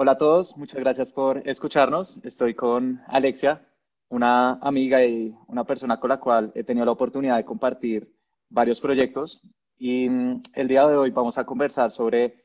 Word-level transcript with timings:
hola 0.00 0.12
a 0.12 0.16
todos, 0.16 0.56
muchas 0.56 0.78
gracias 0.78 1.12
por 1.12 1.42
escucharnos. 1.44 2.20
Estoy 2.22 2.54
con 2.54 3.00
Alexia, 3.08 3.66
una 4.08 4.52
amiga 4.62 5.04
y 5.04 5.34
una 5.48 5.64
persona 5.64 5.98
con 5.98 6.10
la 6.10 6.20
cual 6.20 6.52
he 6.54 6.62
tenido 6.62 6.86
la 6.86 6.92
oportunidad 6.92 7.36
de 7.36 7.44
compartir 7.44 8.08
varios 8.48 8.80
proyectos 8.80 9.42
y 9.76 10.08
mm, 10.08 10.42
el 10.54 10.68
día 10.68 10.86
de 10.86 10.96
hoy 10.96 11.10
vamos 11.10 11.36
a 11.36 11.44
conversar 11.44 11.90
sobre 11.90 12.44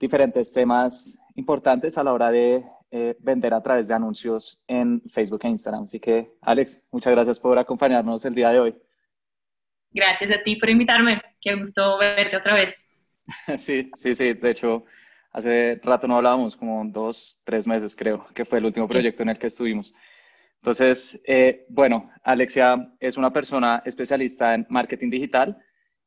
diferentes 0.00 0.50
temas 0.50 1.18
importantes 1.34 1.98
a 1.98 2.04
la 2.04 2.14
hora 2.14 2.30
de 2.30 2.64
eh, 2.90 3.14
vender 3.18 3.52
a 3.52 3.62
través 3.62 3.86
de 3.86 3.92
anuncios 3.92 4.64
en 4.66 5.02
Facebook 5.02 5.40
e 5.42 5.48
Instagram. 5.48 5.82
Así 5.82 6.00
que, 6.00 6.38
Alex, 6.40 6.82
muchas 6.90 7.12
gracias 7.12 7.38
por 7.38 7.58
acompañarnos 7.58 8.24
el 8.24 8.34
día 8.34 8.48
de 8.48 8.60
hoy. 8.60 8.74
Gracias 9.90 10.30
a 10.30 10.42
ti 10.42 10.56
por 10.56 10.70
invitarme. 10.70 11.20
Qué 11.38 11.54
gusto 11.54 11.98
verte 11.98 12.38
otra 12.38 12.54
vez. 12.54 12.86
Sí, 13.58 13.90
sí, 13.94 14.14
sí. 14.14 14.32
De 14.32 14.50
hecho, 14.52 14.86
hace 15.38 15.80
rato 15.82 16.08
no 16.08 16.16
hablábamos, 16.16 16.56
como 16.56 16.84
dos, 16.84 17.40
tres 17.44 17.66
meses 17.66 17.94
creo, 17.94 18.26
que 18.34 18.44
fue 18.44 18.58
el 18.58 18.64
último 18.64 18.88
proyecto 18.88 19.22
en 19.22 19.28
el 19.30 19.38
que 19.38 19.46
estuvimos. 19.46 19.94
Entonces, 20.56 21.20
eh, 21.24 21.64
bueno, 21.68 22.10
Alexia 22.24 22.92
es 22.98 23.16
una 23.16 23.32
persona 23.32 23.80
especialista 23.84 24.54
en 24.54 24.66
marketing 24.68 25.10
digital, 25.10 25.56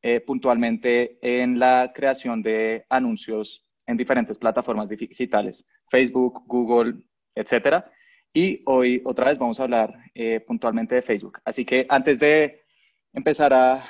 eh, 0.02 0.20
puntualmente 0.20 1.18
en 1.22 1.58
la 1.58 1.92
creación 1.94 2.42
de 2.42 2.84
anuncios 2.90 3.64
en 3.86 3.96
diferentes 3.96 4.38
plataformas 4.38 4.90
digitales, 4.90 5.66
Facebook, 5.88 6.42
Google, 6.46 7.02
etcétera. 7.34 7.90
Y 8.34 8.62
hoy 8.66 9.00
otra 9.04 9.26
vez 9.26 9.38
vamos 9.38 9.58
a 9.58 9.62
hablar 9.62 9.94
eh, 10.14 10.40
puntualmente 10.40 10.96
de 10.96 11.02
Facebook. 11.02 11.38
Así 11.44 11.64
que 11.64 11.86
antes 11.88 12.18
de 12.18 12.60
empezar 13.14 13.54
a, 13.54 13.82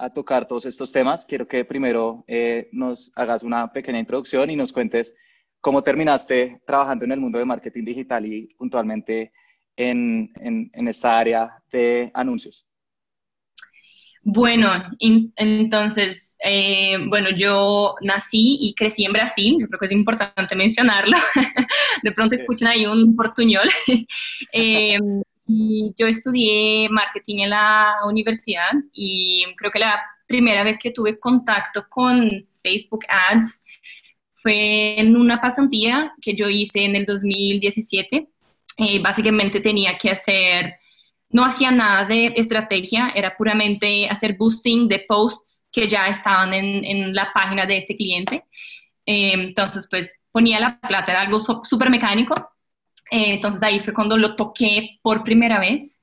a 0.00 0.10
tocar 0.10 0.48
todos 0.48 0.64
estos 0.64 0.90
temas, 0.90 1.26
quiero 1.26 1.46
que 1.46 1.64
primero 1.64 2.24
eh, 2.26 2.68
nos 2.72 3.12
hagas 3.14 3.42
una 3.42 3.70
pequeña 3.70 3.98
introducción 3.98 4.50
y 4.50 4.56
nos 4.56 4.72
cuentes 4.72 5.14
cómo 5.60 5.82
terminaste 5.82 6.62
trabajando 6.66 7.04
en 7.04 7.12
el 7.12 7.20
mundo 7.20 7.38
de 7.38 7.44
marketing 7.44 7.84
digital 7.84 8.24
y 8.24 8.46
puntualmente 8.54 9.32
en, 9.76 10.32
en, 10.40 10.88
esta 10.88 11.18
área 11.18 11.62
de 11.70 12.10
anuncios. 12.14 12.66
Bueno, 14.22 14.70
entonces, 15.36 16.36
eh, 16.44 16.96
bueno, 17.08 17.30
yo 17.30 17.94
nací 18.02 18.58
y 18.60 18.74
crecí 18.74 19.04
en 19.04 19.12
Brasil, 19.12 19.56
yo 19.60 19.66
creo 19.66 19.78
que 19.78 19.86
es 19.86 19.92
importante 19.92 20.56
mencionarlo. 20.56 21.16
De 22.02 22.12
pronto 22.12 22.34
escuchan 22.34 22.68
ahí 22.68 22.86
un 22.86 23.16
portuñol. 23.16 23.68
eh, 24.52 24.98
y 25.52 25.92
yo 25.98 26.06
estudié 26.06 26.88
marketing 26.90 27.40
en 27.40 27.50
la 27.50 27.96
universidad 28.06 28.70
y 28.92 29.44
creo 29.56 29.72
que 29.72 29.80
la 29.80 30.00
primera 30.28 30.62
vez 30.62 30.78
que 30.78 30.92
tuve 30.92 31.18
contacto 31.18 31.86
con 31.88 32.44
Facebook 32.62 33.04
Ads 33.08 33.64
fue 34.34 35.00
en 35.00 35.16
una 35.16 35.40
pasantía 35.40 36.12
que 36.22 36.34
yo 36.34 36.48
hice 36.48 36.84
en 36.84 36.94
el 36.94 37.04
2017. 37.04 38.28
Eh, 38.78 39.02
básicamente 39.02 39.58
tenía 39.60 39.98
que 39.98 40.10
hacer, 40.10 40.76
no 41.30 41.44
hacía 41.44 41.72
nada 41.72 42.04
de 42.04 42.32
estrategia, 42.36 43.10
era 43.16 43.36
puramente 43.36 44.08
hacer 44.08 44.36
boosting 44.36 44.86
de 44.86 45.04
posts 45.08 45.66
que 45.72 45.88
ya 45.88 46.06
estaban 46.06 46.54
en, 46.54 46.84
en 46.84 47.12
la 47.12 47.32
página 47.34 47.66
de 47.66 47.76
este 47.76 47.96
cliente. 47.96 48.44
Eh, 49.04 49.32
entonces, 49.32 49.88
pues 49.90 50.14
ponía 50.30 50.60
la 50.60 50.78
plata, 50.80 51.10
era 51.10 51.22
algo 51.22 51.40
súper 51.40 51.90
mecánico 51.90 52.34
eh, 53.10 53.34
entonces 53.34 53.62
ahí 53.62 53.80
fue 53.80 53.92
cuando 53.92 54.16
lo 54.16 54.36
toqué 54.36 54.98
por 55.02 55.24
primera 55.24 55.58
vez. 55.58 56.02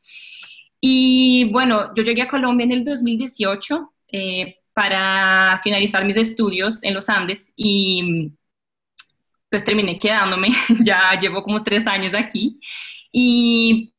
Y 0.82 1.46
bueno, 1.52 1.94
yo 1.96 2.04
llegué 2.04 2.22
a 2.22 2.28
Colombia 2.28 2.66
en 2.66 2.72
el 2.72 2.84
2018 2.84 3.94
eh, 4.12 4.58
para 4.74 5.60
finalizar 5.64 6.06
mis 6.06 6.18
estudios 6.18 6.84
en 6.84 6.94
los 6.94 7.10
Andes 7.10 7.52
y 7.56 8.32
pues 9.50 9.64
terminé 9.64 9.98
quedándome, 9.98 10.50
ya 10.84 11.18
llevo 11.20 11.42
como 11.44 11.64
tres 11.64 11.88
años 11.88 12.14
aquí. 12.14 12.60
Y 13.12 13.94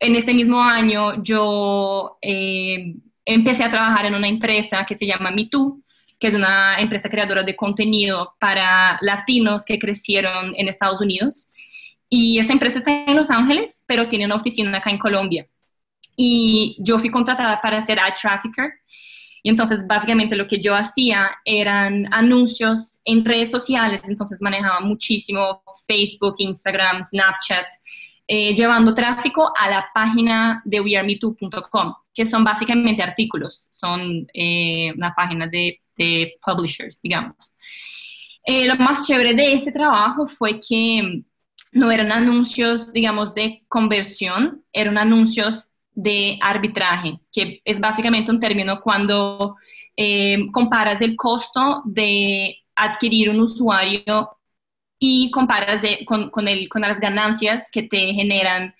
en 0.00 0.16
este 0.16 0.34
mismo 0.34 0.60
año 0.60 1.22
yo 1.22 2.18
eh, 2.22 2.94
empecé 3.24 3.64
a 3.64 3.70
trabajar 3.70 4.06
en 4.06 4.14
una 4.14 4.28
empresa 4.28 4.84
que 4.86 4.94
se 4.94 5.06
llama 5.06 5.30
MeToo, 5.30 5.82
que 6.18 6.28
es 6.28 6.34
una 6.34 6.78
empresa 6.78 7.08
creadora 7.08 7.42
de 7.42 7.56
contenido 7.56 8.34
para 8.40 8.98
latinos 9.02 9.64
que 9.64 9.78
crecieron 9.78 10.54
en 10.56 10.68
Estados 10.68 11.00
Unidos. 11.00 11.53
Y 12.08 12.38
esa 12.38 12.52
empresa 12.52 12.78
está 12.78 13.04
en 13.04 13.16
Los 13.16 13.30
Ángeles, 13.30 13.84
pero 13.86 14.08
tiene 14.08 14.26
una 14.26 14.36
oficina 14.36 14.78
acá 14.78 14.90
en 14.90 14.98
Colombia. 14.98 15.46
Y 16.16 16.76
yo 16.78 16.98
fui 16.98 17.10
contratada 17.10 17.60
para 17.60 17.80
ser 17.80 17.98
ad 17.98 18.14
trafficker. 18.20 18.72
Y 19.42 19.50
entonces 19.50 19.86
básicamente 19.86 20.36
lo 20.36 20.46
que 20.46 20.60
yo 20.60 20.74
hacía 20.74 21.30
eran 21.44 22.08
anuncios 22.12 23.00
en 23.04 23.24
redes 23.24 23.50
sociales, 23.50 24.00
entonces 24.08 24.40
manejaba 24.40 24.80
muchísimo 24.80 25.62
Facebook, 25.86 26.36
Instagram, 26.38 27.04
Snapchat, 27.04 27.66
eh, 28.26 28.54
llevando 28.54 28.94
tráfico 28.94 29.52
a 29.54 29.68
la 29.68 29.86
página 29.92 30.62
de 30.64 30.80
wearemetoo.com, 30.80 31.94
que 32.14 32.24
son 32.24 32.42
básicamente 32.42 33.02
artículos, 33.02 33.68
son 33.70 34.26
eh, 34.32 34.94
una 34.96 35.14
página 35.14 35.46
de, 35.46 35.78
de 35.98 36.32
publishers, 36.42 37.02
digamos. 37.02 37.52
Eh, 38.46 38.64
lo 38.64 38.76
más 38.76 39.06
chévere 39.06 39.34
de 39.34 39.52
ese 39.52 39.72
trabajo 39.72 40.26
fue 40.26 40.58
que 40.58 41.22
no 41.74 41.90
eran 41.90 42.12
anuncios, 42.12 42.92
digamos, 42.92 43.34
de 43.34 43.64
conversión, 43.68 44.64
eran 44.72 44.96
anuncios 44.96 45.72
de 45.92 46.38
arbitraje, 46.40 47.20
que 47.32 47.60
es 47.64 47.80
básicamente 47.80 48.30
un 48.30 48.40
término 48.40 48.80
cuando 48.80 49.56
eh, 49.96 50.46
comparas 50.52 51.00
el 51.02 51.16
costo 51.16 51.82
de 51.84 52.56
adquirir 52.76 53.28
un 53.28 53.40
usuario 53.40 54.38
y 54.98 55.30
comparas 55.32 55.82
con, 56.06 56.30
con, 56.30 56.46
con 56.70 56.82
las 56.82 57.00
ganancias 57.00 57.68
que 57.70 57.82
te 57.82 58.14
generan 58.14 58.74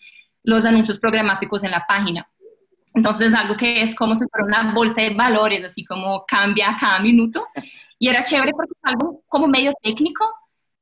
los 0.44 0.65
anuncios 0.65 0.99
programáticos 0.99 1.65
en 1.65 1.72
la 1.72 1.84
página. 1.87 2.28
Entonces, 2.94 3.28
es 3.28 3.34
algo 3.34 3.56
que 3.56 3.83
es 3.83 3.93
como 3.97 4.15
si 4.15 4.25
fuera 4.28 4.47
una 4.47 4.72
bolsa 4.72 5.03
de 5.03 5.10
valores, 5.10 5.65
así 5.65 5.84
como 5.84 6.25
cambia 6.27 6.77
cada 6.78 7.00
minuto. 7.00 7.44
Y 7.99 8.09
era 8.09 8.22
chévere 8.22 8.53
porque 8.53 8.72
es 8.72 8.84
algo 8.84 9.22
como 9.27 9.49
medio 9.49 9.72
técnico, 9.83 10.25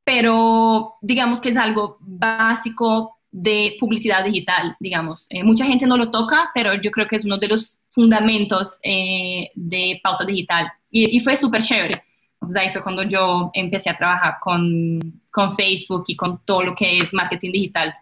pero 0.05 0.95
digamos 1.01 1.41
que 1.41 1.51
es 1.51 1.57
algo 1.57 1.99
básico 2.01 3.19
de 3.31 3.77
publicidad 3.81 4.25
digital, 4.25 4.77
digamos. 4.79 5.27
Eh, 5.31 5.43
mucha 5.43 5.65
gente 5.65 5.87
no 5.87 5.97
lo 5.97 6.11
toca, 6.11 6.51
pero 6.55 6.75
yo 6.75 6.91
creo 6.91 7.07
que 7.07 7.17
es 7.17 7.25
uno 7.25 7.39
de 7.39 7.49
los 7.49 7.79
fundamentos 7.91 8.79
eh, 8.83 9.51
de 9.55 10.01
pauta 10.03 10.25
digital. 10.25 10.71
Y, 10.91 11.19
fue 11.21 11.37
súper 11.37 11.63
chévere. 11.63 12.05
Entonces 12.35 12.57
ahí 12.57 12.71
fue 12.73 12.83
cuando 12.83 13.03
yo 13.05 13.51
empecé 13.55 13.89
a 13.89 13.97
trabajar 13.97 14.35
con, 14.41 15.01
con, 15.31 15.55
Facebook 15.55 16.05
y 16.09 16.17
con 16.17 16.45
todo 16.45 16.63
lo 16.63 16.75
que 16.75 16.99
es 16.99 17.15
marketing 17.15 17.53
digital. 17.53 17.95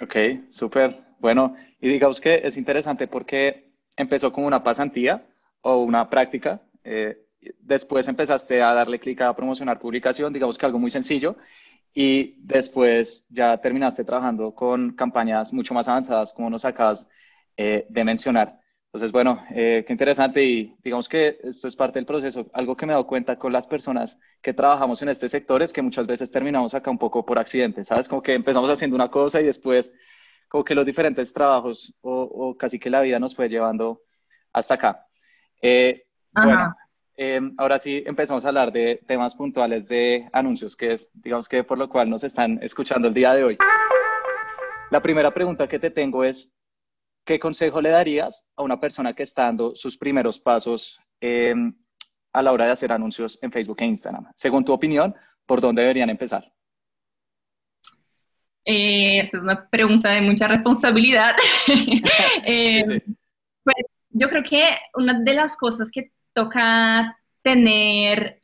Ok, 0.00 0.16
súper. 0.50 1.00
Bueno, 1.18 1.56
y 1.80 1.88
digamos 1.88 2.20
que 2.20 2.40
es 2.44 2.56
interesante 2.56 3.08
porque 3.08 3.72
empezó 3.96 4.32
como 4.32 4.46
una 4.46 4.62
pasantía 4.62 5.24
o 5.62 5.82
una 5.82 6.08
práctica. 6.08 6.60
Eh, 6.84 7.16
después 7.60 8.08
empezaste 8.08 8.62
a 8.62 8.74
darle 8.74 8.98
clic 8.98 9.20
a 9.20 9.34
promocionar 9.34 9.78
publicación, 9.78 10.32
digamos 10.32 10.58
que 10.58 10.66
algo 10.66 10.78
muy 10.78 10.90
sencillo, 10.90 11.36
y 11.94 12.36
después 12.38 13.26
ya 13.30 13.58
terminaste 13.58 14.04
trabajando 14.04 14.54
con 14.54 14.92
campañas 14.94 15.52
mucho 15.52 15.74
más 15.74 15.88
avanzadas, 15.88 16.32
como 16.32 16.48
nos 16.50 16.64
acabas 16.64 17.08
eh, 17.56 17.86
de 17.88 18.04
mencionar. 18.04 18.58
Entonces, 18.86 19.10
bueno, 19.10 19.42
eh, 19.50 19.84
qué 19.86 19.92
interesante 19.92 20.44
y 20.44 20.76
digamos 20.82 21.08
que 21.08 21.38
esto 21.42 21.66
es 21.66 21.76
parte 21.76 21.98
del 21.98 22.04
proceso. 22.04 22.50
Algo 22.52 22.76
que 22.76 22.84
me 22.84 22.92
he 22.92 22.94
dado 22.94 23.06
cuenta 23.06 23.38
con 23.38 23.50
las 23.50 23.66
personas 23.66 24.18
que 24.42 24.52
trabajamos 24.52 25.00
en 25.00 25.08
este 25.08 25.30
sector 25.30 25.62
es 25.62 25.72
que 25.72 25.80
muchas 25.80 26.06
veces 26.06 26.30
terminamos 26.30 26.74
acá 26.74 26.90
un 26.90 26.98
poco 26.98 27.24
por 27.24 27.38
accidente, 27.38 27.84
¿sabes? 27.84 28.06
Como 28.06 28.22
que 28.22 28.34
empezamos 28.34 28.68
haciendo 28.68 28.94
una 28.94 29.10
cosa 29.10 29.40
y 29.40 29.44
después 29.44 29.94
como 30.46 30.62
que 30.62 30.74
los 30.74 30.84
diferentes 30.84 31.32
trabajos 31.32 31.94
o, 32.02 32.54
casi 32.58 32.78
que 32.78 32.90
la 32.90 33.00
vida 33.00 33.18
nos 33.18 33.34
fue 33.34 33.48
llevando 33.48 34.02
hasta 34.52 34.74
acá. 34.74 35.06
Eh, 35.62 36.04
bueno, 36.30 36.74
Em, 37.16 37.54
ahora 37.58 37.78
sí 37.78 38.02
empezamos 38.06 38.44
a 38.44 38.48
hablar 38.48 38.72
de 38.72 39.02
temas 39.06 39.34
puntuales 39.34 39.86
de 39.86 40.28
anuncios, 40.32 40.74
que 40.74 40.92
es, 40.92 41.10
digamos 41.12 41.48
que 41.48 41.62
por 41.62 41.78
lo 41.78 41.88
cual 41.88 42.08
nos 42.08 42.24
están 42.24 42.58
escuchando 42.62 43.08
el 43.08 43.14
día 43.14 43.34
de 43.34 43.44
hoy. 43.44 43.58
La 44.90 45.02
primera 45.02 45.32
pregunta 45.32 45.68
que 45.68 45.78
te 45.78 45.90
tengo 45.90 46.24
es, 46.24 46.54
¿qué 47.24 47.38
consejo 47.38 47.80
le 47.80 47.90
darías 47.90 48.46
a 48.56 48.62
una 48.62 48.80
persona 48.80 49.14
que 49.14 49.24
está 49.24 49.44
dando 49.44 49.74
sus 49.74 49.98
primeros 49.98 50.40
pasos 50.40 50.98
em, 51.20 51.74
a 52.32 52.42
la 52.42 52.52
hora 52.52 52.66
de 52.66 52.72
hacer 52.72 52.92
anuncios 52.92 53.38
en 53.42 53.52
Facebook 53.52 53.80
e 53.80 53.86
Instagram? 53.86 54.32
Según 54.34 54.64
tu 54.64 54.72
opinión, 54.72 55.14
¿por 55.44 55.60
dónde 55.60 55.82
deberían 55.82 56.10
empezar? 56.10 56.50
Eh, 58.64 59.18
esa 59.20 59.38
es 59.38 59.42
una 59.42 59.68
pregunta 59.68 60.10
de 60.10 60.22
mucha 60.22 60.48
responsabilidad. 60.48 61.34
Em, 62.44 63.00
pues, 63.64 63.76
yo 64.10 64.28
creo 64.28 64.42
que 64.42 64.62
una 64.94 65.20
de 65.20 65.34
las 65.34 65.56
cosas 65.56 65.90
que 65.90 66.12
toca 66.32 67.18
tener 67.42 68.40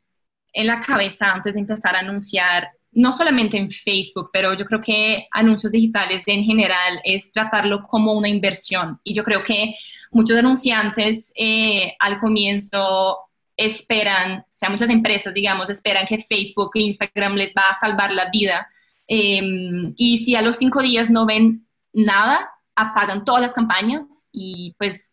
en 0.53 0.67
la 0.67 0.81
cabeza 0.81 1.33
antes 1.33 1.55
de 1.55 1.61
empezar 1.61 1.95
a 1.95 2.01
anunciar, 2.01 2.71
no 2.93 3.13
solamente 3.13 3.57
en 3.57 3.71
Facebook, 3.71 4.31
pero 4.33 4.55
yo 4.55 4.65
creo 4.65 4.81
que 4.81 5.29
anuncios 5.33 5.73
digitales 5.73 6.27
en 6.27 6.45
general 6.45 7.01
es 7.05 7.31
tratarlo 7.33 7.87
como 7.87 8.13
una 8.13 8.29
inversión. 8.29 8.99
Y 9.05 9.15
yo 9.15 9.23
creo 9.23 9.43
que 9.43 9.75
muchos 10.11 10.37
anunciantes 10.37 11.33
eh, 11.37 11.95
al 11.99 12.19
comienzo 12.19 13.19
esperan, 13.57 14.41
o 14.41 14.45
sea, 14.53 14.71
muchas 14.71 14.91
empresas, 14.91 15.35
digamos, 15.35 15.69
esperan 15.71 16.07
que 16.07 16.19
Facebook 16.19 16.71
e 16.75 16.81
Instagram 16.81 17.35
les 17.35 17.53
va 17.55 17.71
a 17.71 17.75
salvar 17.75 18.13
la 18.13 18.31
vida 18.31 18.67
Em, 19.09 19.95
y 19.97 20.19
si 20.19 20.37
a 20.37 20.43
los 20.43 20.57
cinco 20.57 20.83
días 20.83 21.09
no 21.09 21.25
ven 21.25 21.67
nada, 21.95 22.51
apagan 22.77 23.25
todas 23.25 23.41
las 23.41 23.55
campañas 23.55 24.29
y 24.31 24.75
pues 24.79 25.13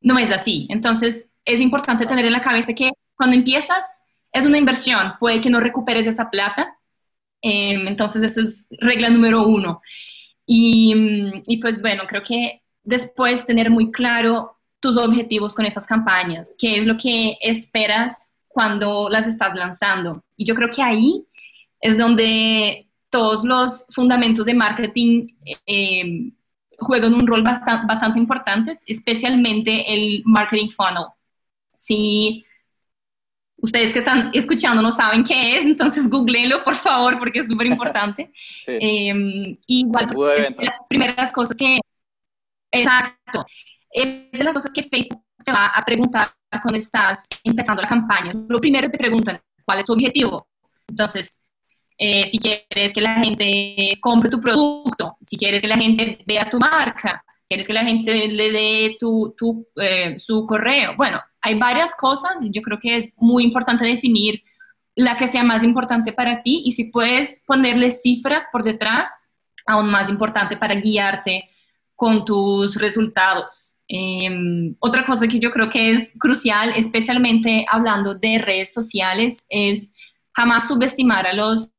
no 0.00 0.18
es 0.18 0.30
así. 0.32 0.66
Entonces 0.70 1.31
es 1.44 1.60
importante 1.60 2.06
tener 2.06 2.24
en 2.24 2.32
la 2.32 2.40
cabeza 2.40 2.72
que 2.72 2.90
cuando 3.14 3.36
empiezas 3.36 4.02
es 4.32 4.46
una 4.46 4.58
inversión, 4.58 5.12
puede 5.20 5.40
que 5.40 5.50
no 5.50 5.60
recuperes 5.60 6.06
esa 6.06 6.30
plata. 6.30 6.76
Em, 7.42 7.86
entonces 7.88 8.22
eso 8.24 8.40
es 8.40 8.66
regla 8.70 9.10
número 9.10 9.46
uno. 9.46 9.80
Y, 10.46 10.94
y 11.46 11.58
pues 11.58 11.80
bueno, 11.80 12.04
creo 12.08 12.22
que 12.22 12.62
después 12.82 13.46
tener 13.46 13.70
muy 13.70 13.90
claro 13.90 14.58
tus 14.80 14.96
objetivos 14.96 15.54
con 15.54 15.64
esas 15.64 15.86
campañas, 15.86 16.56
qué 16.58 16.76
es 16.76 16.86
lo 16.86 16.96
que 16.96 17.36
esperas 17.40 18.34
cuando 18.48 19.08
las 19.08 19.26
estás 19.26 19.54
lanzando. 19.54 20.24
Y 20.36 20.44
yo 20.44 20.54
creo 20.54 20.68
que 20.70 20.82
ahí 20.82 21.24
es 21.80 21.98
donde 21.98 22.88
todos 23.10 23.44
los 23.44 23.86
fundamentos 23.90 24.46
de 24.46 24.54
marketing 24.54 25.28
eh, 25.66 26.32
juegan 26.78 27.14
un 27.14 27.26
rol 27.26 27.42
bastante, 27.42 27.86
bastante 27.86 28.18
importante, 28.18 28.72
especialmente 28.86 29.92
el 29.92 30.22
marketing 30.24 30.70
funnel. 30.70 31.06
Si 31.82 32.46
ustedes 33.56 33.92
que 33.92 33.98
están 33.98 34.30
escuchando 34.32 34.82
no 34.82 34.92
saben 34.92 35.24
qué 35.24 35.56
es, 35.56 35.64
entonces 35.64 36.08
googleenlo 36.08 36.62
por 36.62 36.76
favor 36.76 37.18
porque 37.18 37.40
es 37.40 37.48
súper 37.48 37.66
importante. 37.66 38.30
Em, 38.66 39.56
igual, 39.66 40.08
las 40.58 40.78
primeras 40.88 41.32
cosas 41.32 41.56
que... 41.56 41.78
Exacto. 42.70 43.44
Es 43.90 44.30
de 44.30 44.44
las 44.44 44.54
cosas 44.54 44.70
que 44.72 44.84
Facebook 44.84 45.24
te 45.44 45.50
va 45.50 45.66
a 45.66 45.84
preguntar 45.84 46.32
cuando 46.62 46.78
estás 46.78 47.26
empezando 47.42 47.82
la 47.82 47.88
campaña. 47.88 48.30
Lo 48.48 48.60
primero 48.60 48.88
te 48.88 48.96
preguntan, 48.96 49.40
¿cuál 49.64 49.80
es 49.80 49.86
tu 49.86 49.92
objetivo? 49.92 50.46
Entonces, 50.86 51.40
eh, 51.98 52.28
si 52.28 52.38
quieres 52.38 52.94
que 52.94 53.00
la 53.00 53.16
gente 53.16 53.98
compre 54.00 54.30
tu 54.30 54.38
producto, 54.38 55.16
si 55.26 55.36
quieres 55.36 55.62
que 55.62 55.68
la 55.68 55.76
gente 55.76 56.18
vea 56.26 56.48
tu 56.48 56.58
marca, 56.58 57.24
quieres 57.48 57.66
que 57.66 57.72
la 57.72 57.84
gente 57.84 58.28
le 58.28 58.52
dé 58.52 58.96
tu, 59.00 59.34
tu, 59.36 59.66
eh, 59.76 60.16
su 60.18 60.46
correo. 60.46 60.94
Bueno, 60.96 61.20
hay 61.42 61.58
varias 61.58 61.94
cosas 61.94 62.44
y 62.44 62.50
yo 62.50 62.62
creo 62.62 62.78
que 62.78 62.96
es 62.96 63.16
muy 63.18 63.44
importante 63.44 63.84
definir 63.84 64.42
la 64.94 65.16
que 65.16 65.26
sea 65.26 65.42
más 65.42 65.64
importante 65.64 66.12
para 66.12 66.42
ti 66.42 66.62
y 66.64 66.72
si 66.72 66.84
puedes 66.84 67.42
ponerle 67.46 67.90
cifras 67.90 68.46
por 68.52 68.62
detrás, 68.62 69.28
aún 69.66 69.90
más 69.90 70.10
importante 70.10 70.56
para 70.56 70.74
guiarte 70.74 71.48
con 71.96 72.24
tus 72.24 72.76
resultados. 72.76 73.74
Em, 73.88 74.74
otra 74.78 75.04
cosa 75.04 75.28
que 75.28 75.38
yo 75.38 75.50
creo 75.50 75.68
que 75.68 75.92
es 75.92 76.12
crucial, 76.18 76.72
especialmente 76.76 77.66
hablando 77.70 78.14
de 78.14 78.38
redes 78.38 78.72
sociales, 78.72 79.46
es 79.48 79.94
jamás 80.32 80.68
subestimar 80.68 81.26
a 81.26 81.34
los 81.34 81.72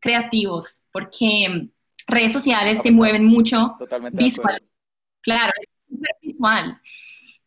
creativos, 0.00 0.82
porque 0.92 1.68
redes 2.06 2.32
sociales 2.32 2.80
se 2.82 2.90
mueven 2.90 3.24
mucho 3.24 3.76
visual. 4.12 4.62
Claro, 5.22 5.52
es 5.60 5.68
súper 5.88 6.16
visual. 6.22 6.80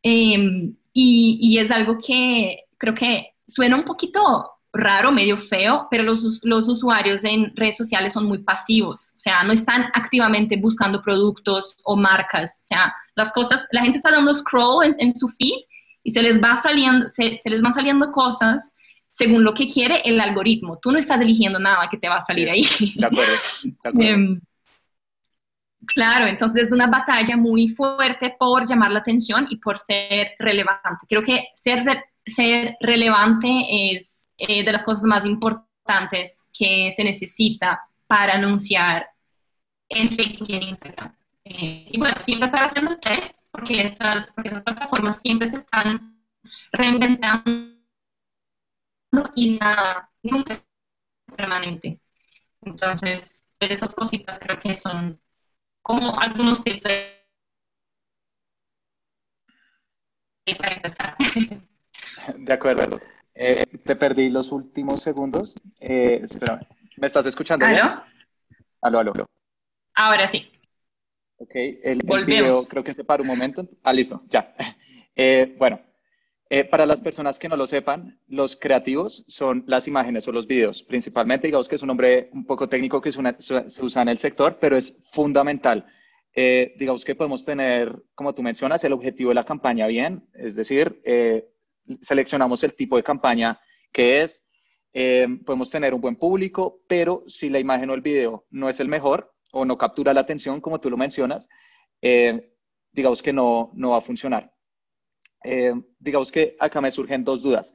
Em, 0.04 0.75
y, 0.94 1.38
y, 1.41 1.59
es 1.59 1.71
algo 1.71 1.97
que 1.97 2.57
creo 2.77 2.94
que 2.94 3.33
suena 3.47 3.75
un 3.75 3.83
poquito 3.83 4.51
raro, 4.74 5.12
medio 5.12 5.38
feo, 5.38 5.88
pero 5.89 6.03
los, 6.03 6.39
los, 6.44 6.68
usuarios 6.68 7.24
en 7.24 7.56
redes 7.56 7.77
sociales 7.77 8.13
son 8.13 8.27
muy 8.27 8.39
pasivos, 8.39 9.13
o 9.15 9.19
sea, 9.19 9.44
no 9.44 9.51
están 9.51 9.86
activamente 9.94 10.57
buscando 10.57 11.01
productos 11.01 11.75
o 11.86 11.95
marcas, 11.95 12.62
o 12.63 12.65
sea, 12.65 12.94
las 13.15 13.33
cosas, 13.33 13.65
la 13.71 13.81
gente 13.81 13.97
está 13.97 14.12
dando 14.12 14.33
scroll 14.33 14.86
en, 14.86 14.95
en 15.00 15.15
su 15.15 15.27
feed 15.27 15.63
y 16.03 16.12
se 16.12 16.21
les 16.21 16.41
va 16.41 16.56
saliendo, 16.56 17.07
se, 17.07 17.38
se 17.38 17.50
les 17.50 17.62
van 17.62 17.74
saliendo 17.74 18.12
cosas 18.12 18.75
según 19.12 19.44
lo 19.44 19.53
que 19.53 19.68
quiere 19.68 20.01
el 20.06 20.19
algoritmo. 20.21 20.80
Tú 20.81 20.91
no 20.91 20.97
estás 20.97 21.19
eligiendo 21.19 21.59
nada 21.59 21.88
que 21.89 21.97
te 21.97 22.07
va 22.07 22.18
a 22.18 22.21
salir 22.21 22.50
ahí. 22.50 22.62
De 22.95 23.06
acuerdo. 23.06 23.33
Em, 24.00 24.39
claro, 25.94 26.27
entonces 26.27 26.68
es 26.68 26.74
una 26.74 26.88
batalla 26.88 27.36
muy 27.38 27.68
fuerte 27.68 28.36
por 28.38 28.68
llamar 28.68 28.91
la 28.91 29.00
atención 29.00 29.47
y 29.50 29.57
por 29.57 29.77
ser 29.77 30.30
relevante. 30.39 31.06
Creo 31.07 31.21
que 31.21 31.47
ser, 31.56 31.83
ser 32.25 32.75
relevante 32.80 33.47
es 33.94 34.27
eh, 34.38 34.63
de 34.63 34.71
las 34.71 34.83
cosas 34.83 35.03
más 35.03 35.25
importantes 35.25 36.47
que 36.53 36.89
se 36.95 37.03
necesita 37.03 37.81
para 38.07 38.36
anunciar 38.36 39.07
en 39.89 40.09
Facebook 40.09 40.47
y 40.50 40.56
en 40.56 40.63
Instagram. 40.63 41.15
Eh, 41.44 41.88
y 41.91 41.97
bueno, 41.97 42.15
siempre 42.19 42.45
estar 42.45 42.63
haciendo 42.63 42.97
test 42.97 43.39
porque 43.51 43.81
estas, 43.81 44.31
porque 44.31 44.50
estas 44.50 44.63
plataformas 44.63 45.19
siempre 45.19 45.50
se 45.50 45.57
están 45.57 46.21
reinventando 46.71 47.75
y 49.36 49.57
nada, 49.57 50.09
nunca 50.21 50.53
es 50.53 50.65
permanente. 51.36 52.00
Entonces, 52.62 53.45
esas 53.59 53.94
cositas 53.94 54.39
creo 54.39 54.57
que 54.59 54.75
son 54.75 55.19
como 55.81 56.19
algunos 56.19 56.63
tips 56.63 56.85
empezar. 60.45 61.15
De 62.37 62.53
acuerdo. 62.53 62.99
Eh, 63.35 63.65
te 63.85 63.95
perdí 63.95 64.29
los 64.29 64.51
últimos 64.51 65.01
segundos. 65.01 65.55
Eh, 65.79 66.25
¿Me 66.97 67.07
estás 67.07 67.25
escuchando? 67.25 67.65
¿Aló? 67.65 68.03
Aló, 68.81 68.99
aló, 68.99 69.29
Ahora 69.95 70.27
sí. 70.27 70.51
Ok, 71.37 71.51
el, 71.55 72.01
el 72.05 72.25
video 72.25 72.63
creo 72.65 72.83
que 72.83 72.93
se 72.93 73.03
para 73.03 73.21
un 73.21 73.27
momento. 73.27 73.67
Ah, 73.83 73.93
listo, 73.93 74.23
ya. 74.29 74.53
Eh, 75.21 75.53
bueno, 75.57 75.81
eh, 76.51 76.63
para 76.63 76.88
las 76.88 77.00
personas 77.00 77.38
que 77.38 77.48
no 77.48 77.56
lo 77.56 77.68
sepan, 77.68 78.19
los 78.28 78.56
creativos 78.56 79.24
son 79.28 79.63
las 79.68 79.88
imágenes 79.88 80.28
o 80.28 80.31
los 80.31 80.48
videos, 80.48 80.81
principalmente, 80.81 81.46
digamos 81.46 81.68
que 81.68 81.75
es 81.75 81.81
un 81.84 81.90
nombre 81.90 82.31
un 82.34 82.44
poco 82.44 82.68
técnico 82.68 83.00
que 83.00 83.12
se 83.12 83.84
usa 83.84 84.01
en 84.01 84.10
el 84.10 84.18
sector, 84.18 84.57
pero 84.60 84.75
es 84.75 85.04
fundamental. 85.12 85.86
Eh, 86.34 86.74
digamos 86.80 87.06
que 87.06 87.13
podemos 87.13 87.46
tener, 87.46 87.96
como 88.16 88.34
tú 88.34 88.42
mencionas, 88.42 88.84
el 88.84 88.94
objetivo 88.94 89.30
de 89.30 89.36
la 89.36 89.46
campaña 89.46 89.86
bien, 89.86 90.28
es 90.34 90.56
decir, 90.56 91.00
eh, 91.06 91.48
seleccionamos 92.01 92.63
el 92.63 92.74
tipo 92.74 92.98
de 92.98 93.04
campaña 93.04 93.60
que 93.92 94.24
es, 94.24 94.44
podemos 95.46 95.69
tener 95.69 95.94
un 95.94 96.01
buen 96.01 96.16
público, 96.16 96.81
pero 96.88 97.24
si 97.28 97.50
la 97.50 97.60
imagen 97.60 97.92
o 97.92 97.94
el 97.94 98.01
video 98.01 98.48
no 98.50 98.69
es 98.69 98.80
el 98.80 98.88
mejor 98.88 99.34
o 99.51 99.66
no 99.66 99.78
captura 99.78 100.16
la 100.16 100.22
atención, 100.22 100.62
como 100.62 100.80
tú 100.80 100.90
lo 100.90 100.98
mencionas, 100.98 101.48
digamos 102.92 103.22
que 103.22 103.34
no, 103.34 103.72
no 103.75 103.92
va 103.92 103.98
a 103.98 104.01
funcionar. 104.01 104.51
Eh, 105.44 105.74
digamos 106.00 106.31
que 106.31 106.56
acá 106.59 106.81
me 106.81 106.91
surgen 106.91 107.24
dos 107.24 107.41
dudas. 107.41 107.72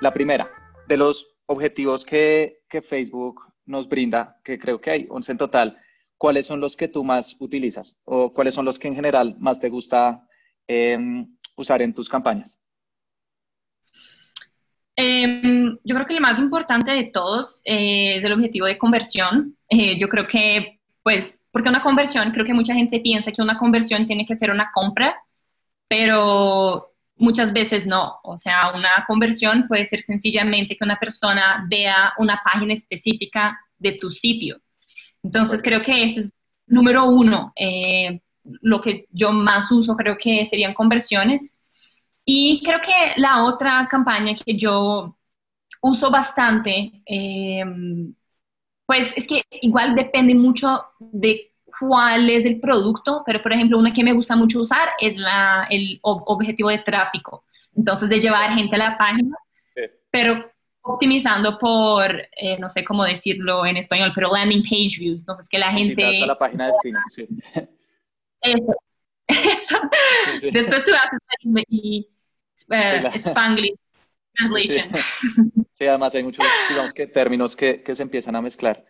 La 0.00 0.12
primera, 0.12 0.50
de 0.86 0.96
los 0.96 1.36
objetivos 1.46 2.04
que, 2.04 2.60
que, 2.68 2.82
Facebook 2.82 3.40
nos 3.66 3.88
brinda, 3.88 4.40
que 4.44 4.58
creo 4.58 4.80
que 4.80 4.90
hay 4.90 5.06
11 5.10 5.32
en 5.32 5.38
total, 5.38 5.78
¿cuáles 6.16 6.46
son 6.46 6.60
los 6.60 6.76
que 6.76 6.88
tú 6.88 7.02
más 7.04 7.36
utilizas 7.40 7.98
o 8.04 8.32
cuáles 8.32 8.54
son 8.54 8.64
los 8.64 8.78
que 8.78 8.88
en 8.88 8.94
general 8.94 9.36
más 9.38 9.60
te 9.60 9.68
gusta 9.68 10.24
em, 10.66 11.26
usar 11.56 11.82
en 11.82 11.94
tus 11.94 12.08
campañas? 12.08 12.60
Em, 14.94 15.78
yo 15.84 15.94
creo 15.94 16.06
que 16.06 16.14
el 16.14 16.20
más 16.20 16.38
importante 16.38 16.90
de 16.90 17.04
todos 17.04 17.62
eh, 17.64 18.16
es 18.16 18.24
el 18.24 18.32
objetivo 18.32 18.66
de 18.66 18.78
conversión. 18.78 19.56
Eh, 19.68 19.96
yo 19.98 20.08
creo 20.08 20.26
que, 20.26 20.80
pues, 21.02 21.40
porque 21.52 21.68
una 21.68 21.82
conversión, 21.82 22.30
creo 22.32 22.44
que 22.44 22.54
mucha 22.54 22.74
gente 22.74 23.00
piensa 23.00 23.32
que 23.32 23.42
una 23.42 23.58
conversión 23.58 24.06
tiene 24.06 24.26
que 24.26 24.34
ser 24.34 24.50
una 24.50 24.70
compra 24.74 25.16
pero 25.88 26.94
muchas 27.16 27.52
veces 27.52 27.86
no. 27.86 28.18
O 28.22 28.36
sea, 28.36 28.72
una 28.74 29.04
conversión 29.06 29.66
puede 29.68 29.84
ser 29.84 30.00
sencillamente 30.00 30.76
que 30.76 30.84
una 30.84 30.98
persona 30.98 31.66
vea 31.68 32.12
una 32.18 32.40
página 32.44 32.72
específica 32.74 33.58
de 33.78 33.92
tu 33.92 34.10
sitio. 34.10 34.60
Entonces, 35.22 35.62
creo 35.62 35.82
que 35.82 36.04
ese 36.04 36.20
es 36.20 36.32
número 36.66 37.06
uno. 37.06 37.52
Eh, 37.56 38.20
lo 38.62 38.80
que 38.80 39.06
yo 39.10 39.32
más 39.32 39.70
uso 39.72 39.96
creo 39.96 40.16
que 40.16 40.44
serían 40.46 40.74
conversiones. 40.74 41.60
Y 42.24 42.62
creo 42.62 42.80
que 42.80 43.20
la 43.20 43.44
otra 43.44 43.88
campaña 43.90 44.34
que 44.34 44.56
yo 44.56 45.16
uso 45.80 46.10
bastante, 46.10 47.02
eh, 47.06 47.64
pues 48.86 49.12
es 49.16 49.26
que 49.26 49.42
igual 49.62 49.94
depende 49.94 50.34
mucho 50.34 50.82
de 50.98 51.47
cuál 51.78 52.28
es 52.30 52.44
el 52.44 52.60
producto, 52.60 53.22
pero 53.24 53.40
por 53.40 53.52
ejemplo, 53.52 53.78
una 53.78 53.92
que 53.92 54.04
me 54.04 54.12
gusta 54.12 54.36
mucho 54.36 54.60
usar 54.60 54.88
es 55.00 55.16
la, 55.16 55.66
el 55.70 55.98
objetivo 56.02 56.70
de 56.70 56.78
tráfico. 56.78 57.44
Entonces, 57.76 58.08
de 58.08 58.20
llevar 58.20 58.52
gente 58.54 58.74
a 58.76 58.78
la 58.78 58.98
página, 58.98 59.36
pero 60.10 60.50
optimizando 60.82 61.58
por, 61.58 62.10
eh, 62.36 62.58
no 62.58 62.70
sé 62.70 62.84
cómo 62.84 63.04
decirlo 63.04 63.66
en 63.66 63.76
español, 63.76 64.12
pero 64.14 64.32
landing 64.32 64.62
page 64.62 64.98
views. 64.98 65.20
Entonces, 65.20 65.48
que 65.48 65.58
la 65.58 65.70
gente... 65.72 66.22
A 66.22 66.26
la 66.26 66.38
página 66.38 66.66
de 66.66 66.72
destino, 66.72 66.98
sí. 67.14 67.28
Eso. 69.28 69.78
Después 70.52 70.84
tú 70.84 70.92
haces 70.94 71.64
y, 71.68 72.08
uh, 72.70 73.06
Spanglish 73.14 73.74
translation. 74.34 74.90
Sí. 75.70 75.86
además 75.86 76.14
hay 76.14 76.22
muchos, 76.22 76.44
digamos 76.70 76.92
que 76.92 77.06
términos 77.06 77.54
que, 77.54 77.82
que 77.82 77.94
se 77.94 78.02
empiezan 78.02 78.36
a 78.36 78.42
mezclar. 78.42 78.84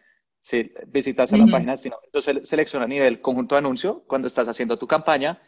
Sí, 0.48 0.72
visitas 0.86 1.30
a 1.34 1.36
la 1.36 1.44
página 1.44 1.72
de 1.72 1.72
destino. 1.72 1.98
Entonces 2.02 2.48
selecciona 2.48 2.86
a 2.86 2.88
nivel 2.88 3.20
conjunto 3.20 3.54
de 3.54 3.58
anuncio 3.58 4.02
cuando 4.06 4.28
estás 4.28 4.48
haciendo 4.48 4.78
tu 4.78 4.86
campaña 4.86 5.42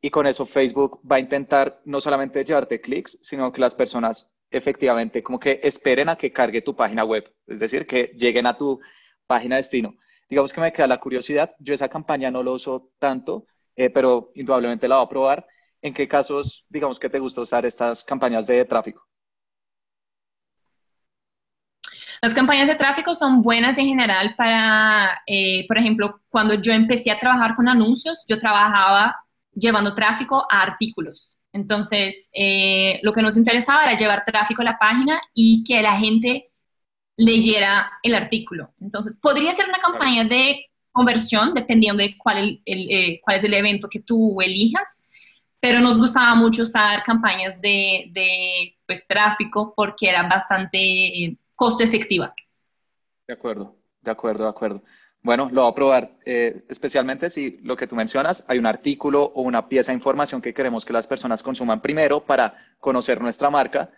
y 0.00 0.10
con 0.10 0.28
eso 0.28 0.46
Facebook 0.46 1.00
va 1.10 1.16
a 1.16 1.18
intentar 1.18 1.80
no 1.84 2.00
solamente 2.00 2.44
llevarte 2.44 2.80
clics, 2.80 3.18
sino 3.20 3.50
que 3.50 3.60
las 3.60 3.74
personas 3.74 4.32
efectivamente 4.52 5.24
como 5.24 5.40
que 5.40 5.58
esperen 5.60 6.08
a 6.08 6.14
que 6.14 6.30
cargue 6.30 6.62
tu 6.62 6.76
página 6.76 7.04
web, 7.04 7.34
es 7.48 7.58
decir, 7.58 7.84
que 7.84 8.12
lleguen 8.16 8.46
a 8.46 8.56
tu 8.56 8.78
página 9.26 9.56
destino. 9.56 9.96
Digamos 10.30 10.52
que 10.52 10.60
me 10.60 10.72
queda 10.72 10.86
la 10.86 11.00
curiosidad, 11.00 11.56
yo 11.58 11.74
esa 11.74 11.88
campaña 11.88 12.30
no 12.30 12.44
lo 12.44 12.52
uso 12.52 12.92
tanto, 13.00 13.48
eh, 13.74 13.90
pero 13.90 14.30
indudablemente 14.36 14.86
la 14.86 14.98
voy 14.98 15.06
a 15.06 15.08
probar. 15.08 15.46
¿En 15.82 15.92
qué 15.92 16.06
casos, 16.06 16.64
digamos 16.68 17.00
que 17.00 17.10
te 17.10 17.18
gusta 17.18 17.40
usar 17.40 17.66
estas 17.66 18.04
campañas 18.04 18.46
de 18.46 18.64
tráfico? 18.66 19.04
Las 22.24 22.32
campañas 22.32 22.68
de 22.68 22.76
tráfico 22.76 23.14
son 23.14 23.42
buenas 23.42 23.76
en 23.76 23.84
general 23.84 24.34
para, 24.34 25.20
eh, 25.26 25.66
por 25.68 25.76
ejemplo, 25.76 26.22
cuando 26.30 26.54
yo 26.54 26.72
empecé 26.72 27.10
a 27.10 27.20
trabajar 27.20 27.54
con 27.54 27.68
anuncios, 27.68 28.24
yo 28.26 28.38
trabajaba 28.38 29.14
llevando 29.52 29.92
tráfico 29.92 30.46
a 30.50 30.62
artículos. 30.62 31.38
Entonces, 31.52 32.30
eh, 32.32 32.98
lo 33.02 33.12
que 33.12 33.20
nos 33.20 33.36
interesaba 33.36 33.84
era 33.84 33.94
llevar 33.94 34.24
tráfico 34.24 34.62
a 34.62 34.64
la 34.64 34.78
página 34.78 35.20
y 35.34 35.64
que 35.64 35.82
la 35.82 35.98
gente 35.98 36.50
leyera 37.18 37.92
el 38.02 38.14
artículo. 38.14 38.72
Entonces, 38.80 39.18
podría 39.20 39.52
ser 39.52 39.68
una 39.68 39.80
campaña 39.80 40.24
de 40.24 40.64
conversión, 40.92 41.52
dependiendo 41.52 42.02
de 42.02 42.16
cuál, 42.16 42.58
eh, 42.64 43.20
cuál 43.22 43.36
es 43.36 43.44
el 43.44 43.52
evento 43.52 43.86
que 43.90 44.00
tú 44.00 44.40
elijas, 44.40 45.04
pero 45.60 45.78
nos 45.78 45.98
gustaba 45.98 46.34
mucho 46.36 46.62
usar 46.62 47.02
campañas 47.02 47.60
de, 47.60 48.06
de 48.12 48.78
pues, 48.86 49.06
tráfico 49.06 49.74
porque 49.76 50.08
era 50.08 50.22
bastante 50.26 51.36
costo 51.54 51.84
efectiva. 51.84 52.34
De 53.26 53.34
acuerdo, 53.34 53.76
de 54.00 54.10
acuerdo, 54.10 54.44
de 54.44 54.50
acuerdo. 54.50 54.82
Bueno, 55.22 55.48
lo 55.50 55.62
voy 55.62 55.70
a 55.70 55.74
probar, 55.74 56.18
eh, 56.26 56.64
especialmente 56.68 57.30
si 57.30 57.56
lo 57.62 57.78
que 57.78 57.86
tú 57.86 57.96
mencionas, 57.96 58.44
hay 58.46 58.58
un 58.58 58.66
artículo 58.66 59.22
o 59.22 59.40
una 59.40 59.68
pieza 59.68 59.90
de 59.90 59.96
información 59.96 60.42
que 60.42 60.52
queremos 60.52 60.84
que 60.84 60.92
las 60.92 61.06
personas 61.06 61.42
consuman 61.42 61.80
primero 61.80 62.24
para 62.24 62.54
conocer 62.78 63.22
nuestra 63.22 63.48
marca. 63.48 63.90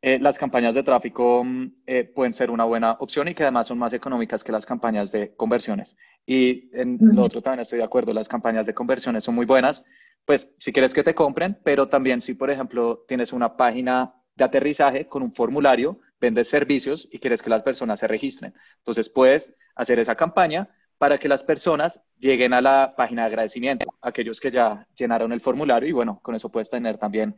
Eh, 0.00 0.18
las 0.18 0.38
campañas 0.38 0.74
de 0.74 0.82
tráfico 0.82 1.44
mm, 1.44 1.66
eh, 1.86 2.04
pueden 2.04 2.32
ser 2.32 2.50
una 2.50 2.64
buena 2.64 2.92
opción 2.92 3.28
y 3.28 3.34
que 3.34 3.42
además 3.42 3.66
son 3.66 3.78
más 3.78 3.92
económicas 3.92 4.42
que 4.42 4.50
las 4.50 4.64
campañas 4.64 5.12
de 5.12 5.36
conversiones. 5.36 5.98
Y 6.24 6.70
en 6.72 6.98
lo 7.00 7.22
otro 7.22 7.42
también 7.42 7.60
estoy 7.60 7.78
de 7.78 7.84
acuerdo, 7.84 8.14
las 8.14 8.28
campañas 8.28 8.64
de 8.64 8.72
conversiones 8.72 9.24
son 9.24 9.34
muy 9.34 9.44
buenas, 9.44 9.84
pues 10.24 10.54
si 10.58 10.72
quieres 10.72 10.94
que 10.94 11.04
te 11.04 11.14
compren, 11.14 11.58
pero 11.62 11.88
también 11.88 12.22
si, 12.22 12.32
por 12.32 12.50
ejemplo, 12.50 13.04
tienes 13.06 13.34
una 13.34 13.56
página 13.56 14.14
de 14.34 14.44
aterrizaje 14.44 15.06
con 15.06 15.22
un 15.22 15.32
formulario, 15.32 16.00
vendes 16.20 16.48
servicios 16.48 17.08
y 17.10 17.18
quieres 17.18 17.42
que 17.42 17.50
las 17.50 17.62
personas 17.62 18.00
se 18.00 18.08
registren. 18.08 18.54
Entonces 18.78 19.08
puedes 19.08 19.54
hacer 19.74 19.98
esa 19.98 20.14
campaña 20.14 20.68
para 20.98 21.18
que 21.18 21.28
las 21.28 21.42
personas 21.42 22.02
lleguen 22.18 22.52
a 22.52 22.60
la 22.60 22.94
página 22.96 23.22
de 23.22 23.28
agradecimiento, 23.28 23.94
aquellos 24.00 24.40
que 24.40 24.50
ya 24.50 24.86
llenaron 24.96 25.32
el 25.32 25.40
formulario 25.40 25.88
y 25.88 25.92
bueno, 25.92 26.20
con 26.22 26.34
eso 26.34 26.50
puedes 26.50 26.70
tener 26.70 26.96
también 26.96 27.36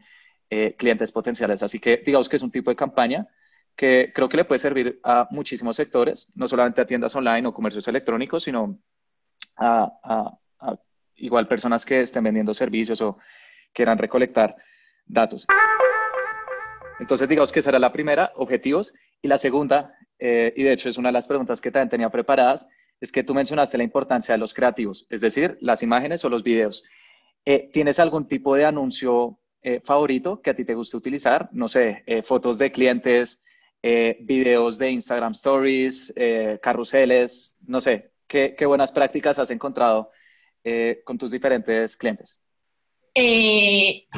eh, 0.50 0.74
clientes 0.76 1.10
potenciales. 1.10 1.62
Así 1.62 1.80
que 1.80 2.02
digamos 2.04 2.28
que 2.28 2.36
es 2.36 2.42
un 2.42 2.50
tipo 2.50 2.70
de 2.70 2.76
campaña 2.76 3.26
que 3.74 4.12
creo 4.14 4.28
que 4.28 4.36
le 4.36 4.44
puede 4.44 4.58
servir 4.58 5.00
a 5.02 5.26
muchísimos 5.30 5.76
sectores, 5.76 6.30
no 6.34 6.46
solamente 6.46 6.80
a 6.80 6.86
tiendas 6.86 7.16
online 7.16 7.48
o 7.48 7.54
comercios 7.54 7.88
electrónicos, 7.88 8.44
sino 8.44 8.78
a 9.56 10.38
igual 11.16 11.48
personas 11.48 11.84
que 11.84 12.00
estén 12.00 12.24
vendiendo 12.24 12.54
servicios 12.54 13.00
o 13.00 13.18
quieran 13.72 13.98
recolectar 13.98 14.56
datos. 15.06 15.46
Entonces, 17.00 17.28
digamos 17.28 17.52
que 17.52 17.60
esa 17.60 17.70
era 17.70 17.78
la 17.78 17.92
primera, 17.92 18.32
objetivos. 18.36 18.94
Y 19.22 19.28
la 19.28 19.38
segunda, 19.38 19.96
eh, 20.18 20.52
y 20.56 20.62
de 20.62 20.72
hecho 20.72 20.88
es 20.88 20.98
una 20.98 21.08
de 21.08 21.14
las 21.14 21.26
preguntas 21.26 21.60
que 21.60 21.70
también 21.70 21.88
tenía 21.88 22.10
preparadas, 22.10 22.66
es 23.00 23.10
que 23.10 23.24
tú 23.24 23.34
mencionaste 23.34 23.78
la 23.78 23.84
importancia 23.84 24.34
de 24.34 24.38
los 24.38 24.54
creativos, 24.54 25.06
es 25.10 25.20
decir, 25.20 25.58
las 25.60 25.82
imágenes 25.82 26.24
o 26.24 26.28
los 26.28 26.42
videos. 26.42 26.84
Eh, 27.44 27.70
¿Tienes 27.72 27.98
algún 27.98 28.28
tipo 28.28 28.54
de 28.54 28.64
anuncio 28.64 29.38
eh, 29.62 29.80
favorito 29.82 30.40
que 30.40 30.50
a 30.50 30.54
ti 30.54 30.64
te 30.64 30.74
guste 30.74 30.96
utilizar? 30.96 31.48
No 31.52 31.68
sé, 31.68 32.04
fotos 32.22 32.58
de 32.58 32.70
clientes, 32.70 33.42
videos 34.20 34.78
de 34.78 34.90
Instagram 34.90 35.32
Stories, 35.32 36.14
carruseles, 36.62 37.56
no 37.66 37.80
sé, 37.80 38.12
¿qué, 38.26 38.54
¿qué, 38.56 38.64
buenas 38.64 38.92
prácticas 38.92 39.38
has 39.38 39.50
encontrado 39.50 40.10
con 41.04 41.18
tus 41.18 41.30
diferentes 41.30 41.96
clientes? 41.96 42.42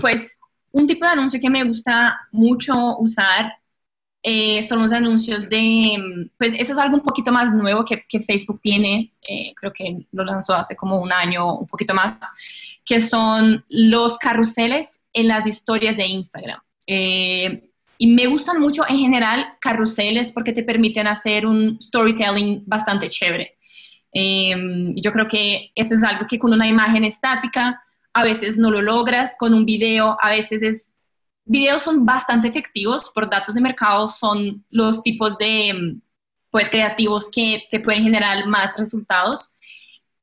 pues 0.00 0.38
un 0.76 0.86
tipo 0.86 1.06
de 1.06 1.12
anuncio 1.12 1.40
que 1.40 1.48
me 1.48 1.64
gusta 1.64 2.20
mucho 2.32 2.98
usar 2.98 3.50
eh, 4.22 4.62
son 4.62 4.82
los 4.82 4.92
anuncios 4.92 5.48
de, 5.48 6.28
pues 6.36 6.52
eso 6.58 6.72
es 6.72 6.78
algo 6.78 6.96
un 6.96 7.02
poquito 7.02 7.32
más 7.32 7.54
nuevo 7.54 7.82
que, 7.84 8.20
Facebook 8.20 8.60
tiene, 8.60 9.12
eh, 9.22 9.54
creo 9.54 9.72
que 9.72 10.06
lo 10.12 10.24
lanzó 10.24 10.54
hace 10.54 10.76
como 10.76 11.00
un 11.00 11.12
año, 11.12 11.60
un 11.60 11.66
poquito 11.66 11.94
más, 11.94 12.18
que 12.84 13.00
son 13.00 13.64
los 13.70 14.18
carruseles 14.18 15.02
en 15.14 15.28
las 15.28 15.46
historias 15.46 15.96
de 15.96 16.06
Instagram. 16.08 16.60
Eh, 16.86 17.70
y 17.96 18.06
me 18.08 18.26
gustan 18.26 18.60
mucho 18.60 18.82
en 18.86 18.98
general 18.98 19.46
carruseles 19.60 20.30
porque 20.30 20.52
te 20.52 20.62
permiten 20.62 21.06
hacer 21.06 21.46
un 21.46 21.80
storytelling 21.80 22.64
bastante 22.66 23.08
chévere. 23.08 23.56
yo 24.12 25.10
creo 25.10 25.26
que 25.26 25.70
eso 25.74 25.94
es 25.94 26.02
algo 26.02 26.26
que 26.28 26.38
con 26.38 26.52
una 26.52 26.68
imagen 26.68 27.04
estática 27.04 27.80
a 28.16 28.24
veces 28.24 28.56
no 28.56 28.70
lo 28.70 28.80
logras 28.80 29.36
con 29.38 29.52
un 29.52 29.66
video, 29.66 30.16
a 30.22 30.30
veces 30.30 30.62
es... 30.62 30.94
Videos 31.44 31.82
son 31.82 32.06
bastante 32.06 32.48
efectivos, 32.48 33.10
por 33.14 33.28
datos 33.28 33.54
de 33.54 33.60
mercado 33.60 34.08
son 34.08 34.64
los 34.70 35.02
tipos 35.02 35.36
de 35.36 35.98
pues 36.50 36.70
creativos 36.70 37.28
que 37.30 37.64
te 37.70 37.78
pueden 37.78 38.04
generar 38.04 38.46
más 38.46 38.74
resultados, 38.78 39.54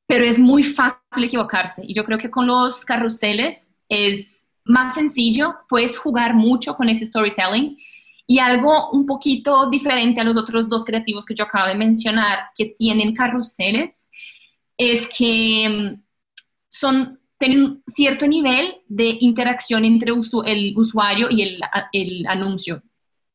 pero 0.06 0.24
es 0.24 0.40
muy 0.40 0.64
fácil 0.64 1.22
equivocarse. 1.22 1.82
Y 1.86 1.94
yo 1.94 2.04
creo 2.04 2.18
que 2.18 2.30
con 2.30 2.48
los 2.48 2.84
carruseles 2.84 3.74
es 3.88 4.48
más 4.64 4.94
sencillo, 4.94 5.54
puedes 5.68 5.96
jugar 5.96 6.34
mucho 6.34 6.74
con 6.74 6.88
ese 6.88 7.06
storytelling. 7.06 7.78
Y 8.26 8.40
algo 8.40 8.90
un 8.90 9.06
poquito 9.06 9.70
diferente 9.70 10.20
a 10.20 10.24
los 10.24 10.36
otros 10.36 10.68
dos 10.68 10.84
creativos 10.84 11.24
que 11.24 11.36
yo 11.36 11.44
acabo 11.44 11.68
de 11.68 11.76
mencionar, 11.76 12.50
que 12.56 12.74
tienen 12.76 13.14
carruseles, 13.14 14.08
es 14.76 15.06
que 15.16 15.96
son 16.68 17.20
tienen 17.44 17.82
cierto 17.86 18.26
nivel 18.26 18.76
de 18.88 19.16
interacción 19.20 19.84
entre 19.84 20.12
el 20.12 20.74
usuario 20.76 21.28
y 21.30 21.60
el, 21.92 22.26
anuncio. 22.26 22.82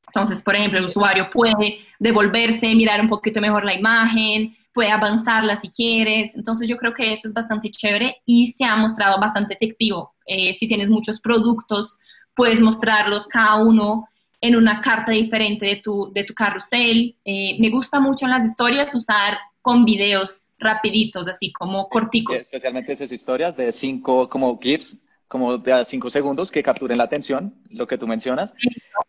Entonces, 0.08 0.42
por 0.42 0.56
ejemplo, 0.56 0.80
el 0.80 0.86
usuario 0.86 1.30
puede 1.30 1.80
devolverse, 2.00 2.74
mirar 2.74 3.02
un 3.02 3.10
poquito 3.10 3.40
mejor 3.40 3.64
la 3.64 3.76
imagen, 3.76 4.56
puede 4.74 4.92
avanzarla 4.92 5.56
si 5.56 5.70
quieres. 5.70 6.36
Entonces, 6.36 6.68
yo 6.68 6.78
creo 6.78 6.94
que 6.94 7.12
eso 7.12 7.28
es 7.28 7.34
bastante 7.34 7.70
chévere 7.70 8.18
y 8.26 8.48
se 8.48 8.66
ha 8.66 8.76
mostrado 8.76 9.20
bastante 9.20 9.54
efectivo. 9.54 10.16
Eh, 10.26 10.54
si 10.54 10.68
tienes 10.68 10.90
muchos 10.90 11.22
productos, 11.22 11.98
puedes 12.34 12.60
mostrarlos 12.62 13.28
cada 13.28 13.62
uno 13.62 14.08
en 14.42 14.56
una 14.56 14.82
carta 14.82 15.12
diferente 15.12 15.66
de 15.68 15.76
tu, 15.78 16.12
de 16.14 16.24
tu 16.24 16.34
carrusel. 16.34 17.16
Eh, 17.24 17.58
me 17.60 17.70
gusta 17.70 18.00
mucho 18.00 18.26
en 18.26 18.32
las 18.32 18.46
historias 18.46 18.96
usar 18.96 19.38
con 19.62 19.86
videos 19.86 20.52
rapiditos, 20.60 21.28
así 21.28 21.52
como 21.52 21.90
corticos. 21.90 22.36
Especialmente 22.36 22.94
esas 22.94 23.12
historias 23.12 23.58
de 23.58 23.72
cinco, 23.72 24.30
como 24.30 24.60
GIFs, 24.60 25.02
como 25.28 25.58
de 25.58 25.86
cinco 25.86 26.10
segundos 26.10 26.52
que 26.52 26.64
capturen 26.64 26.98
la 26.98 27.04
atención, 27.06 27.56
lo 27.70 27.88
que 27.88 27.98
tú 27.98 28.08
mencionas. 28.08 28.54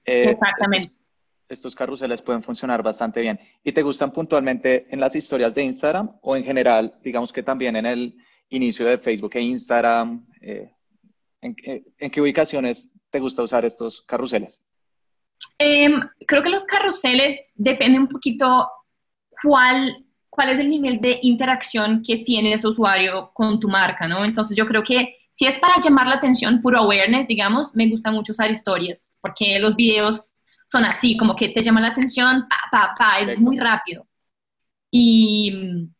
Eh, 0.04 0.30
exactamente. 0.30 0.94
Estos, 1.48 1.74
carruseles 1.74 2.22
pueden 2.22 2.42
funcionar 2.42 2.82
bastante 2.82 3.20
bien. 3.20 3.38
¿Y 3.64 3.72
te 3.72 3.82
gustan 3.82 4.12
puntualmente 4.12 4.86
en 4.90 5.00
las 5.00 5.16
historias 5.16 5.54
de 5.54 5.64
Instagram 5.64 6.10
o 6.22 6.36
en 6.36 6.44
general, 6.44 6.94
digamos 7.02 7.32
que 7.32 7.42
también 7.42 7.74
en 7.74 7.86
el 7.86 8.16
inicio 8.50 8.86
de 8.86 8.98
Facebook 8.98 9.32
e 9.34 9.40
Instagram? 9.40 10.26
Eh, 10.40 10.70
¿en, 11.40 11.56
¿En 11.98 12.10
qué 12.10 12.20
ubicaciones 12.20 12.92
te 13.10 13.18
gusta 13.18 13.42
usar 13.42 13.64
estos 13.64 14.02
carruseles? 14.02 14.62
Em, 15.58 16.00
creo 16.26 16.42
que 16.42 16.48
los 16.50 16.64
carruseles 16.64 17.50
dependen 17.54 18.02
un 18.02 18.08
poquito 18.08 18.68
cuál 19.42 20.06
cuál 20.40 20.52
es 20.54 20.58
el 20.58 20.70
nivel 20.70 21.02
de 21.02 21.18
interacción 21.20 22.02
que 22.02 22.16
tiene 22.24 22.54
ese 22.54 22.66
usuario 22.66 23.30
con 23.34 23.60
tu 23.60 23.68
marca, 23.68 24.08
¿no? 24.08 24.24
Entonces 24.24 24.56
yo 24.56 24.64
creo 24.64 24.82
que 24.82 25.16
si 25.30 25.44
es 25.44 25.58
para 25.58 25.78
llamar 25.82 26.06
la 26.06 26.14
atención, 26.14 26.62
puro 26.62 26.78
awareness, 26.78 27.28
digamos, 27.28 27.76
me 27.76 27.90
gusta 27.90 28.10
mucho 28.10 28.32
usar 28.32 28.50
historias, 28.50 29.18
porque 29.20 29.58
los 29.58 29.76
videos 29.76 30.32
son 30.66 30.86
así, 30.86 31.18
como 31.18 31.36
que 31.36 31.50
te 31.50 31.62
llaman 31.62 31.82
la 31.82 31.90
atención, 31.90 32.48
pa, 32.48 32.56
pa, 32.72 32.94
pa, 32.96 33.20
es 33.20 33.38
muy 33.38 33.58
rápido. 33.58 34.06
Y, 34.90 35.90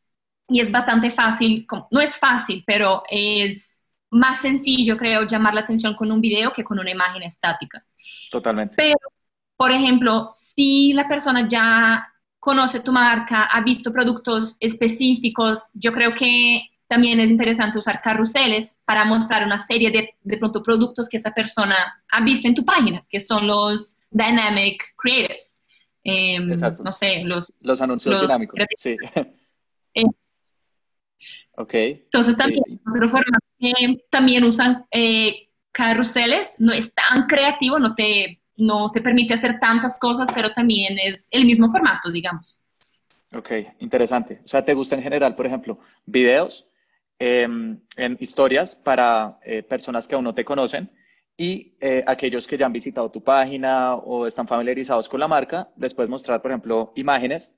y 0.49 0.61
es 0.61 0.73
bastante 0.73 1.11
fácil, 1.11 1.67
no 1.91 2.01
es 2.01 2.17
fácil, 2.17 2.65
pero 2.67 3.03
es 3.11 3.83
más 4.09 4.41
sencillo, 4.41 4.97
creo, 4.97 5.27
llamar 5.27 5.53
la 5.53 5.61
atención 5.61 5.95
con 5.97 6.11
un 6.11 6.23
video 6.23 6.51
que 6.51 6.65
con 6.65 6.79
una 6.79 6.91
imagen 6.91 7.23
estática. 7.25 7.79
Totalmente. 8.31 8.75
Pero, 8.75 8.97
por 9.55 9.71
ejemplo, 9.71 10.31
si 10.33 10.95
la 10.95 11.07
persona 11.07 11.47
ya 11.47 12.11
conoce 12.41 12.81
tu 12.81 12.91
marca, 12.91 13.45
ha 13.45 13.61
visto 13.63 13.93
productos 13.93 14.57
específicos. 14.59 15.71
Yo 15.75 15.93
creo 15.93 16.15
que 16.15 16.63
también 16.89 17.21
es 17.21 17.31
interesante 17.31 17.79
usar 17.79 18.03
carruseles 18.03 18.77
para 18.85 19.05
mostrar 19.05 19.45
una 19.45 19.59
serie 19.59 19.91
de, 19.91 20.15
de 20.23 20.39
pronto 20.39 20.63
productos 20.63 21.09
que 21.09 21.19
esa 21.19 21.31
persona 21.33 21.77
ha 22.11 22.25
visto 22.25 22.49
en 22.49 22.55
tu 22.57 22.65
página, 22.65 23.05
que 23.09 23.21
son 23.21 23.47
los 23.47 23.97
Dynamic 24.11 24.83
Creatives. 24.97 25.63
Em, 26.03 26.49
no 26.49 26.93
sé, 26.93 27.23
los, 27.25 27.53
los 27.61 27.81
anuncios 27.81 28.21
dinámicos. 28.23 28.61
Sí. 28.77 28.97
Eh, 29.93 30.05
ok. 31.57 31.75
Entonces 31.75 32.37
también, 32.37 32.63
también 34.09 34.45
usan 34.45 34.87
eh, 34.93 35.49
carruseles, 35.73 36.57
no 36.61 36.73
es 36.73 36.95
tan 36.95 37.27
creativo, 37.27 37.81
no 37.81 37.95
te 37.97 38.40
no 38.61 38.91
te 38.91 39.01
permite 39.01 39.35
hacer 39.35 39.59
tantas 39.59 39.99
cosas, 39.99 40.29
pero 40.35 40.53
también 40.53 40.99
es 40.99 41.29
el 41.31 41.45
mismo 41.45 41.71
formato, 41.71 42.11
digamos. 42.11 42.61
Ok, 43.33 43.51
interesante. 43.79 44.41
O 44.45 44.49
sea, 44.49 44.65
¿te 44.65 44.75
gusta 44.75 44.97
en 44.97 45.03
general, 45.03 45.37
por 45.37 45.47
ejemplo, 45.47 45.79
videos 46.05 46.67
em, 47.19 47.81
en 47.97 48.17
historias 48.21 48.75
para 48.75 49.39
eh, 49.45 49.63
personas 49.63 50.07
que 50.07 50.15
aún 50.15 50.25
no 50.25 50.35
te 50.35 50.45
conocen 50.45 50.91
y 51.37 51.75
eh, 51.81 52.05
aquellos 52.07 52.47
que 52.47 52.59
ya 52.59 52.67
han 52.67 52.73
visitado 52.73 53.11
tu 53.11 53.23
página 53.23 53.95
o 53.95 54.27
están 54.27 54.49
familiarizados 54.49 55.09
con 55.09 55.21
la 55.21 55.29
marca, 55.29 55.71
después 55.77 56.09
mostrar, 56.09 56.43
por 56.43 56.51
ejemplo, 56.51 56.93
imágenes 56.97 57.57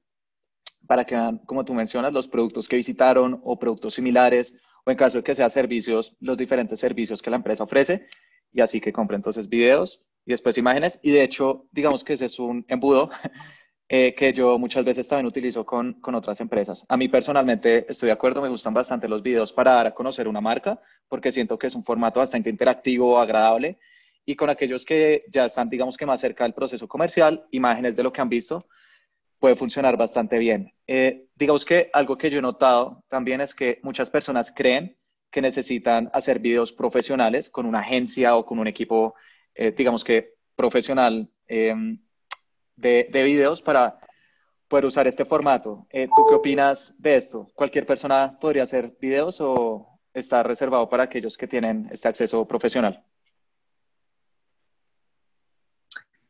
para 0.87 1.05
que 1.05 1.15
vean, 1.15 1.39
como 1.39 1.65
tú 1.65 1.75
mencionas, 1.75 2.13
los 2.13 2.29
productos 2.29 2.69
que 2.69 2.77
visitaron 2.77 3.41
o 3.43 3.59
productos 3.59 3.95
similares 3.95 4.59
o 4.85 4.91
en 4.91 4.97
caso 4.97 5.19
de 5.19 5.25
que 5.25 5.35
sean 5.35 5.51
servicios, 5.51 6.17
los 6.21 6.37
diferentes 6.37 6.79
servicios 6.79 7.23
que 7.23 7.31
la 7.31 7.37
empresa 7.37 7.65
ofrece 7.65 8.07
y 8.53 8.61
así 8.61 8.81
que 8.81 8.93
compren 8.93 9.19
entonces 9.19 9.49
videos 9.49 10.03
y 10.25 10.31
después 10.31 10.59
imágenes 10.59 11.01
y 11.03 11.11
de 11.11 11.23
hecho, 11.23 11.67
digamos 11.73 12.05
que 12.05 12.15
ese 12.15 12.27
es 12.27 12.39
un 12.39 12.65
embudo 12.69 13.11
eh, 13.89 14.15
que 14.15 14.33
yo 14.33 14.59
muchas 14.59 14.85
veces 14.85 15.07
también 15.09 15.27
utilizo 15.27 15.67
con, 15.67 15.95
con, 16.01 16.15
otras 16.15 16.41
empresas. 16.41 16.85
A 16.89 16.97
mí 16.97 17.09
personalmente 17.09 17.87
estoy 17.89 18.09
de 18.09 18.13
acuerdo, 18.13 18.41
me 18.41 18.49
gustan 18.49 18.75
bastante 18.75 19.09
los 19.09 19.23
videos 19.23 19.53
para 19.53 19.75
dar 19.75 19.87
a 19.89 19.95
conocer 19.95 20.29
una 20.29 20.41
marca, 20.41 20.81
porque 21.09 21.33
siento 21.33 21.59
que 21.59 21.67
es 21.67 21.75
un 21.75 21.85
formato 21.85 22.21
bastante 22.21 22.51
interactivo, 22.51 23.19
agradable, 23.19 23.79
y 24.25 24.37
con 24.37 24.51
aquellos 24.51 24.85
que 24.85 25.25
ya 25.31 25.45
están, 25.45 25.69
digamos 25.69 25.97
que 25.97 26.07
más 26.07 26.21
cerca 26.21 26.45
del 26.45 26.55
proceso 26.55 26.89
comercial, 26.89 27.47
imágenes 27.51 27.97
de 27.97 28.03
lo 28.03 28.13
que 28.13 28.21
han 28.21 28.29
visto, 28.29 28.61
puede 29.39 29.57
funcionar 29.57 29.97
bastante 29.97 30.39
bien. 30.39 30.73
Eh, 30.87 31.27
digamos 31.35 31.65
que 31.65 31.91
algo 31.93 32.17
que 32.17 32.31
yo 32.31 32.39
he 32.39 32.43
notado 32.43 33.03
también 33.09 33.41
es 33.41 33.55
que 33.55 33.81
muchas 33.83 34.09
personas 34.09 34.53
creen 34.55 34.97
que 35.33 35.43
necesitan 35.43 36.11
hacer 36.13 36.39
videos 36.39 36.73
profesionales 36.73 37.51
con 37.51 37.67
una 37.67 37.81
agencia 37.81 38.37
o 38.37 38.47
con 38.47 38.61
un 38.61 38.69
equipo, 38.69 39.15
eh, 39.55 39.73
digamos 39.77 40.05
que 40.05 40.35
profesional. 40.57 41.29
Eh, 41.49 41.75
de, 42.77 43.09
de 43.11 43.23
videos 43.23 43.63
para 43.63 43.99
poder 44.69 44.87
usar 44.87 45.07
este 45.07 45.25
formato. 45.25 45.87
Eh, 45.91 46.09
¿Tú 46.15 46.27
qué 46.29 46.35
opinas 46.35 46.95
de 46.99 47.17
esto? 47.17 47.51
¿Cualquier 47.55 47.87
persona 47.87 48.39
podría 48.41 48.63
hacer 48.63 48.97
videos 49.01 49.41
o 49.41 49.87
está 50.13 50.43
reservado 50.43 50.89
para 50.89 51.05
aquellos 51.05 51.37
que 51.37 51.47
tienen 51.47 51.89
este 51.91 52.09
acceso 52.09 52.47
profesional? 52.47 53.03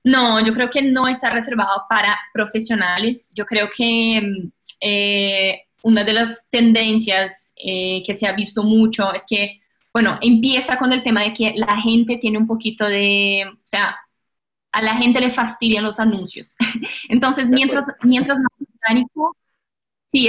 No, 0.05 0.45
yo 0.45 0.53
creo 0.53 0.69
que 0.69 0.83
no 0.83 1.07
está 1.07 1.31
reservado 1.31 1.85
para 1.89 2.19
profesionales. 2.33 3.33
Yo 3.37 3.45
creo 3.45 3.69
que 3.75 4.51
eh, 4.81 5.61
una 5.85 6.03
de 6.03 6.13
las 6.13 6.49
tendencias 6.51 7.55
que 7.55 8.15
se 8.15 8.27
ha 8.27 8.33
visto 8.33 8.65
mucho 8.65 9.13
es 9.15 9.25
que, 9.29 9.61
bueno, 9.93 10.19
empieza 10.23 10.79
con 10.79 10.93
el 10.93 11.03
tema 11.03 11.23
de 11.23 11.35
que 11.35 11.53
la 11.57 11.77
gente 11.81 12.19
tiene 12.19 12.39
un 12.39 12.47
poquito 12.47 12.87
de, 12.87 13.45
o 13.53 13.61
sea, 13.65 13.97
a 14.73 14.83
la 14.83 14.97
gente 14.97 15.21
le 15.21 15.31
fastidian 15.31 15.85
los 15.85 16.01
anuncios. 16.01 16.57
Entonces, 17.09 17.49
mientras, 17.51 17.85
mientras 18.03 18.39
más 18.39 18.69
orgánico, 18.83 19.37
sí, 20.11 20.29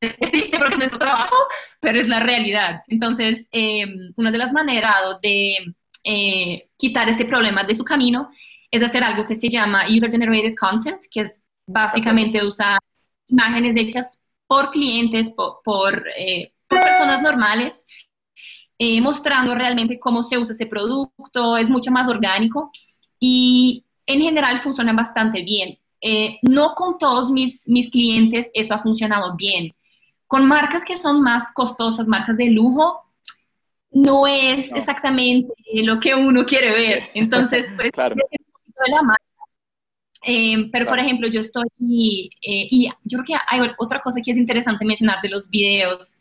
es 0.00 0.30
triste 0.30 0.58
porque 0.58 0.74
es 0.74 0.78
nuestro 0.78 0.98
trabajo, 0.98 1.34
pero 1.80 1.98
es 2.00 2.08
la 2.08 2.20
realidad. 2.20 2.82
Entonces, 2.88 3.48
em, 3.52 4.12
una 4.16 4.30
de 4.30 4.38
las 4.38 4.52
maneras 4.52 5.18
de 5.22 5.56
eh, 6.04 6.68
quitar 6.76 7.08
este 7.08 7.24
problema 7.24 7.64
de 7.64 7.74
su 7.74 7.84
camino 7.84 8.30
es 8.70 8.82
hacer 8.82 9.02
algo 9.04 9.24
que 9.24 9.34
se 9.34 9.48
llama 9.48 9.86
User 9.88 10.10
Generated 10.10 10.54
Content, 10.58 11.00
que 11.10 11.20
es 11.20 11.42
básicamente 11.66 12.44
usar 12.46 12.78
imágenes 13.28 13.76
hechas 13.76 14.23
por 14.46 14.70
clientes, 14.70 15.30
por, 15.30 15.60
por, 15.64 16.04
eh, 16.16 16.52
por 16.68 16.80
personas 16.80 17.22
normales 17.22 17.86
eh, 18.78 19.00
mostrando 19.00 19.54
realmente 19.54 20.00
cómo 20.00 20.24
se 20.24 20.36
usa 20.36 20.52
ese 20.52 20.66
producto, 20.66 21.56
es 21.56 21.70
mucho 21.70 21.92
más 21.92 22.08
orgánico 22.08 22.72
y 23.20 23.84
en 24.04 24.20
general 24.20 24.58
funciona 24.58 24.92
bastante 24.92 25.42
bien. 25.42 25.78
Eh, 26.00 26.38
no 26.42 26.74
con 26.74 26.98
todos 26.98 27.30
mis, 27.30 27.68
mis 27.68 27.88
clientes 27.88 28.50
eso 28.52 28.74
ha 28.74 28.78
funcionado 28.78 29.36
bien. 29.36 29.72
Con 30.26 30.46
marcas 30.46 30.84
que 30.84 30.96
son 30.96 31.22
más 31.22 31.52
costosas, 31.52 32.08
marcas 32.08 32.36
de 32.36 32.46
lujo, 32.46 33.00
no 33.92 34.26
es 34.26 34.72
exactamente 34.72 35.52
lo 35.84 36.00
que 36.00 36.14
uno 36.14 36.44
quiere 36.44 36.72
ver. 36.72 37.04
Entonces, 37.14 37.72
pues, 37.76 37.90
claro. 37.92 38.16
de 38.16 38.90
la 38.90 39.02
marca. 39.02 39.23
Eh, 40.26 40.70
pero, 40.72 40.86
por 40.86 40.98
ejemplo, 40.98 41.28
yo 41.28 41.40
estoy, 41.40 41.64
y 41.78 42.30
yo 43.04 43.18
creo 43.18 43.24
que 43.24 43.44
hay 43.46 43.60
otra 43.78 44.00
cosa 44.00 44.20
que 44.22 44.30
es 44.30 44.36
interesante 44.36 44.84
mencionar 44.84 45.20
de 45.22 45.28
los 45.28 45.48
videos, 45.50 46.18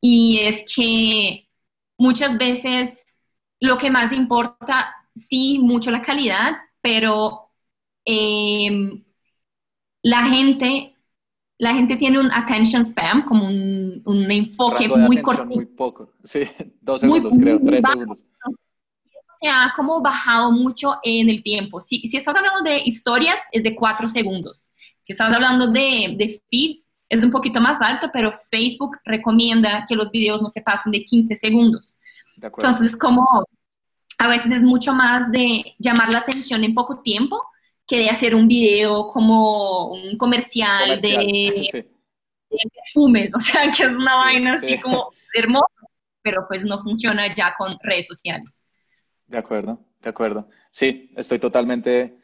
y 0.00 0.38
es 0.38 0.64
que 0.74 1.48
muchas 1.98 2.38
veces 2.38 3.18
lo 3.60 3.76
que 3.76 3.90
más 3.90 4.12
importa, 4.12 4.94
sí, 5.14 5.58
mucho 5.58 5.90
la 5.90 6.02
calidad, 6.02 6.52
pero 6.80 7.50
em, 8.04 9.04
la 10.02 10.24
gente 10.24 10.94
la 11.58 11.74
gente 11.74 11.96
tiene 11.96 12.18
un 12.18 12.32
attention 12.32 12.82
spam, 12.82 13.26
como 13.26 13.46
un, 13.46 14.00
un 14.06 14.30
enfoque 14.30 14.88
muy 14.88 15.20
corto. 15.20 15.44
Muy 15.44 15.66
poco, 15.66 16.10
sí, 16.24 16.40
dos 16.80 17.02
segundos 17.02 17.34
creo, 17.38 17.60
tres 17.62 17.84
segundos. 17.84 18.24
Se 19.40 19.48
ha 19.48 19.72
como 19.74 20.02
bajado 20.02 20.52
mucho 20.52 20.98
en 21.02 21.30
el 21.30 21.42
tiempo. 21.42 21.80
Si, 21.80 22.00
si, 22.00 22.18
estás 22.18 22.36
hablando 22.36 22.62
de 22.62 22.82
historias, 22.84 23.40
es 23.52 23.62
de 23.62 23.74
cuatro 23.74 24.06
segundos. 24.06 24.70
Si 25.00 25.12
estás 25.12 25.32
hablando 25.32 25.70
de, 25.70 26.14
de 26.18 26.42
feeds, 26.50 26.90
es 27.08 27.24
un 27.24 27.30
poquito 27.30 27.58
más 27.60 27.80
alto, 27.80 28.10
pero 28.12 28.32
Facebook 28.32 28.98
recomienda 29.04 29.86
que 29.88 29.96
los 29.96 30.10
videos 30.10 30.42
no 30.42 30.50
se 30.50 30.60
pasen 30.60 30.92
de 30.92 31.02
15 31.02 31.34
segundos. 31.36 31.98
Entonces, 32.42 32.96
como 32.96 33.44
a 34.18 34.28
veces 34.28 34.52
es 34.52 34.62
mucho 34.62 34.94
más 34.94 35.30
de 35.32 35.74
llamar 35.78 36.10
la 36.10 36.18
atención 36.18 36.62
en 36.62 36.74
poco 36.74 37.00
tiempo 37.00 37.42
que 37.86 37.98
de 37.98 38.10
hacer 38.10 38.34
un 38.34 38.46
video 38.46 39.08
como 39.08 39.92
un 39.92 40.18
comercial, 40.18 41.00
De, 41.00 41.86
perfumes, 42.74 43.32
o 43.34 43.40
sea, 43.40 43.70
que 43.70 43.84
es 43.84 43.90
una 43.90 44.16
vaina 44.16 44.54
así 44.54 44.78
como 44.80 45.12
hermosa, 45.34 45.66
pero 46.22 46.44
pues 46.46 46.64
no 46.64 46.82
funciona 46.82 47.32
ya 47.34 47.54
con 47.56 47.76
redes 47.82 48.06
sociales. 48.06 48.62
De 49.30 49.38
acuerdo, 49.38 49.78
de 50.02 50.10
acuerdo. 50.10 50.48
Sí, 50.72 51.12
estoy 51.16 51.38
totalmente 51.38 52.18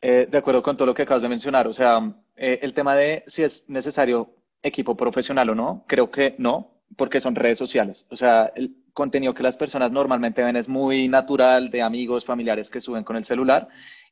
eh, 0.00 0.28
de 0.30 0.38
acuerdo 0.38 0.62
con 0.62 0.76
todo 0.76 0.86
lo 0.86 0.94
que 0.94 1.02
acabas 1.02 1.22
de 1.22 1.28
mencionar. 1.28 1.66
O 1.66 1.72
sea, 1.72 1.98
eh, 2.36 2.60
el 2.62 2.72
tema 2.72 2.94
de 2.94 3.24
si 3.26 3.42
es 3.42 3.68
necesario 3.68 4.30
equipo 4.62 4.96
profesional 4.96 5.50
o 5.50 5.56
no, 5.56 5.84
creo 5.88 6.08
que 6.08 6.36
no, 6.38 6.82
porque 6.96 7.18
son 7.20 7.34
redes 7.34 7.58
sociales. 7.58 8.06
O 8.10 8.16
sea, 8.16 8.52
el 8.54 8.76
contenido 8.92 9.34
que 9.34 9.42
las 9.42 9.56
personas 9.56 9.90
normalmente 9.90 10.44
ven 10.44 10.54
es 10.54 10.68
muy 10.68 11.08
natural 11.08 11.68
de 11.70 11.82
amigos, 11.82 12.24
familiares 12.24 12.70
que 12.70 12.80
suben 12.80 13.02
con 13.02 13.16
el 13.16 13.24
celular. 13.24 13.66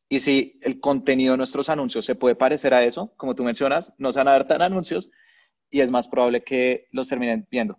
Y 0.08 0.18
si 0.18 0.58
el 0.62 0.80
contenido 0.80 1.34
de 1.34 1.38
nuestros 1.38 1.68
anuncios 1.68 2.04
se 2.04 2.16
puede 2.16 2.34
parecer 2.34 2.74
a 2.74 2.82
eso, 2.82 3.12
como 3.16 3.36
tú 3.36 3.44
mencionas, 3.44 3.94
no 3.98 4.10
se 4.10 4.18
van 4.18 4.28
a 4.28 4.32
ver 4.32 4.48
tan 4.48 4.60
anuncios 4.60 5.08
y 5.70 5.82
es 5.82 5.90
más 5.92 6.08
probable 6.08 6.42
que 6.42 6.88
los 6.90 7.06
terminen 7.06 7.46
viendo. 7.48 7.78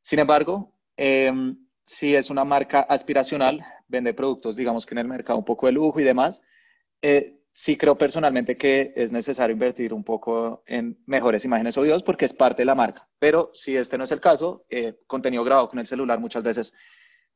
Sin 0.00 0.18
embargo, 0.18 0.72
em, 0.96 1.56
si 1.84 2.14
es 2.14 2.30
una 2.30 2.44
marca 2.44 2.80
aspiracional, 2.80 3.64
vende 3.88 4.14
productos, 4.14 4.56
digamos 4.56 4.86
que 4.86 4.94
en 4.94 4.98
el 4.98 5.08
mercado 5.08 5.38
un 5.38 5.44
poco 5.44 5.66
de 5.66 5.72
lujo 5.72 6.00
y 6.00 6.04
demás, 6.04 6.42
eh, 7.00 7.38
sí 7.52 7.76
creo 7.76 7.98
personalmente 7.98 8.56
que 8.56 8.92
es 8.96 9.12
necesario 9.12 9.52
invertir 9.52 9.92
un 9.92 10.04
poco 10.04 10.62
en 10.66 10.98
mejores 11.06 11.44
imágenes 11.44 11.76
o 11.76 11.82
videos 11.82 12.02
porque 12.02 12.24
es 12.24 12.32
parte 12.32 12.62
de 12.62 12.66
la 12.66 12.74
marca. 12.74 13.08
Pero 13.18 13.50
si 13.54 13.76
este 13.76 13.98
no 13.98 14.04
es 14.04 14.12
el 14.12 14.20
caso, 14.20 14.64
eh, 14.70 15.00
contenido 15.06 15.44
grabado 15.44 15.68
con 15.68 15.78
el 15.78 15.86
celular 15.86 16.18
muchas 16.18 16.42
veces 16.42 16.74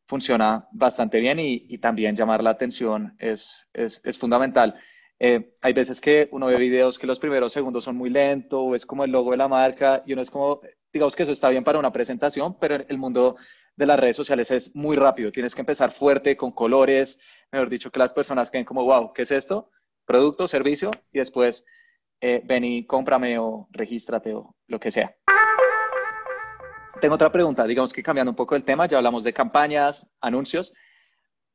funciona 0.07 0.69
bastante 0.73 1.19
bien 1.19 1.39
y, 1.41 1.79
también 1.79 2.15
llamar 2.15 2.43
la 2.43 2.51
atención 2.51 3.17
es, 3.19 3.67
es, 3.73 4.01
es 4.05 4.17
fundamental. 4.17 4.75
Eh, 5.19 5.55
hay 5.63 5.73
veces 5.73 6.01
que 6.01 6.29
uno 6.31 6.47
ve 6.47 6.59
videos 6.59 6.99
que 6.99 7.07
los 7.07 7.19
primeros 7.19 7.53
segundos 7.53 7.85
son 7.85 7.97
muy 7.97 8.11
lentos, 8.11 8.75
es 8.75 8.87
como 8.87 9.05
el 9.05 9.11
logo 9.11 9.33
de 9.33 9.39
la 9.39 9.49
marca 9.49 10.03
y 10.07 10.13
uno 10.13 10.23
es 10.23 10.31
como, 10.31 10.61
digamos 10.93 11.17
que 11.17 11.23
eso 11.25 11.33
está 11.33 11.49
bien 11.49 11.65
para 11.65 11.79
una 11.79 11.93
presentación, 11.93 12.57
pero 12.61 12.77
el 12.77 12.99
mundo 12.99 13.37
de 13.77 13.87
las 13.87 14.01
redes 14.01 14.17
sociales 14.17 14.51
es 14.51 14.75
muy 14.75 14.97
rápido. 14.97 15.31
Tienes 15.31 15.55
que 15.55 15.61
empezar 15.61 15.93
fuerte, 15.93 16.37
con 16.37 16.53
colores, 16.53 17.21
mejor 17.53 17.69
dicho, 17.69 17.91
que 17.91 17.99
las 17.99 18.13
personas 18.13 18.51
queden 18.51 18.65
como, 18.65 18.85
wow, 18.85 19.13
¿qué 19.13 19.23
es 19.23 19.31
esto? 19.31 19.71
producto, 20.07 20.49
servicio, 20.49 20.91
y 21.13 21.19
después 21.19 21.67
eh, 22.21 22.41
ven 22.45 22.65
y 22.65 22.87
cómprame 22.87 23.39
o 23.39 23.69
regístrate 23.71 24.33
o 24.33 24.57
lo 24.69 24.81
que 24.81 24.91
sea. 24.91 25.15
Tengo 27.01 27.17
otra 27.17 27.31
pregunta, 27.31 27.67
digamos 27.67 27.93
que 27.93 28.03
cambiando 28.03 28.31
un 28.31 28.37
poco 28.37 28.57
el 28.57 28.65
tema, 28.65 28.87
ya 28.87 28.97
hablamos 28.97 29.23
de 29.23 29.35
campañas, 29.35 30.11
anuncios. 30.21 30.73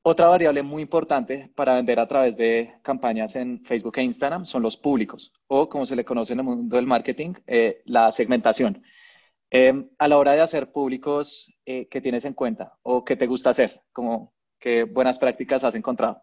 Otra 0.04 0.28
variable 0.28 0.62
muy 0.62 0.84
importante 0.84 1.52
para 1.56 1.76
vender 1.76 2.00
a 2.00 2.08
través 2.08 2.38
de 2.38 2.76
campañas 2.84 3.36
en 3.36 3.64
Facebook 3.64 3.98
e 3.98 4.04
Instagram 4.04 4.46
son 4.46 4.62
los 4.62 4.78
públicos, 4.78 5.34
o 5.48 5.68
como 5.68 5.86
se 5.86 5.96
le 5.96 6.06
conoce 6.06 6.34
en 6.34 6.40
el 6.40 6.46
mundo 6.46 6.76
del 6.76 6.86
marketing, 6.86 7.34
eh, 7.48 7.82
la 7.86 8.12
segmentación. 8.12 8.84
Em, 9.54 9.90
a 10.00 10.08
la 10.08 10.18
hora 10.18 10.32
de 10.32 10.42
hacer 10.42 10.72
públicos, 10.72 11.54
eh, 11.66 11.88
¿qué 11.90 12.00
tienes 12.00 12.24
en 12.26 12.34
cuenta 12.34 12.78
o 12.84 13.04
qué 13.04 13.18
te 13.18 13.28
gusta 13.28 13.50
hacer? 13.50 13.84
Como, 13.92 14.34
¿Qué 14.62 14.84
buenas 14.84 15.18
prácticas 15.18 15.64
has 15.64 15.74
encontrado? 15.74 16.22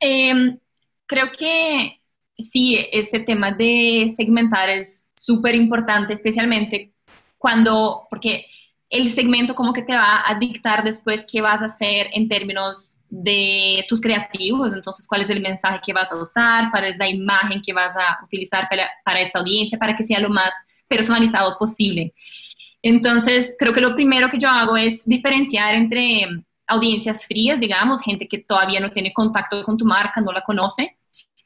Em, 0.00 0.58
creo 1.06 1.30
que 1.30 2.00
sí, 2.36 2.84
ese 2.92 3.20
tema 3.20 3.52
de 3.52 4.12
segmentar 4.14 4.68
es 4.68 5.08
súper 5.14 5.54
importante, 5.54 6.12
especialmente 6.12 6.92
cuando, 7.38 8.08
porque 8.10 8.46
el 8.90 9.12
segmento 9.12 9.54
como 9.54 9.72
que 9.72 9.82
te 9.82 9.94
va 9.94 10.28
a 10.28 10.36
dictar 10.38 10.82
después 10.82 11.24
qué 11.30 11.40
vas 11.40 11.62
a 11.62 11.66
hacer 11.66 12.08
en 12.12 12.28
términos 12.28 12.96
de 13.08 13.84
tus 13.88 14.00
creativos, 14.00 14.72
entonces 14.72 15.06
cuál 15.06 15.22
es 15.22 15.30
el 15.30 15.40
mensaje 15.40 15.80
que 15.84 15.92
vas 15.92 16.10
a 16.10 16.16
usar, 16.16 16.70
cuál 16.70 16.84
es 16.84 16.98
la 16.98 17.08
imagen 17.08 17.60
que 17.60 17.72
vas 17.72 17.94
a 17.96 18.24
utilizar 18.24 18.68
para, 18.68 18.90
para 19.04 19.20
esta 19.20 19.38
audiencia, 19.38 19.78
para 19.78 19.94
que 19.94 20.02
sea 20.02 20.20
lo 20.20 20.30
más 20.30 20.52
personalizado 20.88 21.56
posible. 21.58 22.12
Entonces, 22.82 23.54
creo 23.58 23.72
que 23.72 23.80
lo 23.80 23.94
primero 23.94 24.28
que 24.28 24.38
yo 24.38 24.48
hago 24.48 24.76
es 24.76 25.04
diferenciar 25.04 25.74
entre 25.74 26.26
audiencias 26.66 27.26
frías, 27.26 27.60
digamos, 27.60 28.00
gente 28.02 28.26
que 28.28 28.38
todavía 28.38 28.80
no 28.80 28.90
tiene 28.90 29.12
contacto 29.12 29.62
con 29.64 29.76
tu 29.76 29.84
marca, 29.84 30.20
no 30.20 30.32
la 30.32 30.42
conoce, 30.42 30.96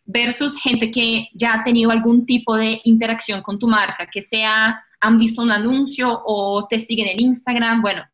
versus 0.05 0.59
gente 0.61 0.91
que 0.91 1.29
ya 1.35 1.55
ha 1.55 1.63
tenido 1.63 1.91
algún 1.91 2.25
tipo 2.25 2.57
de 2.57 2.81
interacción 2.85 3.43
con 3.43 3.59
tu 3.59 3.69
marca, 3.69 4.09
que 4.11 4.23
sea 4.23 4.83
han 5.01 5.19
visto 5.19 5.43
un 5.43 5.53
anuncio 5.53 6.23
o 6.25 6.67
te 6.67 6.81
siguen 6.81 7.09
en 7.09 7.21
Instagram, 7.21 7.83
bueno, 7.83 8.05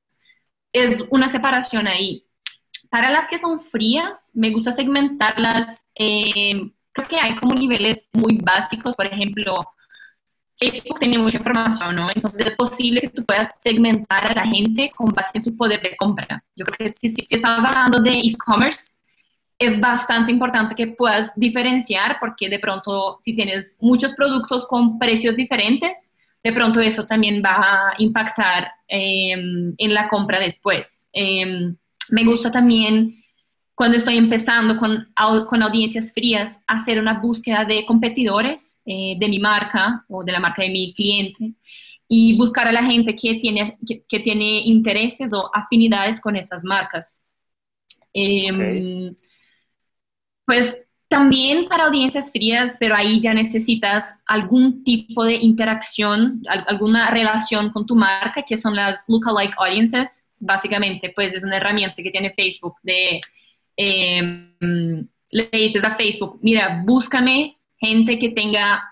es 0.73 1.03
una 1.11 1.29
separación 1.29 1.87
ahí. 1.87 2.24
Para 2.95 3.11
las 3.11 3.29
que 3.29 3.39
son 3.39 3.61
frías, 3.61 4.31
me 4.35 4.53
gusta 4.53 4.71
segmentarlas. 4.71 5.85
Eh, 5.97 6.71
creo 6.93 7.09
que 7.09 7.19
hay 7.19 7.35
como 7.35 7.53
niveles 7.53 8.07
muy 8.13 8.39
básicos, 8.41 8.95
por 8.95 9.07
ejemplo, 9.07 9.53
Facebook 10.57 11.01
tiene 11.01 11.19
mucha 11.19 11.39
información, 11.39 11.97
¿no? 11.97 12.07
Entonces 12.15 12.47
es 12.47 12.55
posible 12.55 13.01
que 13.01 13.09
tú 13.09 13.25
puedas 13.25 13.51
segmentar 13.59 14.31
a 14.31 14.35
la 14.35 14.47
gente 14.47 14.93
con 14.95 15.09
base 15.09 15.39
en 15.39 15.43
su 15.43 15.57
poder 15.57 15.83
de 15.83 15.97
compra. 15.97 16.45
Yo 16.55 16.65
creo 16.65 16.87
que 16.87 16.95
si, 16.97 17.09
si, 17.09 17.35
estás 17.35 17.65
hablando 17.65 18.01
de 18.01 18.13
e-commerce, 18.13 19.01
es 19.59 19.81
bastante 19.81 20.31
importante 20.31 20.77
que 20.77 20.87
puedas 20.87 21.33
diferenciar 21.35 22.19
porque 22.21 22.49
de 22.49 22.61
pronto 22.61 23.17
si 23.19 23.35
tienes 23.35 23.77
muchos 23.81 24.13
productos 24.13 24.69
con 24.69 25.01
precios 25.01 25.35
diferentes, 25.35 26.13
de 26.45 26.53
pronto 26.53 26.79
eso 26.79 27.05
también 27.05 27.43
va 27.45 27.57
a 27.57 27.95
impactar 27.99 28.71
em, 28.87 29.75
en 29.79 29.95
la 29.95 30.09
compra 30.09 30.39
después. 30.39 31.09
Em, 31.13 31.77
me 32.11 32.25
gusta 32.25 32.51
también 32.51 33.25
cuando 33.75 33.97
estoy 33.97 34.17
empezando 34.17 34.79
con, 34.79 35.13
con, 35.49 35.63
audiencias 35.63 36.13
frías, 36.13 36.61
hacer 36.67 36.99
una 36.99 37.21
búsqueda 37.21 37.65
de 37.65 37.85
competidores 37.87 38.83
eh, 38.87 39.17
de 39.19 39.29
mi 39.29 39.41
marca 39.41 40.05
o 40.09 40.23
de 40.23 40.33
la 40.33 40.39
marca 40.39 40.63
de 40.63 40.71
mi 40.71 40.95
cliente 40.95 41.55
y 42.07 42.37
buscar 42.37 42.69
a 42.69 42.73
la 42.73 42.85
gente 42.85 43.17
que 43.17 43.35
tiene, 43.35 43.77
que, 44.09 44.21
tiene 44.21 44.61
intereses 44.61 45.33
o 45.33 45.51
afinidades 45.53 46.21
con 46.21 46.37
esas 46.37 46.63
marcas. 46.63 47.27
Em, 48.13 49.15
pues 50.45 50.79
también 51.09 51.69
para 51.69 51.87
audiencias 51.87 52.31
frías, 52.31 52.77
pero 52.79 52.95
ahí 52.95 53.21
ya 53.21 53.35
necesitas 53.35 54.15
algún 54.27 54.85
tipo 54.85 55.25
de 55.25 55.35
interacción, 55.35 56.43
alguna 56.67 57.11
relación 57.11 57.71
con 57.71 57.87
tu 57.87 57.97
marca, 57.97 58.43
que 58.43 58.57
son 58.57 58.77
las 58.77 59.05
lookalike 59.09 59.55
audiences. 59.59 60.31
Básicamente, 60.45 61.13
pues 61.15 61.33
es 61.33 61.43
una 61.43 61.57
herramienta 61.57 62.03
que 62.03 62.11
tiene 62.11 62.31
Facebook 62.31 62.77
de, 62.83 63.21
em, 63.77 65.09
le 65.31 65.49
dices 65.51 65.83
a 65.85 65.95
Facebook, 65.95 66.39
mira, 66.43 66.83
búscame 66.85 67.57
gente 67.79 68.19
que 68.19 68.31
tenga 68.31 68.85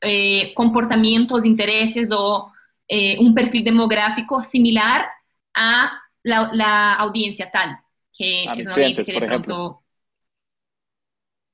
eh, 0.00 0.54
comportamientos, 0.54 1.44
intereses 1.44 2.08
o 2.12 2.52
eh, 2.86 3.18
un 3.18 3.34
perfil 3.34 3.64
demográfico 3.64 4.42
similar 4.42 5.06
a 5.54 5.92
la, 6.22 6.94
audiencia 6.94 7.50
tal, 7.50 7.78
que 8.16 8.44
es 8.44 8.66
una 8.66 8.74
audiencia 8.74 9.04
que 9.04 9.12
de 9.12 9.26
pronto 9.26 9.82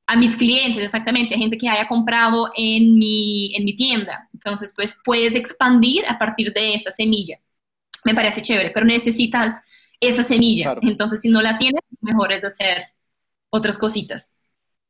a 0.06 0.16
mis 0.16 0.36
clientes, 0.36 0.82
exactamente, 0.82 1.34
a 1.34 1.38
gente 1.38 1.58
que 1.58 1.68
haya 1.68 1.86
comprado 1.86 2.50
en 2.56 2.98
mi, 2.98 3.54
en 3.54 3.64
mi 3.64 3.76
tienda. 3.76 4.28
Entonces, 4.32 4.72
pues 4.74 4.96
puedes 5.04 5.34
expandir 5.34 6.06
a 6.06 6.18
partir 6.18 6.52
de 6.54 6.74
esa 6.74 6.90
semilla. 6.90 7.38
Me 8.04 8.14
parece 8.14 8.42
chévere, 8.42 8.70
pero 8.70 8.86
necesitas 8.86 9.62
esa 10.00 10.22
semilla. 10.22 10.76
Entonces, 10.82 11.20
si 11.20 11.28
no 11.28 11.42
la 11.42 11.58
tienes, 11.58 11.82
mejor 12.00 12.32
es 12.32 12.44
hacer 12.44 12.86
otras 13.50 13.78
cositas. 13.78 14.36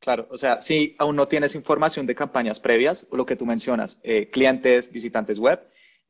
Claro, 0.00 0.28
o 0.30 0.38
sea, 0.38 0.60
si 0.60 0.94
aún 0.98 1.16
no 1.16 1.26
tienes 1.26 1.54
información 1.54 2.06
de 2.06 2.14
campañas 2.14 2.60
previas, 2.60 3.08
lo 3.10 3.26
que 3.26 3.36
tú 3.36 3.46
mencionas, 3.46 4.00
eh, 4.04 4.30
clientes, 4.30 4.92
visitantes 4.92 5.38
web, 5.38 5.60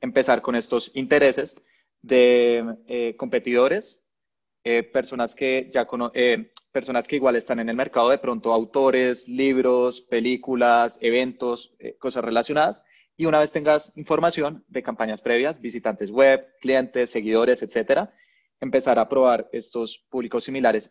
empezar 0.01 0.43
con 0.43 0.55
estos 0.55 0.91
intereses 0.95 1.63
de 2.03 2.77
eh, 2.87 3.17
competidores, 3.17 4.05
eh, 4.65 4.83
personas 4.83 5.35
que 5.35 5.71
ya 5.73 5.87
conocen 5.87 6.51
personas 6.71 7.09
que 7.09 7.17
igual 7.17 7.35
están 7.35 7.61
en 7.61 7.71
el 7.71 7.77
mercado, 7.77 8.11
de 8.11 8.19
pronto 8.19 8.53
autores, 8.53 9.27
libros, 9.27 10.03
películas, 10.03 10.99
eventos, 11.01 11.73
cosas 11.99 12.23
relacionadas. 12.23 12.85
Y 13.21 13.27
una 13.27 13.41
vez 13.41 13.51
tengas 13.51 13.93
información 13.97 14.65
de 14.69 14.85
campañas 14.85 15.21
previas, 15.21 15.61
visitantes 15.61 16.13
web, 16.13 16.47
clientes, 16.61 17.11
seguidores, 17.11 17.65
etcétera, 17.65 18.13
empezar 18.61 18.97
a 19.01 19.09
probar 19.09 19.49
estos 19.51 20.07
públicos 20.09 20.45
similares. 20.45 20.89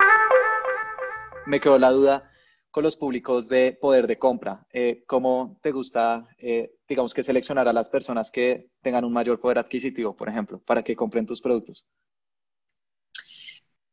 Me 1.46 1.62
quedó 1.62 1.80
la 1.80 1.90
duda 1.90 2.30
con 2.70 2.84
los 2.84 2.98
públicos 2.98 3.48
de 3.48 3.78
poder 3.80 4.08
de 4.08 4.20
compra. 4.20 4.68
Eh, 4.74 5.06
¿Cómo 5.08 5.58
te 5.62 5.72
gusta, 5.72 6.28
eh, 6.38 6.76
digamos, 6.86 7.14
que 7.14 7.24
seleccionar 7.24 7.70
a 7.70 7.74
las 7.74 7.88
personas 7.88 8.30
que 8.30 8.72
tengan 8.82 9.06
un 9.06 9.14
mayor 9.14 9.40
poder 9.40 9.60
adquisitivo, 9.60 10.14
por 10.14 10.28
ejemplo, 10.28 10.60
para 10.60 10.84
que 10.84 10.98
compren 10.98 11.26
tus 11.26 11.42
productos? 11.42 11.88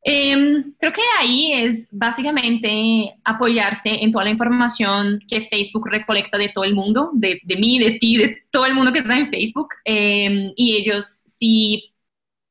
Em, 0.06 0.74
creo 0.78 0.92
que 0.92 1.00
ahí 1.18 1.52
es 1.52 1.88
básicamente 1.90 3.14
apoyarse 3.24 3.88
en 3.88 4.10
toda 4.10 4.24
la 4.24 4.30
información 4.30 5.18
que 5.26 5.40
Facebook 5.40 5.88
recolecta 5.88 6.36
de 6.36 6.50
todo 6.50 6.64
el 6.64 6.74
mundo, 6.74 7.10
de, 7.14 7.40
de 7.42 7.56
mí, 7.56 7.78
de 7.78 7.92
ti, 7.92 8.18
de 8.18 8.42
todo 8.50 8.66
el 8.66 8.74
mundo 8.74 8.92
que 8.92 8.98
está 8.98 9.16
en 9.16 9.28
Facebook. 9.28 9.68
Em, 9.84 10.52
y 10.56 10.76
ellos 10.76 11.22
sí 11.26 11.94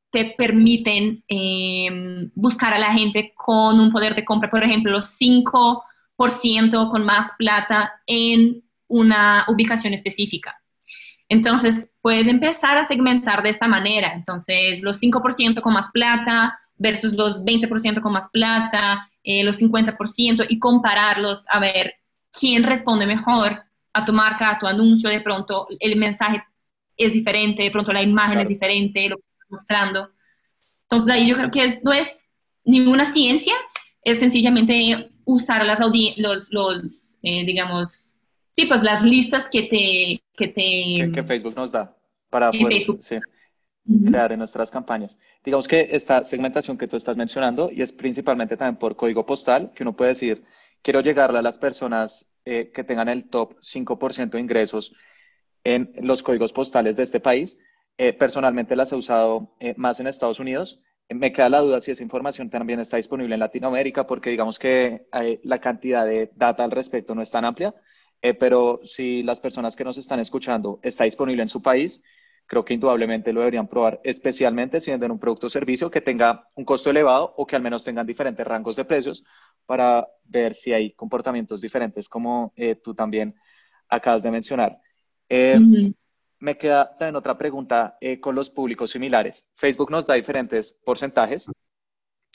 te 0.10 0.34
permiten 0.36 1.24
em, 1.28 2.32
buscar 2.34 2.74
a 2.74 2.80
la 2.80 2.92
gente 2.92 3.34
con 3.36 3.80
un 3.80 3.92
poder 3.92 4.16
de 4.16 4.26
compra, 4.26 4.50
por 4.50 4.64
ejemplo, 4.64 4.92
los 4.92 5.06
5% 5.20 6.90
con 6.90 7.06
más 7.06 7.32
plata 7.38 7.94
en 8.08 8.64
una 8.88 9.46
ubicación 9.48 9.94
específica. 9.94 10.60
Entonces, 11.30 11.92
puedes 12.02 12.28
empezar 12.28 12.78
a 12.78 12.86
segmentar 12.86 13.44
de 13.44 13.50
esta 13.50 13.68
manera. 13.68 14.14
Entonces, 14.14 14.82
los 14.82 15.00
5% 15.00 15.62
con 15.62 15.74
más 15.74 15.90
plata, 15.92 16.56
versus 16.84 17.14
los 17.14 17.44
20% 17.46 18.02
con 18.02 18.12
más 18.12 18.28
plata, 18.30 19.10
eh, 19.24 19.44
los 19.44 19.58
50% 19.62 20.46
y 20.50 20.60
compararlos 20.60 21.46
a 21.50 21.60
ver 21.62 21.96
quién 22.38 22.64
responde 22.64 23.06
mejor 23.08 23.64
a 23.94 24.04
tu 24.04 24.12
marca, 24.12 24.52
a 24.52 24.60
tu 24.60 24.68
anuncio, 24.68 25.10
de 25.10 25.22
pronto 25.22 25.68
el 25.80 25.96
mensaje 25.96 26.44
es 26.98 27.14
diferente, 27.14 27.64
de 27.64 27.72
pronto 27.72 27.94
la 27.94 28.04
imagen 28.04 28.40
es 28.40 28.50
diferente, 28.50 29.08
lo 29.08 29.16
que 29.16 29.24
estás 29.32 29.50
mostrando. 29.50 30.10
Entonces 30.82 31.10
ahí 31.10 31.28
yo 31.28 31.36
creo 31.36 31.50
que 31.50 31.80
no 31.84 31.94
es 31.94 32.26
ninguna 32.66 33.06
ciencia, 33.06 33.54
es 34.04 34.20
sencillamente 34.20 35.10
usar 35.24 35.66
las 35.66 35.80
los, 35.80 36.52
los 36.52 37.16
eh, 37.24 37.46
digamos, 37.46 38.18
sí, 38.52 38.66
pues 38.66 38.84
las 38.84 39.04
listas 39.04 39.48
que 39.50 39.64
te... 39.64 40.22
Que, 40.36 40.48
te, 40.48 41.12
que, 41.14 41.24
Facebook 41.24 41.56
nos 41.56 41.72
da 41.72 41.96
para 42.30 42.52
poder, 42.52 42.74
Facebook. 42.74 43.02
Sí 43.02 43.16
crear 44.06 44.32
en 44.32 44.40
nuestras 44.40 44.72
campañas. 44.72 45.18
Digamos 45.44 45.68
que 45.68 45.90
esta 45.92 46.24
segmentación 46.24 46.78
que 46.78 46.88
tú 46.88 46.96
estás 46.96 47.18
mencionando, 47.18 47.70
y 47.72 47.82
es 47.82 47.92
principalmente 47.92 48.56
también 48.56 48.78
por 48.78 48.96
código 48.96 49.26
postal, 49.26 49.72
que 49.76 49.84
uno 49.84 49.96
puede 49.96 50.10
decir, 50.10 50.44
quiero 50.82 51.02
llegarle 51.02 51.40
a 51.40 51.42
las 51.42 51.58
personas 51.58 52.32
eh, 52.46 52.72
que 52.74 52.84
tengan 52.84 53.10
el 53.10 53.30
top 53.30 53.56
5% 53.60 54.32
de 54.32 54.40
ingresos 54.40 54.94
en 55.64 55.92
los 56.02 56.24
códigos 56.24 56.54
postales 56.54 56.96
de 56.96 57.04
este 57.04 57.20
país. 57.20 57.58
Eh, 57.98 58.14
personalmente 58.14 58.76
las 58.76 58.92
he 58.92 58.96
usado 58.96 59.56
eh, 59.60 59.74
más 59.78 60.00
en 60.00 60.08
Estados 60.08 60.40
Unidos. 60.40 60.82
Me 61.10 61.32
queda 61.32 61.50
la 61.50 61.60
duda 61.60 61.82
si 61.82 61.92
esa 61.92 62.04
información 62.04 62.50
también 62.50 62.80
está 62.80 62.98
disponible 62.98 63.34
en 63.36 63.40
Latinoamérica, 63.40 64.08
porque 64.08 64.30
digamos 64.30 64.58
que 64.58 65.06
la 65.44 65.60
cantidad 65.60 66.06
de 66.06 66.32
data 66.34 66.64
al 66.64 66.72
respecto 66.72 67.14
no 67.14 67.22
es 67.22 67.30
tan 67.30 67.44
amplia, 67.44 67.76
pero 68.40 68.80
si 68.84 69.22
las 69.22 69.42
personas 69.42 69.76
que 69.76 69.84
nos 69.84 69.98
están 69.98 70.22
escuchando 70.22 70.80
está 70.82 71.04
disponible 71.04 71.44
en 71.44 71.50
su 71.50 71.62
país, 71.62 72.02
creo 72.46 72.64
que 72.66 72.74
indudablemente 72.74 73.34
lo 73.34 73.42
deberían 73.42 73.68
probar, 73.68 74.00
especialmente 74.04 74.80
si 74.80 74.92
venden 74.92 75.12
un 75.12 75.20
producto 75.20 75.48
o 75.48 75.50
servicio 75.50 75.90
que 75.90 76.02
tenga 76.02 76.48
un 76.56 76.66
costo 76.66 76.90
elevado 76.90 77.34
o 77.38 77.46
que 77.46 77.56
al 77.56 77.62
menos 77.62 77.84
tengan 77.84 78.06
diferentes 78.06 78.46
rangos 78.46 78.76
de 78.76 78.86
precios 78.86 79.24
para 79.66 80.08
ver 80.26 80.54
si 80.54 80.74
hay 80.74 80.94
comportamientos 80.94 81.62
diferentes, 81.62 82.10
como 82.10 82.54
eh, 82.56 82.76
tú 82.76 82.94
también 82.94 83.36
acabas 83.88 84.24
de 84.24 84.32
mencionar. 84.32 84.80
Eh, 85.30 85.60
me 86.40 86.58
queda 86.58 86.90
también 86.98 87.16
otra 87.16 87.38
pregunta 87.38 87.98
eh, 88.02 88.20
con 88.20 88.36
los 88.36 88.50
públicos 88.50 88.92
similares. 88.92 89.48
Facebook 89.54 89.90
nos 89.90 90.06
da 90.06 90.16
diferentes 90.16 90.80
porcentajes, 90.86 91.50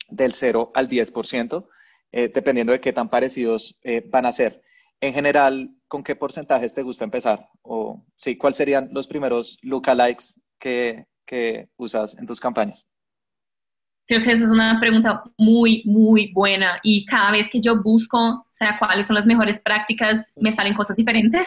del 0.08 0.32
0 0.32 0.72
al 0.74 0.88
10%, 0.88 1.68
dependiendo 2.10 2.72
de 2.72 2.80
qué 2.80 2.94
tan 2.94 3.10
parecidos 3.10 3.78
van 4.06 4.24
a 4.24 4.32
ser. 4.32 4.62
En 5.00 5.12
general, 5.12 5.70
¿con 5.86 6.02
qué 6.02 6.16
porcentajes 6.16 6.74
te 6.74 6.82
gusta 6.82 7.04
empezar? 7.04 7.48
O 7.62 8.04
sí, 8.16 8.36
¿cuáles 8.36 8.56
serían 8.56 8.88
los 8.92 9.06
primeros 9.06 9.58
lookalikes 9.62 10.40
que, 10.58 11.06
que 11.24 11.68
usas 11.76 12.16
en 12.18 12.26
tus 12.26 12.40
campañas? 12.40 12.86
Creo 14.08 14.22
que 14.22 14.32
esa 14.32 14.44
es 14.44 14.50
una 14.50 14.80
pregunta 14.80 15.22
muy, 15.36 15.82
muy 15.84 16.32
buena 16.32 16.80
y 16.82 17.04
cada 17.04 17.30
vez 17.30 17.48
que 17.50 17.60
yo 17.60 17.82
busco, 17.82 18.18
o 18.18 18.46
sea, 18.52 18.78
cuáles 18.78 19.06
son 19.06 19.16
las 19.16 19.26
mejores 19.26 19.60
prácticas, 19.60 20.32
me 20.36 20.50
salen 20.50 20.74
cosas 20.74 20.96
diferentes. 20.96 21.46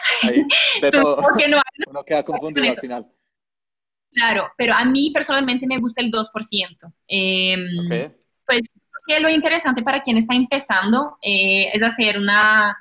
de 0.80 0.90
todo. 0.92 1.16
No 1.20 1.60
Uno 1.88 2.04
queda 2.04 2.22
confundido 2.22 2.68
al 2.68 2.76
final. 2.76 3.06
Claro, 4.12 4.48
pero 4.56 4.74
a 4.74 4.84
mí 4.84 5.10
personalmente 5.12 5.66
me 5.66 5.78
gusta 5.78 6.02
el 6.02 6.12
2%. 6.12 6.92
Eh, 7.08 7.56
Pues 8.46 8.62
que 9.06 9.18
lo 9.18 9.28
interesante 9.28 9.82
para 9.82 10.00
quien 10.00 10.18
está 10.18 10.34
empezando 10.34 11.18
eh, 11.20 11.70
es 11.72 11.82
hacer 11.82 12.18
una, 12.18 12.76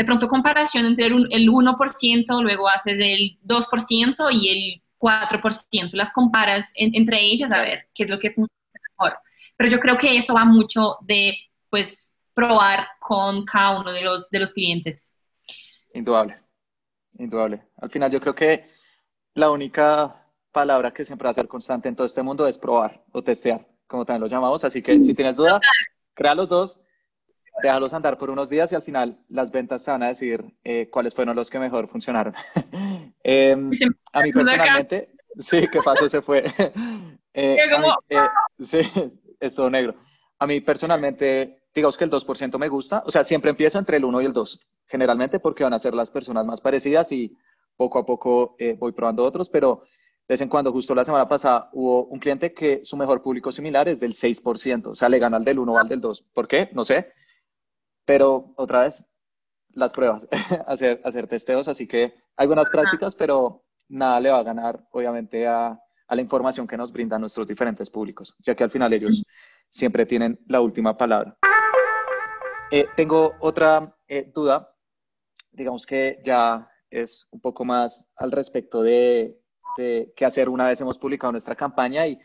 de 0.00 0.06
pronto, 0.06 0.28
comparación 0.28 0.86
entre 0.86 1.04
el, 1.04 1.12
1%, 1.12 2.42
luego 2.42 2.70
haces 2.70 2.98
el 3.00 3.38
2% 3.44 4.28
y 4.32 4.48
el 4.48 4.82
4%. 4.98 5.92
Las 5.92 6.10
comparas 6.14 6.72
entre 6.74 7.20
ellas 7.20 7.52
a 7.52 7.60
ver 7.60 7.86
qué 7.92 8.04
es 8.04 8.08
lo 8.08 8.18
que 8.18 8.30
funciona 8.30 8.80
mejor. 8.96 9.18
Pero 9.58 9.68
yo 9.68 9.78
creo 9.78 9.98
que 9.98 10.16
eso 10.16 10.32
va 10.32 10.46
mucho 10.46 10.96
de, 11.02 11.36
pues, 11.68 12.14
probar 12.32 12.86
con 12.98 13.44
cada 13.44 13.78
uno 13.78 13.92
de 13.92 14.00
los, 14.00 14.30
de 14.30 14.38
los 14.38 14.54
clientes. 14.54 15.12
Indudable, 15.92 16.38
indudable. 17.18 17.62
Al 17.76 17.90
final 17.90 18.10
yo 18.10 18.22
creo 18.22 18.34
que 18.34 18.70
la 19.34 19.50
única 19.50 20.16
palabra 20.50 20.92
que 20.92 21.04
siempre 21.04 21.26
va 21.26 21.32
a 21.32 21.34
ser 21.34 21.46
constante 21.46 21.90
en 21.90 21.94
todo 21.94 22.06
este 22.06 22.22
mundo 22.22 22.46
es 22.46 22.56
probar 22.56 23.04
o 23.12 23.22
testear, 23.22 23.68
como 23.86 24.06
también 24.06 24.22
lo 24.22 24.28
llamamos. 24.28 24.64
Así 24.64 24.80
que 24.80 25.04
si 25.04 25.12
tienes 25.12 25.36
duda, 25.36 25.60
crea 26.14 26.34
los 26.34 26.48
dos, 26.48 26.80
déjalos 27.62 27.94
andar 27.94 28.18
por 28.18 28.30
unos 28.30 28.48
días 28.48 28.72
y 28.72 28.74
al 28.74 28.82
final 28.82 29.18
las 29.28 29.50
ventas 29.50 29.84
te 29.84 29.90
van 29.90 30.02
a 30.02 30.08
decir 30.08 30.44
eh, 30.64 30.88
cuáles 30.90 31.14
fueron 31.14 31.36
los 31.36 31.50
que 31.50 31.58
mejor 31.58 31.88
funcionaron. 31.88 32.34
Em, 33.22 33.70
a 34.12 34.22
mí 34.22 34.32
personalmente, 34.32 35.10
sí, 35.38 35.68
¿qué 35.70 35.80
pasó? 35.84 36.08
Se 36.08 36.22
fue. 36.22 36.44
eh, 37.34 37.56
eh, 38.08 38.28
sí, 38.58 38.78
es 39.40 39.54
todo 39.54 39.70
negro. 39.70 39.94
A 40.38 40.46
mí 40.46 40.60
personalmente, 40.60 41.64
digamos 41.74 41.98
que 41.98 42.04
el 42.04 42.10
2% 42.10 42.58
me 42.58 42.68
gusta, 42.68 43.02
o 43.04 43.10
sea, 43.10 43.24
siempre 43.24 43.50
empiezo 43.50 43.78
entre 43.78 43.98
el 43.98 44.04
1 44.04 44.22
y 44.22 44.24
el 44.24 44.32
2, 44.32 44.60
generalmente 44.86 45.38
porque 45.38 45.64
van 45.64 45.74
a 45.74 45.78
ser 45.78 45.94
las 45.94 46.10
personas 46.10 46.46
más 46.46 46.60
parecidas 46.60 47.12
y 47.12 47.36
poco 47.76 47.98
a 47.98 48.06
poco 48.06 48.56
eh, 48.58 48.76
voy 48.78 48.92
probando 48.92 49.24
otros, 49.24 49.48
pero 49.48 49.82
de 50.30 50.34
vez 50.34 50.40
en 50.42 50.48
cuando, 50.48 50.70
justo 50.70 50.94
la 50.94 51.02
semana 51.02 51.26
pasada, 51.26 51.70
hubo 51.72 52.04
un 52.04 52.20
cliente 52.20 52.54
que 52.54 52.84
su 52.84 52.96
mejor 52.96 53.20
público 53.20 53.50
similar 53.50 53.88
es 53.88 53.98
del 53.98 54.12
6%, 54.12 54.86
o 54.86 54.94
sea, 54.94 55.08
le 55.08 55.18
gana 55.18 55.38
al 55.38 55.44
del 55.44 55.58
1 55.58 55.72
o 55.72 55.78
al 55.78 55.88
del 55.88 56.00
2. 56.00 56.22
¿Por 56.32 56.46
qué? 56.46 56.68
No 56.72 56.84
sé. 56.84 57.12
Pero 58.04 58.52
otra 58.56 58.82
vez, 58.82 59.06
las 59.70 59.92
pruebas, 59.92 60.28
hacer, 60.66 61.00
hacer 61.04 61.26
testeos, 61.26 61.68
así 61.68 61.86
que 61.86 62.14
hay 62.36 62.46
buenas 62.46 62.70
prácticas, 62.70 63.14
pero 63.14 63.64
nada 63.88 64.20
le 64.20 64.30
va 64.30 64.38
a 64.38 64.44
ganar, 64.44 64.86
obviamente, 64.90 65.46
a, 65.46 65.78
a 66.06 66.14
la 66.14 66.20
información 66.20 66.66
que 66.66 66.76
nos 66.76 66.92
brindan 66.92 67.20
nuestros 67.20 67.46
diferentes 67.46 67.90
públicos, 67.90 68.34
ya 68.40 68.54
que 68.54 68.64
al 68.64 68.70
final 68.70 68.92
ellos 68.92 69.22
siempre 69.68 70.06
tienen 70.06 70.38
la 70.46 70.60
última 70.60 70.96
palabra. 70.96 71.36
Eh, 72.70 72.86
tengo 72.96 73.34
otra 73.40 73.96
eh, 74.06 74.30
duda, 74.32 74.74
digamos 75.52 75.86
que 75.86 76.20
ya 76.24 76.68
es 76.88 77.26
un 77.30 77.40
poco 77.40 77.64
más 77.64 78.06
al 78.16 78.32
respecto 78.32 78.82
de 78.82 79.40
este, 79.70 80.12
que 80.14 80.24
hacer 80.24 80.48
una 80.48 80.66
vez 80.66 80.80
hemos 80.80 80.98
publicado 80.98 81.32
nuestra 81.32 81.54
campaña 81.54 82.06
y 82.06 82.18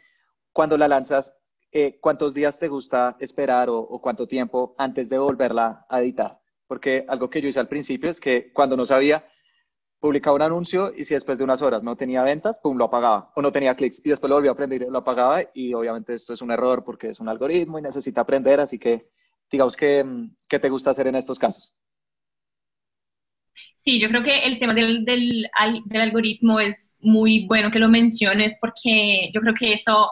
cuando 0.51 0.77
la 0.77 0.87
lanzas, 0.87 1.33
eh, 1.77 1.97
¿cuántos 1.99 2.33
días 2.33 2.57
te 2.57 2.69
gusta 2.69 3.17
esperar 3.19 3.67
o, 3.69 3.99
cuánto 4.01 4.25
tiempo 4.25 4.75
antes 4.77 5.09
de 5.09 5.17
volverla 5.17 5.85
a 5.89 5.99
editar? 5.99 6.39
Porque 6.67 7.03
algo 7.05 7.29
que 7.29 7.41
yo 7.41 7.49
hice 7.49 7.59
al 7.59 7.67
principio 7.67 8.09
es 8.09 8.21
que 8.21 8.53
cuando 8.53 8.77
no 8.77 8.85
sabía, 8.85 9.27
publicaba 9.99 10.37
un 10.37 10.43
anuncio 10.43 10.93
y 10.95 11.03
si 11.03 11.15
después 11.15 11.37
de 11.37 11.43
unas 11.43 11.61
horas 11.61 11.83
no 11.83 11.97
tenía 11.97 12.23
ventas, 12.23 12.59
pum, 12.59 12.77
lo 12.77 12.85
apagaba. 12.85 13.29
O 13.35 13.41
no 13.41 13.51
tenía 13.51 13.75
clics 13.75 14.01
y 14.05 14.09
después 14.09 14.29
lo 14.29 14.37
volví 14.37 14.47
a 14.47 14.51
aprender 14.51 14.83
y 14.83 14.89
lo 14.89 14.99
apagaba. 14.99 15.41
Y 15.53 15.73
obviamente 15.73 16.13
esto 16.13 16.33
es 16.33 16.41
un 16.41 16.51
error 16.51 16.81
porque 16.85 17.09
es 17.09 17.19
un 17.19 17.27
algoritmo 17.27 17.77
y 17.77 17.81
necesita 17.81 18.21
aprender. 18.21 18.61
Así 18.61 18.79
que 18.79 19.09
digamos 19.51 19.75
que, 19.75 20.05
¿qué 20.47 20.59
te 20.59 20.69
gusta 20.69 20.91
hacer 20.91 21.07
en 21.07 21.15
estos 21.15 21.37
casos? 21.37 21.75
Sí, 23.75 23.99
yo 23.99 24.07
creo 24.07 24.23
que 24.23 24.45
el 24.45 24.59
tema 24.59 24.73
del, 24.73 25.03
del, 25.03 25.45
del, 25.85 26.01
algoritmo 26.01 26.61
es 26.61 26.97
muy 27.01 27.45
bueno 27.47 27.69
que 27.69 27.79
lo 27.79 27.89
menciones 27.89 28.57
porque 28.61 29.29
yo 29.33 29.41
creo 29.41 29.53
que 29.53 29.73
eso 29.73 30.09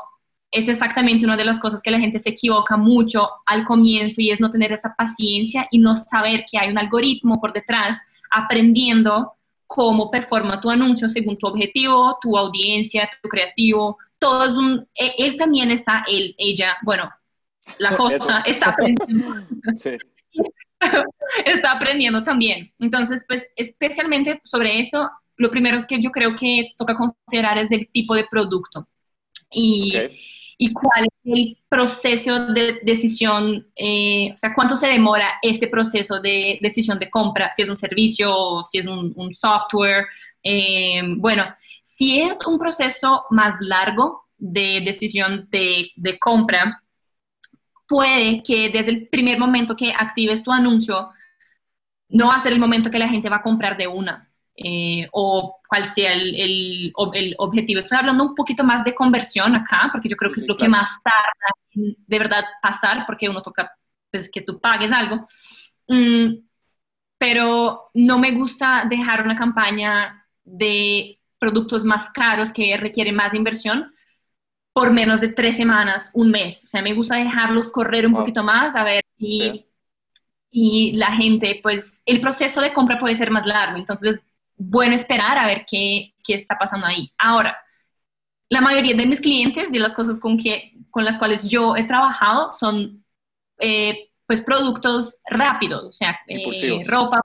es 0.53 0.67
exactamente 0.67 1.25
una 1.25 1.35
de 1.35 1.45
las 1.45 1.59
cosas 1.59 1.81
que 1.81 1.89
la 1.89 1.99
gente 1.99 2.19
se 2.19 2.29
equivoca 2.29 2.77
mucho 2.77 3.27
al 3.47 3.65
comienzo 3.65 4.21
y 4.21 4.29
es 4.29 4.39
no 4.39 4.51
tener 4.51 4.71
esa 4.71 4.93
paciencia 4.95 5.67
y 5.71 5.79
no 5.79 5.95
saber 5.95 6.45
que 6.49 6.59
hay 6.59 6.69
un 6.69 6.77
algoritmo 6.77 7.41
por 7.41 7.53
detrás 7.53 7.97
aprendiendo 8.29 9.33
cómo 9.65 10.11
performa 10.11 10.61
tu 10.61 10.69
anuncio 10.69 11.09
según 11.09 11.37
tu 11.37 11.47
objetivo, 11.47 12.19
tu 12.21 12.37
audiencia, 12.37 13.09
tu 13.21 13.27
creativo. 13.27 13.97
Todo 14.19 14.45
es 14.45 14.53
un, 14.53 14.87
e, 14.93 15.15
él 15.17 15.35
también 15.37 15.71
está, 15.71 16.03
él, 16.07 16.35
ella, 16.37 16.77
bueno, 16.83 17.11
la 17.79 17.97
cosa 17.97 18.41
está 18.45 18.69
aprendiendo. 18.69 19.33
Sí. 19.75 19.97
está 21.45 21.71
aprendiendo 21.71 22.21
también. 22.21 22.63
Entonces, 22.77 23.25
pues 23.27 23.47
especialmente 23.55 24.39
sobre 24.43 24.79
eso, 24.79 25.09
lo 25.37 25.49
primero 25.49 25.85
que 25.87 25.99
yo 25.99 26.11
creo 26.11 26.35
que 26.35 26.73
toca 26.77 26.95
considerar 26.95 27.57
es 27.57 27.71
el 27.71 27.89
tipo 27.91 28.13
de 28.13 28.25
producto 28.29 28.87
y, 29.49 29.93
y 30.57 30.73
cuál 30.73 31.05
es 31.05 31.33
el 31.33 31.57
proceso 31.69 32.47
de 32.47 32.79
decisión, 32.83 33.67
eh, 33.75 34.31
o 34.33 34.37
sea, 34.37 34.53
cuánto 34.53 34.75
se 34.75 34.87
demora 34.87 35.33
este 35.41 35.67
proceso 35.67 36.19
de 36.19 36.59
decisión 36.61 36.99
de 36.99 37.09
compra, 37.09 37.51
si 37.51 37.63
es 37.63 37.69
un 37.69 37.77
servicio, 37.77 38.63
si 38.69 38.79
es 38.79 38.87
un, 38.87 39.33
software. 39.33 40.05
Eh, 40.43 41.01
bueno, 41.17 41.45
si 41.83 42.21
es 42.21 42.45
un 42.45 42.59
proceso 42.59 43.25
más 43.29 43.55
largo 43.61 44.25
de 44.37 44.81
decisión 44.85 45.47
de, 45.49 45.91
de 45.95 46.19
compra, 46.19 46.81
puede 47.87 48.43
que 48.43 48.69
desde 48.69 48.91
el 48.91 49.07
primer 49.09 49.39
momento 49.39 49.75
que 49.75 49.91
actives 49.91 50.43
tu 50.43 50.51
anuncio, 50.51 51.09
no 52.09 52.27
va 52.27 52.35
a 52.35 52.39
ser 52.41 52.53
el 52.53 52.59
momento 52.59 52.89
que 52.89 52.99
la 52.99 53.07
gente 53.07 53.29
va 53.29 53.37
a 53.37 53.41
comprar 53.41 53.77
de 53.77 53.87
una. 53.87 54.29
Eh, 54.55 55.07
o 55.11 55.59
cuál 55.67 55.85
sea 55.85 56.13
el, 56.13 56.35
el, 56.35 56.93
el, 57.13 57.35
objetivo. 57.39 57.79
Estoy 57.79 57.97
hablando 57.97 58.23
un 58.23 58.35
poquito 58.35 58.63
más 58.63 58.83
de 58.83 58.93
conversión 58.93 59.55
acá, 59.55 59.89
porque 59.91 60.07
yo 60.07 60.15
creo 60.15 60.31
que 60.31 60.41
es 60.41 60.47
lo 60.47 60.55
que 60.55 60.69
más 60.69 61.01
tarda 61.01 61.55
de 61.73 62.19
verdad 62.19 62.43
pasar, 62.61 63.03
porque 63.07 63.27
uno 63.27 63.41
toca 63.41 63.71
pues, 64.11 64.29
que 64.29 64.41
tú 64.41 64.59
pagues 64.59 64.91
algo. 64.91 65.25
Mm, 65.87 66.35
pero 67.17 67.89
no 67.93 68.19
me 68.19 68.31
gusta 68.31 68.85
dejar 68.87 69.23
una 69.23 69.35
campaña 69.35 70.23
de 70.43 71.19
productos 71.39 71.83
más 71.83 72.09
caros 72.11 72.53
que 72.53 72.77
requieren 72.77 73.15
más 73.15 73.33
inversión, 73.33 73.91
por 74.71 74.91
menos 74.91 75.21
de 75.21 75.29
tres 75.29 75.57
semanas, 75.57 76.11
un 76.13 76.31
mes. 76.31 76.65
O 76.65 76.67
sea, 76.67 76.81
me 76.81 76.93
gusta 76.93 77.15
dejarlos 77.15 77.71
correr 77.71 78.05
un 78.05 78.13
poquito 78.13 78.43
más, 78.43 78.75
a 78.75 78.83
ver, 78.83 79.03
y, 79.17 79.65
y 80.51 80.93
la 80.93 81.11
gente, 81.11 81.59
pues 81.63 82.01
el 82.05 82.21
proceso 82.21 82.61
de 82.61 82.73
compra 82.73 82.99
puede 82.99 83.15
ser 83.15 83.31
más 83.31 83.45
largo, 83.45 83.77
entonces 83.77 84.17
es 84.17 84.23
bueno 84.69 84.95
esperar 84.95 85.37
a 85.37 85.45
ver 85.45 85.65
qué, 85.69 86.13
qué 86.23 86.35
está 86.35 86.57
pasando 86.57 86.85
ahí. 86.85 87.11
Ahora, 87.17 87.57
la 88.49 88.61
mayoría 88.61 88.95
de 88.95 89.07
mis 89.07 89.21
clientes 89.21 89.73
y 89.73 89.79
las 89.79 89.93
cosas 89.93 90.19
con, 90.19 90.37
que, 90.37 90.73
con 90.91 91.05
las 91.05 91.17
cuales 91.17 91.49
yo 91.49 91.75
he 91.75 91.85
trabajado 91.85 92.53
son 92.53 93.03
eh, 93.59 94.09
pues 94.25 94.41
productos 94.41 95.19
rápidos, 95.29 95.85
o 95.85 95.91
sea, 95.91 96.19
eh, 96.27 96.83
ropa, 96.87 97.19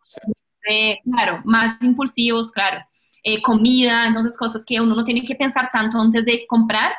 eh, 0.69 0.99
claro, 1.05 1.41
más 1.45 1.83
impulsivos, 1.83 2.51
claro, 2.51 2.85
comida, 3.43 4.07
entonces 4.07 4.37
cosas 4.37 4.65
que 4.65 4.81
uno 4.81 4.95
no 4.95 5.05
tiene 5.05 5.23
que 5.23 5.35
pensar 5.35 5.69
tanto 5.71 6.01
antes 6.01 6.25
de 6.25 6.47
comprar, 6.47 6.93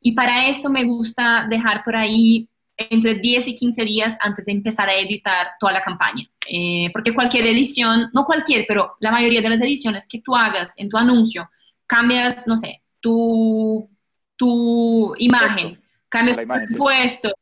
y 0.00 0.12
para 0.12 0.48
eso 0.48 0.68
me 0.68 0.84
gusta 0.84 1.46
dejar 1.48 1.82
por 1.84 1.96
ahí 1.96 2.48
entre 2.76 3.16
10 3.16 3.48
y 3.48 3.54
15 3.54 3.84
días 3.84 4.18
antes 4.20 4.46
de 4.46 4.52
empezar 4.52 4.88
a 4.88 4.94
editar 4.94 5.48
toda 5.58 5.72
la 5.72 5.82
campaña. 5.82 6.28
Eh, 6.48 6.90
porque 6.92 7.14
cualquier 7.14 7.46
edición, 7.46 8.10
no 8.12 8.24
cualquier, 8.24 8.64
pero 8.68 8.96
la 9.00 9.10
mayoría 9.10 9.40
de 9.40 9.48
las 9.48 9.60
ediciones 9.60 10.06
que 10.06 10.20
tú 10.20 10.36
hagas 10.36 10.74
en 10.76 10.88
tu 10.88 10.96
anuncio, 10.96 11.48
cambias, 11.86 12.46
no 12.46 12.56
sé, 12.56 12.82
tu, 13.00 13.88
tu 14.36 15.14
imagen, 15.18 15.80
cambias 16.08 16.36
tu 16.68 16.76
puesto, 16.76 17.32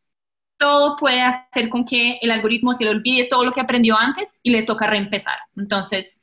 todo 0.57 0.97
puede 0.97 1.21
hacer 1.21 1.69
con 1.69 1.85
que 1.85 2.19
el 2.23 2.31
algoritmo 2.31 2.73
se 2.73 2.85
le 2.85 2.91
olvide 2.91 3.29
todo 3.29 3.45
lo 3.45 3.53
que 3.53 3.61
aprendió 3.61 3.99
antes 3.99 4.41
y 4.43 4.51
le 4.51 4.63
toca 4.63 4.87
reempezar. 4.87 5.37
Entonces, 5.57 6.23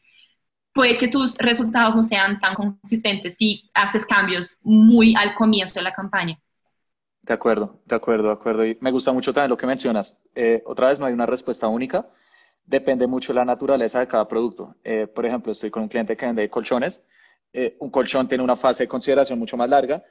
puede 0.74 0.98
que 0.98 1.08
tus 1.08 1.36
resultados 1.38 1.96
no 1.96 2.04
sean 2.04 2.40
tan 2.40 2.56
consistentes 2.56 3.38
si 3.38 3.70
haces 3.74 4.06
cambios 4.06 4.58
muy 4.62 5.14
al 5.16 5.36
comienzo 5.36 5.76
de 5.76 5.84
la 5.84 5.94
campaña. 5.94 6.40
De 7.24 7.34
acuerdo, 7.34 7.80
de 7.86 7.96
acuerdo, 7.96 8.28
de 8.28 8.34
acuerdo. 8.34 8.66
Y 8.66 8.78
me 8.82 8.92
gusta 8.92 9.12
mucho 9.12 9.32
también 9.32 9.52
lo 9.52 9.58
que 9.58 9.68
mencionas. 9.68 10.20
Eh, 10.34 10.64
otra 10.66 10.88
vez, 10.90 11.00
no 11.00 11.06
hay 11.06 11.14
una 11.14 11.28
respuesta 11.28 11.68
única. 11.68 12.10
Depende 12.66 13.06
mucho 13.06 13.32
de 13.32 13.38
la 13.38 13.46
naturaleza 13.46 14.00
de 14.00 14.08
cada 14.08 14.28
producto. 14.28 14.76
Eh, 14.84 15.06
por 15.08 15.26
ejemplo, 15.26 15.52
estoy 15.52 15.70
con 15.70 15.84
un 15.84 15.90
cliente 15.90 16.18
que 16.18 16.26
vende 16.26 16.50
colchones. 16.50 17.04
Eh, 17.54 17.78
un 17.80 17.92
colchón 17.92 18.28
tiene 18.28 18.44
una 18.44 18.56
fase 18.56 18.84
de 18.84 18.88
consideración 18.88 19.38
mucho 19.38 19.56
más 19.56 19.70
larga. 19.70 20.04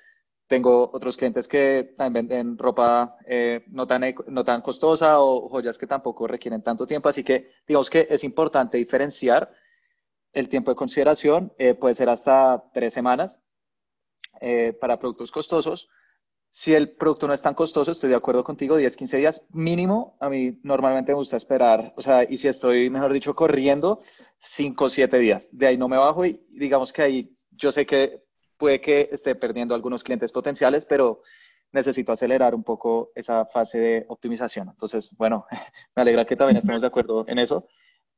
Tengo 0.47 0.91
otros 0.93 1.17
clientes 1.17 1.49
que 1.49 1.95
también 1.97 2.29
venden 2.29 2.59
ropa 2.59 3.17
no, 3.69 3.87
tan, 3.87 4.03
no 4.27 4.45
tan 4.45 4.63
costosa 4.63 5.21
o 5.21 5.49
joyas 5.49 5.79
que 5.79 5.87
tampoco 5.87 6.27
requieren 6.27 6.63
tanto 6.63 6.87
tiempo. 6.87 7.09
Así 7.09 7.23
que 7.23 7.53
digamos 7.67 7.89
que 7.89 8.09
es 8.11 8.25
importante 8.25 8.77
diferenciar 8.77 9.51
el 10.33 10.49
tiempo 10.49 10.73
de 10.73 10.75
consideración 10.75 11.53
puede 11.79 11.95
ser 11.95 12.09
hasta 12.09 12.65
tres 12.75 12.93
semanas 12.93 13.41
para 14.81 14.99
productos 14.99 15.31
costosos. 15.31 15.89
Si 16.53 16.75
el 16.75 16.97
producto 16.97 17.29
no 17.29 17.33
es 17.33 17.43
tan 17.43 17.55
costoso, 17.55 17.93
estoy 17.93 18.11
de 18.11 18.17
acuerdo 18.17 18.43
contigo, 18.43 18.77
10, 18.77 18.97
15 18.97 19.17
días 19.19 19.47
mínimo. 19.51 20.17
A 20.19 20.29
mí 20.29 20.59
normalmente 20.65 21.13
me 21.13 21.17
gusta 21.17 21.37
esperar, 21.37 21.95
o 21.97 22.03
sea, 22.03 22.25
y 22.29 22.37
si 22.37 22.49
estoy, 22.49 22.91
mejor 22.91 23.13
dicho, 23.13 23.35
corriendo, 23.37 24.01
5 24.39 24.85
o 24.85 24.89
7 24.89 25.19
días. 25.19 25.49
De 25.53 25.69
ahí 25.69 25.77
no 25.77 25.89
me 25.89 25.97
bajo 25.97 26.27
y 26.27 26.45
digamos 26.51 26.93
que 26.93 27.03
ahí 27.03 27.33
yo 27.53 27.71
sé 27.71 27.87
que 27.87 28.25
puede 28.57 28.81
que 28.81 29.09
esté 29.13 29.37
perdiendo 29.37 29.77
algunos 29.77 30.03
clientes 30.03 30.33
potenciales, 30.33 30.85
pero 30.85 31.23
necesito 31.71 32.13
acelerar 32.13 32.55
un 32.55 32.65
poco 32.65 33.13
esa 33.15 33.47
fase 33.47 33.79
de 33.79 34.05
optimización. 34.09 34.69
Entonces, 34.71 35.15
bueno, 35.17 35.47
me 35.95 36.03
alegra 36.03 36.25
que 36.25 36.35
también 36.35 36.57
estemos 36.57 36.81
de 36.81 36.89
acuerdo 36.89 37.25
en 37.29 37.39
eso, 37.39 37.69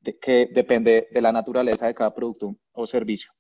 de 0.01 0.19
que 0.19 0.49
depende 0.51 1.09
de 1.11 1.21
la 1.21 1.33
naturaleza 1.33 1.87
de 1.87 1.95
cada 1.95 2.15
producto 2.15 2.57
o 2.73 2.87
servicio. 2.87 3.31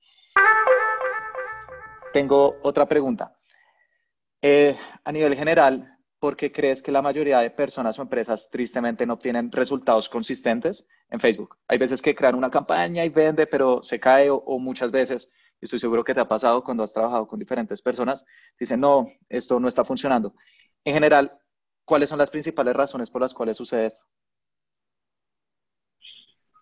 Tengo 2.12 2.56
otra 2.62 2.86
pregunta. 2.86 3.34
Eh, 4.44 4.76
a 5.04 5.12
nivel 5.12 5.36
general, 5.36 5.96
¿por 6.18 6.36
qué 6.36 6.50
crees 6.50 6.82
que 6.82 6.90
la 6.90 7.00
mayoría 7.00 7.38
de 7.38 7.50
personas 7.50 7.96
o 7.98 8.02
empresas 8.02 8.50
tristemente 8.50 9.06
no 9.06 9.14
obtienen 9.14 9.52
resultados 9.52 10.08
consistentes 10.08 10.86
en 11.10 11.20
Facebook? 11.20 11.58
Hay 11.68 11.78
veces 11.78 12.02
que 12.02 12.14
crean 12.14 12.34
una 12.34 12.50
campaña 12.50 13.04
y 13.04 13.08
vende, 13.08 13.46
pero 13.46 13.84
se 13.84 14.00
cae 14.00 14.28
o, 14.30 14.58
muchas 14.58 14.90
veces 14.90 15.30
estoy 15.60 15.78
seguro 15.78 16.02
que 16.02 16.12
te 16.12 16.20
ha 16.20 16.26
pasado 16.26 16.64
cuando 16.64 16.82
has 16.82 16.92
trabajado 16.92 17.28
con 17.28 17.38
diferentes 17.38 17.80
personas, 17.80 18.24
dicen, 18.58 18.80
no, 18.80 19.06
esto 19.28 19.60
no 19.60 19.68
está 19.68 19.84
funcionando. 19.84 20.34
En 20.84 20.94
general, 20.94 21.38
¿cuáles 21.84 22.08
son 22.08 22.18
las 22.18 22.30
principales 22.30 22.74
razones 22.74 23.10
por 23.10 23.22
las 23.22 23.32
cuales 23.32 23.56
sucede 23.56 23.86
esto? 23.86 24.04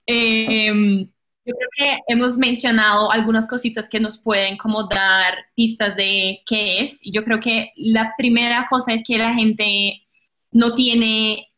Em, 0.07 1.11
yo 1.51 1.57
creo 1.57 1.71
que 1.77 1.99
hemos 2.09 2.37
mencionado 2.37 3.11
algunas 3.11 3.49
cositas 3.49 3.89
que 3.89 4.01
nos 4.01 4.19
pueden 4.19 4.57
como 4.57 4.85
dar 4.87 5.35
pistas 5.55 5.97
de 5.97 6.41
qué 6.47 6.81
es. 6.81 7.01
Yo 7.05 7.25
creo 7.25 7.41
que 7.41 7.73
la 7.77 8.15
primera 8.17 8.67
cosa 8.69 8.93
es 8.93 9.03
que 9.07 9.19
la 9.19 9.35
gente 9.35 10.07
no 10.53 10.75
tiene 10.75 11.49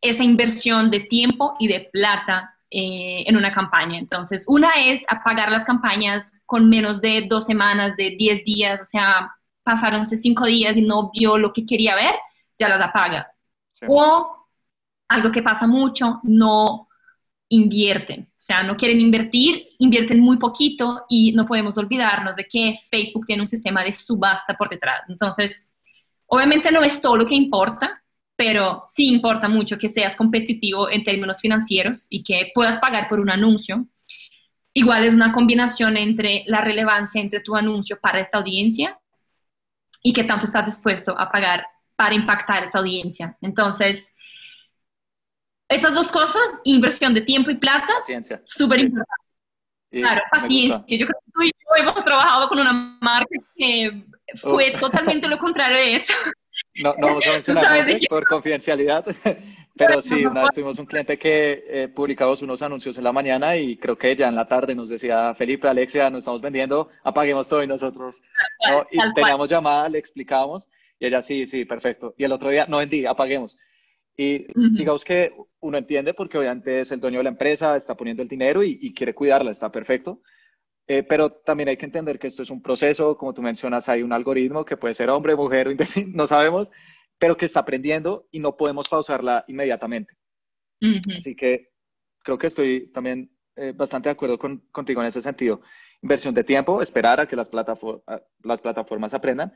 esa 0.00 0.24
inversión 0.24 0.90
de 0.90 1.00
tiempo 1.00 1.54
y 1.58 1.68
de 1.68 1.88
plata 1.92 2.54
eh, 2.70 3.24
en 3.26 3.36
una 3.36 3.52
campaña. 3.52 3.98
Entonces, 3.98 4.44
una 4.48 4.70
es 4.86 5.04
apagar 5.08 5.50
las 5.50 5.64
campañas 5.64 6.40
con 6.46 6.68
menos 6.68 7.00
de 7.00 7.26
dos 7.28 7.46
semanas, 7.46 7.96
de 7.96 8.16
diez 8.18 8.44
días, 8.44 8.80
o 8.80 8.86
sea, 8.86 9.30
pasaron 9.62 10.04
cinco 10.06 10.46
días 10.46 10.76
y 10.76 10.82
no 10.82 11.10
vio 11.12 11.38
lo 11.38 11.52
que 11.52 11.64
quería 11.64 11.94
ver, 11.94 12.14
ya 12.58 12.68
las 12.68 12.80
apaga. 12.80 13.30
O 13.88 14.48
algo 15.08 15.30
que 15.30 15.42
pasa 15.42 15.66
mucho, 15.66 16.20
no 16.22 16.88
invierten, 17.48 18.22
o 18.22 18.40
sea, 18.40 18.62
no 18.62 18.76
quieren 18.76 19.00
invertir, 19.00 19.68
invierten 19.78 20.20
muy 20.20 20.38
poquito 20.38 21.04
y 21.08 21.32
no 21.32 21.44
podemos 21.44 21.76
olvidarnos 21.76 22.36
de 22.36 22.46
que 22.46 22.74
Facebook 22.90 23.26
tiene 23.26 23.42
un 23.42 23.46
sistema 23.46 23.84
de 23.84 23.92
subasta 23.92 24.54
por 24.54 24.68
detrás. 24.68 25.08
Entonces, 25.08 25.72
obviamente 26.26 26.72
no 26.72 26.82
es 26.82 27.00
todo 27.00 27.16
lo 27.16 27.26
que 27.26 27.34
importa, 27.34 28.02
pero 28.36 28.84
sí 28.88 29.08
importa 29.08 29.48
mucho 29.48 29.78
que 29.78 29.88
seas 29.88 30.16
competitivo 30.16 30.90
en 30.90 31.04
términos 31.04 31.40
financieros 31.40 32.06
y 32.08 32.22
que 32.22 32.50
puedas 32.54 32.78
pagar 32.78 33.08
por 33.08 33.20
un 33.20 33.30
anuncio. 33.30 33.86
Igual 34.72 35.04
es 35.04 35.14
una 35.14 35.32
combinación 35.32 35.96
entre 35.96 36.42
la 36.46 36.60
relevancia 36.60 37.20
entre 37.20 37.40
tu 37.40 37.54
anuncio 37.54 37.98
para 38.00 38.20
esta 38.20 38.38
audiencia 38.38 38.98
y 40.02 40.12
qué 40.12 40.24
tanto 40.24 40.46
estás 40.46 40.66
dispuesto 40.66 41.18
a 41.18 41.28
pagar 41.28 41.64
para 41.94 42.14
impactar 42.14 42.64
esa 42.64 42.78
audiencia. 42.78 43.38
Entonces, 43.40 44.12
esas 45.68 45.94
dos 45.94 46.10
cosas, 46.10 46.42
inversión 46.64 47.14
de 47.14 47.22
tiempo 47.22 47.50
y 47.50 47.56
plata, 47.56 47.92
súper 48.44 48.80
importante. 48.80 49.24
Claro, 49.90 50.22
paciencia. 50.30 50.98
Yo 50.98 51.06
creo 51.06 51.20
que 51.20 51.32
tú 51.32 51.42
y 51.42 51.46
yo 51.46 51.82
hemos 51.82 52.04
trabajado 52.04 52.48
con 52.48 52.58
una 52.58 52.98
marca 53.00 53.36
que 53.56 54.04
fue 54.36 54.72
totalmente 54.72 55.28
lo 55.28 55.38
contrario 55.38 55.76
de 55.76 55.96
eso. 55.96 56.14
No, 56.82 56.94
no 56.98 57.06
vamos 57.06 57.26
a 57.26 57.32
mencionar 57.34 57.86
por 58.08 58.26
confidencialidad, 58.26 59.04
pero 59.76 60.02
sí, 60.02 60.24
una 60.26 60.42
vez 60.42 60.54
tuvimos 60.54 60.78
un 60.78 60.86
cliente 60.86 61.16
que 61.16 61.64
eh, 61.68 61.88
publicamos 61.88 62.42
unos 62.42 62.62
anuncios 62.62 62.98
en 62.98 63.04
la 63.04 63.12
mañana 63.12 63.56
y 63.56 63.76
creo 63.76 63.96
que 63.96 64.16
ya 64.16 64.28
en 64.28 64.34
la 64.34 64.46
tarde 64.46 64.74
nos 64.74 64.88
decía, 64.88 65.32
Felipe, 65.34 65.68
Alexia, 65.68 66.10
nos 66.10 66.20
estamos 66.20 66.40
vendiendo, 66.40 66.88
apaguemos 67.04 67.48
todo 67.48 67.62
y 67.62 67.68
nosotros, 67.68 68.22
¿no? 68.68 68.84
y 68.90 69.14
teníamos 69.14 69.48
llamada, 69.48 69.88
le 69.88 69.98
explicábamos 69.98 70.68
y 70.98 71.06
ella, 71.06 71.22
sí, 71.22 71.46
sí, 71.46 71.64
perfecto. 71.64 72.14
Y 72.16 72.24
el 72.24 72.32
otro 72.32 72.50
día, 72.50 72.66
no 72.68 72.78
vendí, 72.78 73.06
apaguemos. 73.06 73.58
Y 74.16 74.46
digamos 74.76 75.04
que 75.04 75.32
uno 75.60 75.76
entiende 75.76 76.14
porque 76.14 76.38
obviamente 76.38 76.80
es 76.80 76.92
el 76.92 77.00
dueño 77.00 77.18
de 77.18 77.24
la 77.24 77.30
empresa, 77.30 77.76
está 77.76 77.96
poniendo 77.96 78.22
el 78.22 78.28
dinero 78.28 78.62
y, 78.62 78.78
y 78.80 78.94
quiere 78.94 79.14
cuidarla, 79.14 79.50
está 79.50 79.72
perfecto. 79.72 80.22
Eh, 80.86 81.02
pero 81.02 81.32
también 81.32 81.70
hay 81.70 81.76
que 81.76 81.86
entender 81.86 82.18
que 82.18 82.26
esto 82.26 82.42
es 82.42 82.50
un 82.50 82.60
proceso, 82.60 83.16
como 83.16 83.32
tú 83.32 83.40
mencionas, 83.40 83.88
hay 83.88 84.02
un 84.02 84.12
algoritmo 84.12 84.64
que 84.64 84.76
puede 84.76 84.92
ser 84.92 85.08
hombre, 85.08 85.34
mujer, 85.34 85.72
no 86.08 86.26
sabemos, 86.26 86.70
pero 87.18 87.36
que 87.36 87.46
está 87.46 87.60
aprendiendo 87.60 88.28
y 88.30 88.40
no 88.40 88.56
podemos 88.56 88.88
pausarla 88.88 89.44
inmediatamente. 89.48 90.14
Así 91.16 91.34
que 91.34 91.70
creo 92.22 92.36
que 92.36 92.48
estoy 92.48 92.92
también 92.92 93.34
eh, 93.56 93.72
bastante 93.74 94.10
de 94.10 94.12
acuerdo 94.12 94.38
con, 94.38 94.58
contigo 94.70 95.00
en 95.00 95.06
ese 95.06 95.22
sentido. 95.22 95.62
Inversión 96.02 96.34
de 96.34 96.44
tiempo, 96.44 96.82
esperar 96.82 97.20
a 97.20 97.26
que 97.26 97.36
las, 97.36 97.50
las 97.54 98.60
plataformas 98.60 99.14
aprendan 99.14 99.54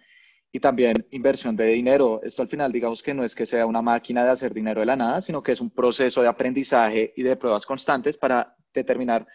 y 0.50 0.60
también 0.60 1.06
inversión 1.10 1.56
de 1.56 1.66
dinero. 1.66 2.20
Esto 2.22 2.42
al 2.42 2.48
final, 2.48 2.72
digamos 2.72 3.02
que 3.02 3.14
no 3.14 3.24
es 3.24 3.34
que 3.34 3.46
sea 3.46 3.66
una 3.66 3.82
máquina 3.82 4.24
de 4.24 4.30
hacer 4.30 4.54
dinero 4.54 4.80
de 4.80 4.86
la 4.86 4.96
nada, 4.96 5.20
sino 5.20 5.42
que 5.42 5.52
es 5.52 5.60
un 5.60 5.70
proceso 5.70 6.22
de 6.22 6.28
aprendizaje 6.28 7.12
y 7.16 7.22
de 7.22 7.36
pruebas 7.36 7.66
constantes 7.66 8.16
para 8.16 8.56
determinar 8.72 9.26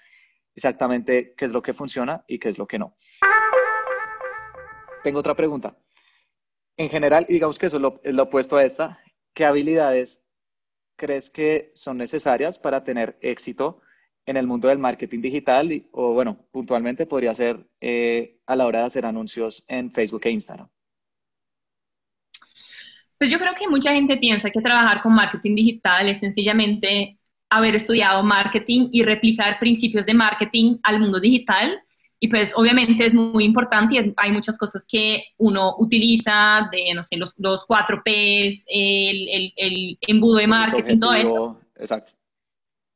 exactamente 0.55 1.33
qué 1.35 1.45
es 1.45 1.51
lo 1.51 1.61
que 1.61 1.73
funciona 1.73 2.23
y 2.27 2.39
qué 2.39 2.49
es 2.49 2.57
lo 2.57 2.67
que 2.67 2.79
no. 2.79 2.95
Tengo 5.03 5.19
otra 5.19 5.35
pregunta. 5.35 5.77
En 6.77 6.89
general, 6.89 7.25
digamos 7.29 7.59
que 7.59 7.67
eso 7.67 7.77
es 7.77 8.13
lo, 8.13 8.23
opuesto 8.23 8.57
a 8.57 8.63
esta, 8.63 8.99
¿qué 9.33 9.45
habilidades 9.45 10.25
crees 10.95 11.29
que 11.29 11.71
son 11.75 11.97
necesarias 11.97 12.57
para 12.57 12.83
tener 12.83 13.17
éxito 13.21 13.81
en 14.25 14.37
el 14.37 14.47
mundo 14.47 14.69
del 14.69 14.79
marketing 14.79 15.21
digital? 15.21 15.87
o 15.91 16.13
bueno, 16.13 16.47
puntualmente 16.51 17.05
podría 17.05 17.35
ser 17.35 17.67
eh, 17.81 18.39
a 18.47 18.55
la 18.55 18.65
hora 18.65 18.79
de 18.79 18.85
hacer 18.85 19.05
anuncios 19.05 19.65
en 19.67 19.91
Facebook 19.91 20.21
e 20.23 20.31
Instagram. 20.31 20.69
Pues 23.23 23.31
yo 23.31 23.39
creo 23.39 23.53
que 23.53 23.69
mucha 23.69 23.93
gente 23.93 24.17
piensa 24.17 24.49
que 24.49 24.59
trabajar 24.59 25.01
con 25.01 25.13
marketing 25.13 25.55
digital 25.55 26.09
es 26.09 26.19
sencillamente 26.19 27.17
haber 27.49 27.73
estudiado 27.73 28.21
marketing 28.21 28.89
y 28.91 29.01
replicar 29.01 29.59
principios 29.59 30.05
de 30.05 30.13
marketing 30.13 30.75
al 30.83 30.99
mundo 30.99 31.21
digital. 31.21 31.81
Y 32.19 32.27
pues 32.27 32.51
obviamente 32.53 33.05
es 33.05 33.13
muy 33.13 33.45
importante 33.45 33.95
y 33.95 34.13
hay 34.17 34.31
muchas 34.33 34.57
cosas 34.57 34.85
que 34.85 35.23
uno 35.37 35.73
utiliza, 35.77 36.67
de, 36.69 36.93
no 36.93 37.05
sé, 37.05 37.15
los, 37.15 37.33
los 37.37 37.63
4 37.63 38.01
Ps, 38.03 38.65
el, 38.67 39.53
el, 39.55 39.97
embudo 40.01 40.39
de 40.39 40.47
marketing, 40.47 40.99
todo 40.99 41.13
eso. 41.13 41.61
Exacto. 41.77 42.11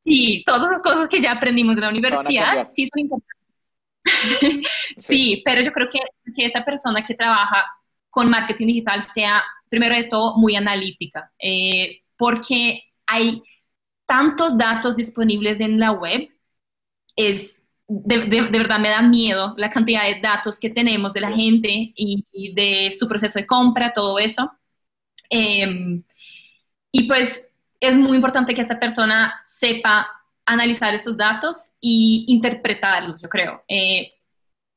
Y 0.03 0.43
todas 0.43 0.65
esas 0.65 0.83
cosas 0.83 1.07
que 1.07 1.21
ya 1.21 1.31
aprendimos 1.31 1.75
en 1.75 1.83
la 1.83 1.89
universidad, 1.89 2.67
sí 2.67 2.89
son 2.93 2.99
importantes. 2.99 3.37
sí. 4.97 5.41
pero 5.45 5.61
yo 5.61 5.71
creo 5.71 5.87
que, 5.89 5.99
que 6.35 6.43
esa 6.43 6.65
persona 6.65 7.05
que 7.05 7.13
trabaja 7.13 7.63
con 8.09 8.29
marketing 8.29 8.67
digital 8.67 9.03
sea, 9.03 9.41
primero 9.69 9.95
de 9.95 10.05
todo, 10.05 10.37
muy 10.37 10.55
analítica, 10.55 11.31
eh, 11.39 12.01
porque 12.17 12.83
hay 13.05 13.43
tantos 14.05 14.57
datos 14.57 14.95
disponibles 14.95 15.59
en 15.59 15.79
la 15.79 15.91
web, 15.91 16.29
es 17.15 17.61
de, 17.87 18.41
verdad 18.51 18.79
me 18.79 18.89
da 18.89 19.01
miedo 19.01 19.53
la 19.57 19.69
cantidad 19.69 20.03
de 20.03 20.19
datos 20.21 20.59
que 20.59 20.69
tenemos 20.69 21.13
de 21.13 21.21
la 21.21 21.31
gente 21.31 21.93
y, 21.95 22.53
de 22.53 22.91
su 22.91 23.07
proceso 23.07 23.39
de 23.39 23.47
compra, 23.47 23.93
todo 23.93 24.19
eso. 24.19 24.51
Em, 25.29 26.03
y 26.91 27.07
pues 27.07 27.45
es 27.79 27.95
muy 27.95 28.15
importante 28.15 28.53
que 28.53 28.61
esta 28.61 28.79
persona 28.79 29.39
sepa 29.43 30.07
analizar 30.45 30.93
estos 30.93 31.17
datos 31.17 31.71
y 31.79 32.25
interpretarlos, 32.27 33.21
yo 33.21 33.29
creo. 33.29 33.63
Eh, 33.67 34.13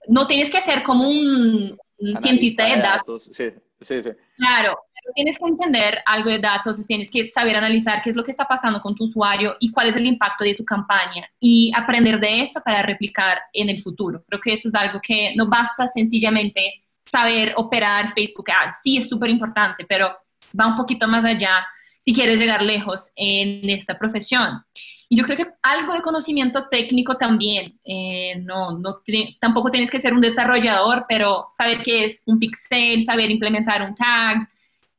no 0.08 0.26
tienes 0.26 0.50
que 0.50 0.60
ser 0.60 0.82
como 0.82 1.08
un, 1.08 1.78
cientista 2.18 2.64
de, 2.64 2.76
datos. 2.76 3.30
Sí, 3.32 3.50
sí, 3.80 4.02
sí. 4.02 4.10
Claro, 4.40 4.78
tienes 5.14 5.38
que 5.38 5.44
entender 5.44 5.98
algo 6.06 6.30
de 6.30 6.38
datos, 6.38 6.86
tienes 6.86 7.10
que 7.10 7.26
saber 7.26 7.56
analizar 7.56 8.00
qué 8.00 8.08
es 8.08 8.16
lo 8.16 8.24
que 8.24 8.30
está 8.30 8.46
pasando 8.46 8.80
con 8.80 8.94
tu 8.94 9.04
usuario 9.04 9.54
y 9.60 9.70
cuál 9.70 9.90
es 9.90 9.96
el 9.96 10.06
impacto 10.06 10.44
de 10.44 10.54
tu 10.54 10.64
campaña 10.64 11.28
y 11.38 11.70
aprender 11.76 12.18
de 12.18 12.40
eso 12.40 12.58
para 12.64 12.82
replicar 12.82 13.38
en 13.52 13.68
el 13.68 13.82
futuro. 13.82 14.24
Creo 14.26 14.40
que 14.40 14.54
eso 14.54 14.68
es 14.68 14.74
algo 14.74 14.98
que 15.02 15.34
no 15.36 15.46
basta 15.46 15.86
sencillamente 15.86 16.82
saber 17.04 17.52
operar 17.56 18.12
Facebook 18.14 18.50
Ads. 18.50 18.80
Sí, 18.82 18.96
es 18.96 19.10
súper 19.10 19.28
importante, 19.28 19.84
pero 19.86 20.16
va 20.58 20.68
un 20.68 20.76
poquito 20.76 21.06
más 21.06 21.26
allá 21.26 21.66
si 22.00 22.12
quieres 22.12 22.40
llegar 22.40 22.62
lejos 22.62 23.10
en 23.14 23.68
esta 23.70 23.98
profesión. 23.98 24.64
Y 25.08 25.16
yo 25.16 25.24
creo 25.24 25.36
que 25.36 25.46
algo 25.62 25.92
de 25.92 26.02
conocimiento 26.02 26.68
técnico 26.68 27.16
también, 27.16 27.78
eh, 27.84 28.36
no, 28.40 28.78
no 28.78 29.02
tampoco 29.40 29.70
tienes 29.70 29.90
que 29.90 30.00
ser 30.00 30.14
un 30.14 30.20
desarrollador, 30.20 31.04
pero 31.08 31.46
saber 31.50 31.82
qué 31.82 32.04
es 32.04 32.22
un 32.26 32.38
pixel, 32.38 33.04
saber 33.04 33.30
implementar 33.30 33.82
un 33.82 33.94
tag, 33.94 34.48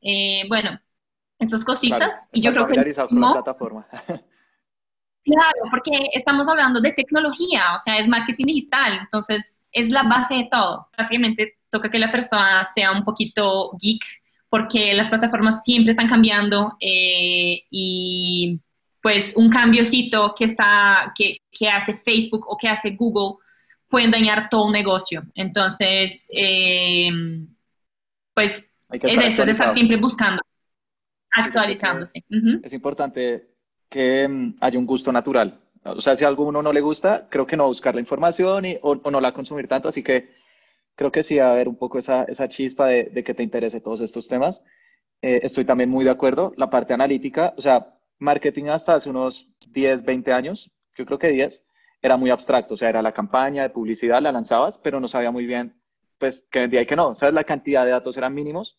eh, 0.00 0.44
bueno, 0.48 0.78
esas 1.38 1.64
cositas. 1.64 2.28
y 2.32 2.40
yo 2.40 2.52
creo 2.52 2.66
que... 2.66 2.94
Con 3.08 3.20
la 3.20 3.32
plataforma. 3.32 3.86
Claro, 5.24 5.70
porque 5.70 6.08
estamos 6.14 6.48
hablando 6.48 6.80
de 6.80 6.92
tecnología, 6.92 7.74
o 7.76 7.78
sea, 7.78 7.98
es 7.98 8.08
marketing 8.08 8.44
digital, 8.44 8.98
entonces 9.02 9.64
es 9.70 9.90
la 9.92 10.02
base 10.02 10.34
de 10.34 10.48
todo. 10.50 10.88
Básicamente 10.98 11.58
toca 11.70 11.88
que 11.88 12.00
la 12.00 12.10
persona 12.10 12.64
sea 12.64 12.90
un 12.90 13.04
poquito 13.04 13.70
geek 13.80 14.02
porque 14.52 14.92
las 14.92 15.08
plataformas 15.08 15.64
siempre 15.64 15.92
están 15.92 16.08
cambiando 16.08 16.76
eh, 16.78 17.62
y 17.70 18.60
pues 19.00 19.32
un 19.34 19.48
cambiocito 19.48 20.34
que, 20.36 20.44
está, 20.44 21.10
que, 21.16 21.38
que, 21.50 21.70
hace 21.70 21.94
Facebook 21.94 22.44
o 22.46 22.58
que 22.58 22.68
hace 22.68 22.90
Google 22.90 23.38
pueden 23.88 24.10
dañar 24.10 24.50
todo 24.50 24.66
un 24.66 24.72
negocio. 24.72 25.22
Entonces, 25.34 26.28
eh, 26.34 27.08
pues 28.34 28.70
es 28.90 29.26
eso, 29.26 29.42
es 29.42 29.48
estar 29.48 29.72
siempre 29.72 29.96
buscando, 29.96 30.42
actualizándose. 31.30 32.22
Es 32.62 32.74
importante 32.74 33.54
que 33.88 34.28
mm, 34.28 34.56
haya 34.60 34.78
un 34.78 34.84
gusto 34.84 35.10
natural. 35.10 35.62
O 35.82 36.02
sea, 36.02 36.14
si 36.14 36.26
a 36.26 36.28
alguno 36.28 36.60
no 36.60 36.74
le 36.74 36.82
gusta, 36.82 37.26
creo 37.30 37.46
que 37.46 37.56
no 37.56 37.68
buscar 37.68 37.94
la 37.94 38.02
información 38.02 38.66
y, 38.66 38.76
o, 38.82 38.96
no 39.10 39.18
la 39.18 39.32
consumir 39.32 39.66
tanto. 39.66 39.88
Así 39.88 40.02
que 40.02 40.41
creo 40.94 41.12
que 41.12 41.22
sí, 41.22 41.38
a 41.38 41.52
haber 41.52 41.68
un 41.68 41.76
poco 41.76 41.98
esa, 41.98 42.24
esa 42.24 42.48
chispa 42.48 42.86
de, 42.86 43.04
de, 43.04 43.24
que 43.24 43.34
te 43.34 43.42
interese 43.42 43.80
todos 43.80 44.00
estos 44.00 44.28
temas. 44.28 44.62
Eh, 45.22 45.40
estoy 45.42 45.64
también 45.64 45.90
muy 45.90 46.04
de 46.04 46.10
acuerdo. 46.10 46.52
La 46.56 46.70
parte 46.70 46.94
analítica, 46.94 47.54
o 47.56 47.62
sea, 47.62 47.98
marketing 48.18 48.66
hasta 48.66 48.94
hace 48.94 49.10
unos 49.10 49.48
10, 49.70 50.04
20 50.04 50.32
años, 50.32 50.70
yo 50.96 51.06
creo 51.06 51.18
que 51.18 51.28
10, 51.28 51.66
era 52.02 52.16
muy 52.16 52.30
abstracto. 52.30 52.74
O 52.74 52.76
sea, 52.76 52.88
era 52.88 53.02
la 53.02 53.12
campaña 53.12 53.62
de 53.62 53.70
publicidad, 53.70 54.20
la 54.22 54.32
lanzabas, 54.32 54.78
pero 54.78 55.00
no 55.00 55.08
sabía 55.08 55.30
muy 55.30 55.46
bien, 55.46 55.80
pues, 56.18 56.48
qué 56.50 56.60
vendía 56.60 56.82
y 56.82 56.86
qué 56.86 56.96
no. 56.96 57.14
¿Sabes? 57.14 57.34
La 57.34 57.44
cantidad 57.44 57.84
de 57.84 57.92
datos 57.92 58.16
eran 58.16 58.34
mínimos, 58.34 58.78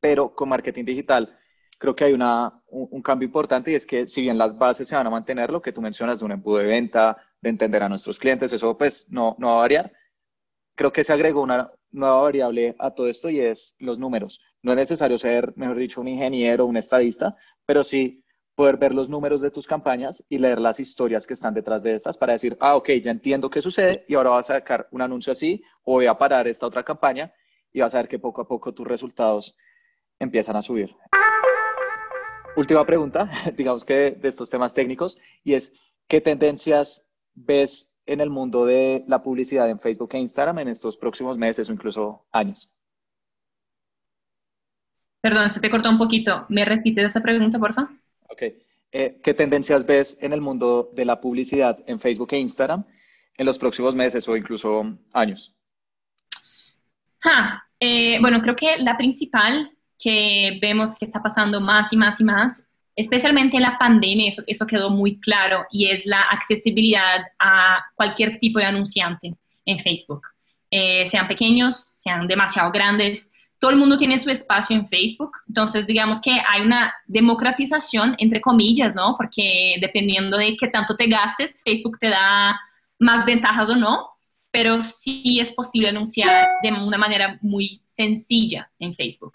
pero 0.00 0.34
con 0.34 0.48
marketing 0.48 0.84
digital 0.84 1.38
creo 1.78 1.94
que 1.94 2.04
hay 2.04 2.12
una, 2.12 2.62
un, 2.68 3.02
cambio 3.02 3.26
importante 3.26 3.70
y 3.70 3.74
es 3.74 3.86
que 3.86 4.06
si 4.06 4.22
bien 4.22 4.38
las 4.38 4.56
bases 4.56 4.88
se 4.88 4.96
van 4.96 5.06
a 5.06 5.10
mantener, 5.10 5.50
lo 5.50 5.60
que 5.62 5.72
tú 5.72 5.82
mencionas 5.82 6.18
de 6.18 6.24
un 6.24 6.32
embudo 6.32 6.58
de 6.58 6.66
venta, 6.66 7.16
de 7.40 7.50
entender 7.50 7.82
a 7.82 7.88
nuestros 7.88 8.18
clientes, 8.18 8.52
eso 8.52 8.76
pues 8.76 9.06
no, 9.10 9.36
no 9.38 9.48
va 9.48 9.54
a 9.54 9.58
variar. 9.58 9.92
Creo 10.76 10.92
que 10.92 11.02
se 11.02 11.12
agregó 11.12 11.42
una 11.42 11.70
nueva 11.90 12.20
variable 12.20 12.76
a 12.78 12.92
todo 12.92 13.08
esto 13.08 13.28
y 13.28 13.40
es 13.40 13.74
los 13.78 13.98
números. 13.98 14.40
No 14.62 14.72
es 14.72 14.76
necesario 14.76 15.18
ser, 15.18 15.52
mejor 15.56 15.76
dicho, 15.76 16.00
un 16.00 16.06
ingeniero, 16.06 16.66
un 16.66 16.76
estadista, 16.76 17.34
pero 17.64 17.82
sí 17.82 18.22
poder 18.54 18.76
ver 18.76 18.94
los 18.94 19.08
números 19.08 19.40
de 19.40 19.50
tus 19.50 19.66
campañas 19.66 20.24
y 20.28 20.38
leer 20.38 20.60
las 20.60 20.78
historias 20.78 21.26
que 21.26 21.34
están 21.34 21.54
detrás 21.54 21.82
de 21.82 21.94
estas 21.94 22.16
para 22.16 22.34
decir, 22.34 22.56
ah, 22.60 22.76
ok, 22.76 22.90
ya 23.02 23.10
entiendo 23.10 23.50
qué 23.50 23.60
sucede 23.60 24.04
y 24.06 24.14
ahora 24.14 24.30
vas 24.30 24.50
a 24.50 24.54
sacar 24.54 24.86
un 24.92 25.02
anuncio 25.02 25.32
así 25.32 25.62
o 25.82 25.94
voy 25.94 26.06
a 26.06 26.16
parar 26.16 26.46
esta 26.46 26.66
otra 26.66 26.84
campaña 26.84 27.32
y 27.72 27.80
vas 27.80 27.94
a 27.94 27.98
ver 27.98 28.08
que 28.08 28.18
poco 28.18 28.42
a 28.42 28.48
poco 28.48 28.72
tus 28.72 28.86
resultados 28.86 29.56
empiezan 30.18 30.56
a 30.56 30.62
subir 30.62 30.94
última 32.56 32.84
pregunta, 32.84 33.30
digamos 33.56 33.84
que 33.84 34.12
de 34.12 34.28
estos 34.28 34.50
temas 34.50 34.74
técnicos, 34.74 35.18
y 35.44 35.54
es, 35.54 35.74
¿qué 36.08 36.20
tendencias 36.20 37.08
ves 37.34 37.95
en 38.06 38.20
el 38.20 38.30
mundo 38.30 38.64
de 38.64 39.04
la 39.08 39.20
publicidad 39.22 39.68
en 39.68 39.78
Facebook 39.78 40.10
e 40.12 40.18
Instagram 40.18 40.60
en 40.60 40.68
estos 40.68 40.96
próximos 40.96 41.36
meses 41.36 41.68
o 41.68 41.72
incluso 41.72 42.26
años? 42.32 42.70
Perdón, 45.20 45.50
se 45.50 45.60
te 45.60 45.70
cortó 45.70 45.90
un 45.90 45.98
poquito. 45.98 46.46
¿Me 46.48 46.64
repites 46.64 47.06
esa 47.06 47.20
pregunta, 47.20 47.58
por 47.58 47.74
favor? 47.74 47.90
Ok. 48.28 48.42
Eh, 48.92 49.20
¿Qué 49.22 49.34
tendencias 49.34 49.84
ves 49.84 50.16
en 50.20 50.32
el 50.32 50.40
mundo 50.40 50.90
de 50.94 51.04
la 51.04 51.20
publicidad 51.20 51.78
en 51.86 51.98
Facebook 51.98 52.28
e 52.32 52.38
Instagram 52.38 52.84
en 53.36 53.46
los 53.46 53.58
próximos 53.58 53.94
meses 53.94 54.28
o 54.28 54.36
incluso 54.36 54.96
años? 55.12 55.56
Eh, 57.80 58.18
bueno, 58.20 58.40
creo 58.40 58.56
que 58.56 58.78
la 58.78 58.96
principal 58.96 59.72
que 59.98 60.58
vemos 60.60 60.94
que 60.94 61.04
está 61.04 61.22
pasando 61.22 61.60
más 61.60 61.92
y 61.92 61.96
más 61.96 62.20
y 62.20 62.24
más, 62.24 62.68
especialmente 62.96 63.56
en 63.56 63.62
la 63.62 63.78
pandemia, 63.78 64.32
eso, 64.46 64.66
quedó 64.66 64.90
muy 64.90 65.20
claro, 65.20 65.66
y 65.70 65.90
es 65.90 66.06
la 66.06 66.22
accesibilidad 66.22 67.20
a 67.38 67.84
cualquier 67.94 68.38
tipo 68.38 68.58
de 68.58 68.64
anunciante 68.64 69.34
en 69.66 69.78
Facebook. 69.78 70.22
Eh, 70.70 71.06
sean 71.06 71.28
pequeños, 71.28 71.84
sean 71.92 72.26
demasiado 72.26 72.72
grandes, 72.72 73.30
todo 73.58 73.70
el 73.70 73.76
mundo 73.76 73.96
tiene 73.96 74.18
su 74.18 74.30
espacio 74.30 74.76
en 74.76 74.86
Facebook, 74.86 75.32
entonces 75.48 75.86
digamos 75.86 76.20
que 76.20 76.30
hay 76.30 76.62
una 76.62 76.92
democratización, 77.06 78.14
entre 78.18 78.40
comillas, 78.40 78.94
¿no? 78.94 79.14
Porque 79.16 79.76
dependiendo 79.80 80.36
de 80.36 80.56
qué 80.56 80.68
tanto 80.68 80.94
te 80.96 81.06
gastes, 81.06 81.62
Facebook 81.64 81.98
te 81.98 82.08
da 82.08 82.58
más 82.98 83.24
ventajas 83.24 83.70
o 83.70 83.76
no, 83.76 84.10
pero 84.50 84.82
sí 84.82 85.38
es 85.40 85.50
posible 85.50 85.88
anunciar 85.88 86.46
de 86.62 86.72
una 86.72 86.98
manera 86.98 87.38
muy 87.40 87.80
sencilla 87.84 88.70
en 88.78 88.94
Facebook. 88.94 89.32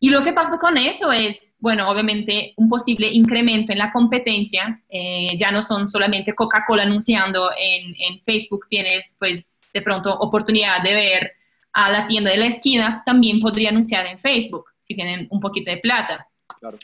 Y 0.00 0.10
lo 0.10 0.22
que 0.22 0.32
pasa 0.32 0.58
con 0.58 0.76
eso 0.76 1.10
es, 1.10 1.54
bueno, 1.58 1.90
obviamente 1.90 2.54
un 2.56 2.68
posible 2.68 3.08
incremento 3.08 3.72
en 3.72 3.78
la 3.78 3.92
competencia. 3.92 4.80
Eh, 4.88 5.36
ya 5.36 5.50
no 5.50 5.62
son 5.62 5.88
solamente 5.88 6.34
Coca-Cola 6.34 6.84
anunciando 6.84 7.50
en, 7.58 7.94
en, 7.98 8.20
Facebook, 8.22 8.66
tienes 8.68 9.16
pues 9.18 9.60
de 9.74 9.82
pronto 9.82 10.14
oportunidad 10.18 10.82
de 10.82 10.94
ver 10.94 11.30
a 11.72 11.90
la 11.90 12.06
tienda 12.06 12.30
de 12.30 12.36
la 12.36 12.46
esquina, 12.46 13.02
también 13.04 13.40
podría 13.40 13.70
anunciar 13.70 14.06
en 14.06 14.18
Facebook 14.18 14.66
si 14.80 14.94
tienen 14.94 15.26
un 15.30 15.40
poquito 15.40 15.70
de 15.70 15.78
plata. 15.78 16.26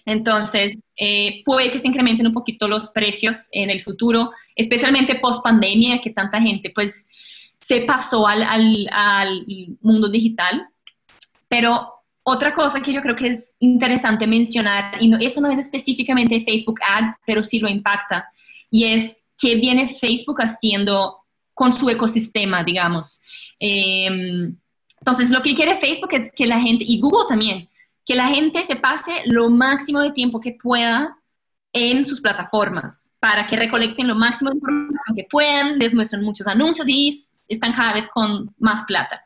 Entonces, 0.07 0.77
eh, 0.97 1.43
puede 1.45 1.71
que 1.71 1.79
se 1.79 1.89
incrementen 1.89 2.27
un 2.27 2.33
poquito 2.33 2.69
los 2.69 2.91
precios 2.91 3.49
en 3.53 3.71
el 3.71 3.81
futuro, 3.81 4.31
especialmente 4.55 5.17
post 5.17 5.43
pandemia, 5.43 6.01
que 6.01 6.11
tanta 6.11 6.41
gente 6.41 6.71
pues 6.75 7.09
se 7.61 7.81
pasó 7.83 8.27
al, 8.27 8.43
al, 8.43 8.89
al 8.93 9.47
mundo 9.81 10.09
digital. 10.09 10.69
Pero 11.49 11.95
otra 12.25 12.55
cosa 12.55 12.81
que 12.81 12.93
yo 12.93 13.03
creo 13.03 13.15
que 13.15 13.29
es 13.29 13.53
interesante 13.61 14.27
mencionar, 14.27 15.01
y 15.01 15.25
eso 15.25 15.41
no 15.41 15.51
es 15.51 15.59
específicamente 15.59 16.41
Facebook 16.41 16.81
Ads, 16.87 17.17
pero 17.27 17.43
sí 17.43 17.61
lo 17.61 17.69
impacta, 17.69 18.27
y 18.71 18.85
es 18.87 19.19
qué 19.39 19.57
viene 19.57 19.89
Facebook 19.89 20.41
haciendo 20.41 21.19
con 21.53 21.77
su 21.77 21.89
ecosistema, 21.91 22.65
digamos. 22.65 23.21
Em, 23.59 24.57
entonces, 25.01 25.31
lo 25.31 25.43
que 25.43 25.55
quiere 25.55 25.77
Facebook 25.77 26.15
es 26.15 26.33
que 26.35 26.47
la 26.47 26.61
gente, 26.61 26.85
y 26.87 26.99
Google 26.99 27.27
también, 27.29 27.69
que 28.07 28.15
la 28.15 28.29
gente 28.29 28.65
se 28.65 28.77
pase 28.77 29.23
lo 29.27 29.51
máximo 29.51 30.01
de 30.01 30.13
tiempo 30.13 30.41
que 30.41 30.57
pueda 30.61 31.17
en 31.75 32.05
sus 32.05 32.21
plataformas 32.21 33.11
para 33.21 33.47
que 33.47 33.57
recolecten 33.57 34.09
lo 34.09 34.15
máximo 34.15 34.51
de 34.51 34.57
información 34.57 35.17
que 35.17 35.27
puedan, 35.31 35.79
les 35.79 35.95
muestran 35.95 36.23
muchos 36.23 36.47
anuncios 36.47 36.89
y 36.89 37.15
están 37.49 37.73
cada 37.73 37.93
vez 37.93 38.07
con 38.09 38.55
más 38.59 38.85
plata. 38.85 39.23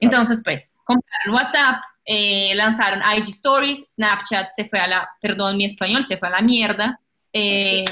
Entonces, 0.00 0.40
pues, 0.44 0.76
compraron 0.84 1.34
WhatsApp, 1.34 1.82
eh, 2.10 2.54
lanzaron 2.54 3.02
IG 3.18 3.28
Stories, 3.28 3.86
Snapchat 3.90 4.48
se 4.56 4.64
fue 4.64 4.78
a 4.78 4.88
la, 4.88 5.08
perdón 5.20 5.58
mi 5.58 5.66
español, 5.66 6.02
se 6.02 6.16
fue 6.16 6.28
a 6.28 6.30
la 6.30 6.40
mierda. 6.40 6.98
Eh, 7.34 7.84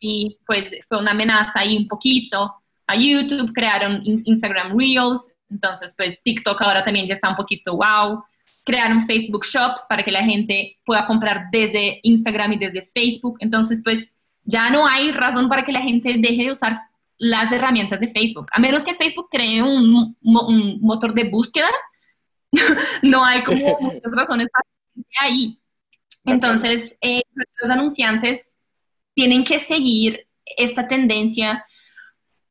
IG, 0.00 0.38
pues 0.46 0.76
fue 0.88 1.00
una 1.00 1.10
amenaza 1.10 1.58
ahí 1.58 1.76
un 1.76 1.88
poquito. 1.88 2.54
A 2.86 2.94
YouTube 2.94 3.52
crearon 3.52 4.02
Instagram 4.04 4.78
Reels, 4.78 5.34
entonces 5.50 5.92
pues 5.96 6.22
TikTok 6.22 6.62
ahora 6.62 6.84
también 6.84 7.06
ya 7.06 7.14
está 7.14 7.28
un 7.28 7.34
poquito 7.34 7.76
wow. 7.76 8.22
Crearon 8.64 9.04
Facebook 9.04 9.44
Shops 9.44 9.84
para 9.88 10.04
que 10.04 10.12
la 10.12 10.22
gente 10.22 10.78
pueda 10.84 11.04
comprar 11.04 11.46
desde 11.50 11.98
Instagram 12.04 12.52
y 12.52 12.58
desde 12.58 12.84
Facebook. 12.84 13.38
Entonces 13.40 13.80
pues 13.82 14.16
ya 14.44 14.70
no 14.70 14.86
hay 14.86 15.10
razón 15.10 15.48
para 15.48 15.64
que 15.64 15.72
la 15.72 15.82
gente 15.82 16.14
deje 16.18 16.44
de 16.44 16.52
usar 16.52 16.78
las 17.18 17.50
herramientas 17.50 17.98
de 17.98 18.08
Facebook, 18.08 18.46
a 18.52 18.60
menos 18.60 18.84
que 18.84 18.94
Facebook 18.94 19.28
cree 19.30 19.60
un, 19.60 20.16
un 20.22 20.80
motor 20.80 21.14
de 21.14 21.24
búsqueda 21.24 21.70
no 23.02 23.24
hay 23.24 23.42
como 23.42 23.78
muchas 23.80 24.12
razones 24.12 24.48
para 24.50 24.64
ahí. 25.20 25.58
Entonces, 26.24 26.96
eh, 27.00 27.22
los 27.60 27.70
anunciantes 27.70 28.58
tienen 29.14 29.44
que 29.44 29.58
seguir 29.58 30.26
esta 30.56 30.86
tendencia 30.88 31.64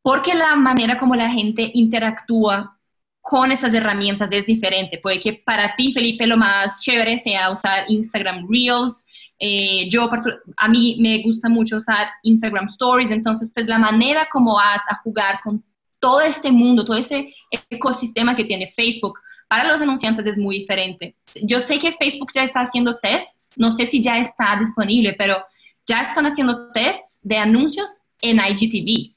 porque 0.01 0.35
la 0.35 0.55
manera 0.55 0.99
como 0.99 1.15
la 1.15 1.29
gente 1.29 1.71
interactúa 1.73 2.77
con 3.21 3.51
esas 3.53 3.73
herramientas 3.73 4.29
es 4.33 4.45
diferente. 4.45 4.99
Puede 5.01 5.19
que 5.19 5.33
para 5.33 5.75
ti, 5.75 5.93
Felipe, 5.93 6.27
lo 6.27 6.37
más 6.37 6.81
chévere 6.81 7.17
sea 7.17 7.51
usar 7.51 7.85
Instagram 7.87 8.45
Reels. 8.49 9.05
Eh, 9.39 9.89
yo, 9.89 10.09
a 10.57 10.67
mí 10.67 10.97
me 10.99 11.23
gusta 11.23 11.47
mucho 11.47 11.77
usar 11.77 12.09
Instagram 12.23 12.65
Stories. 12.65 13.11
Entonces, 13.11 13.49
pues 13.55 13.67
la 13.67 13.79
manera 13.79 14.27
como 14.31 14.55
vas 14.55 14.81
a 14.89 14.97
jugar 14.97 15.39
con 15.41 15.63
todo 16.01 16.19
este 16.19 16.51
mundo, 16.51 16.83
todo 16.83 16.97
ese 16.97 17.33
ecosistema 17.69 18.35
que 18.35 18.43
tiene 18.43 18.69
Facebook, 18.69 19.17
para 19.53 19.71
los 19.71 19.81
anunciantes 19.81 20.25
es 20.25 20.35
muy 20.35 20.61
diferente. 20.61 21.13
Yo 21.43 21.59
sé 21.59 21.77
que 21.77 21.93
Facebook 21.93 22.31
ya 22.33 22.41
está 22.41 22.61
haciendo 22.61 22.97
tests, 22.97 23.51
no 23.55 23.69
sé 23.69 23.85
si 23.85 24.01
ya 24.01 24.17
está 24.17 24.57
disponible, 24.59 25.13
pero 25.15 25.45
ya 25.85 26.01
están 26.01 26.25
haciendo 26.25 26.71
tests 26.71 27.19
de 27.21 27.37
anuncios 27.37 27.99
en 28.21 28.39
IGTV. 28.39 29.13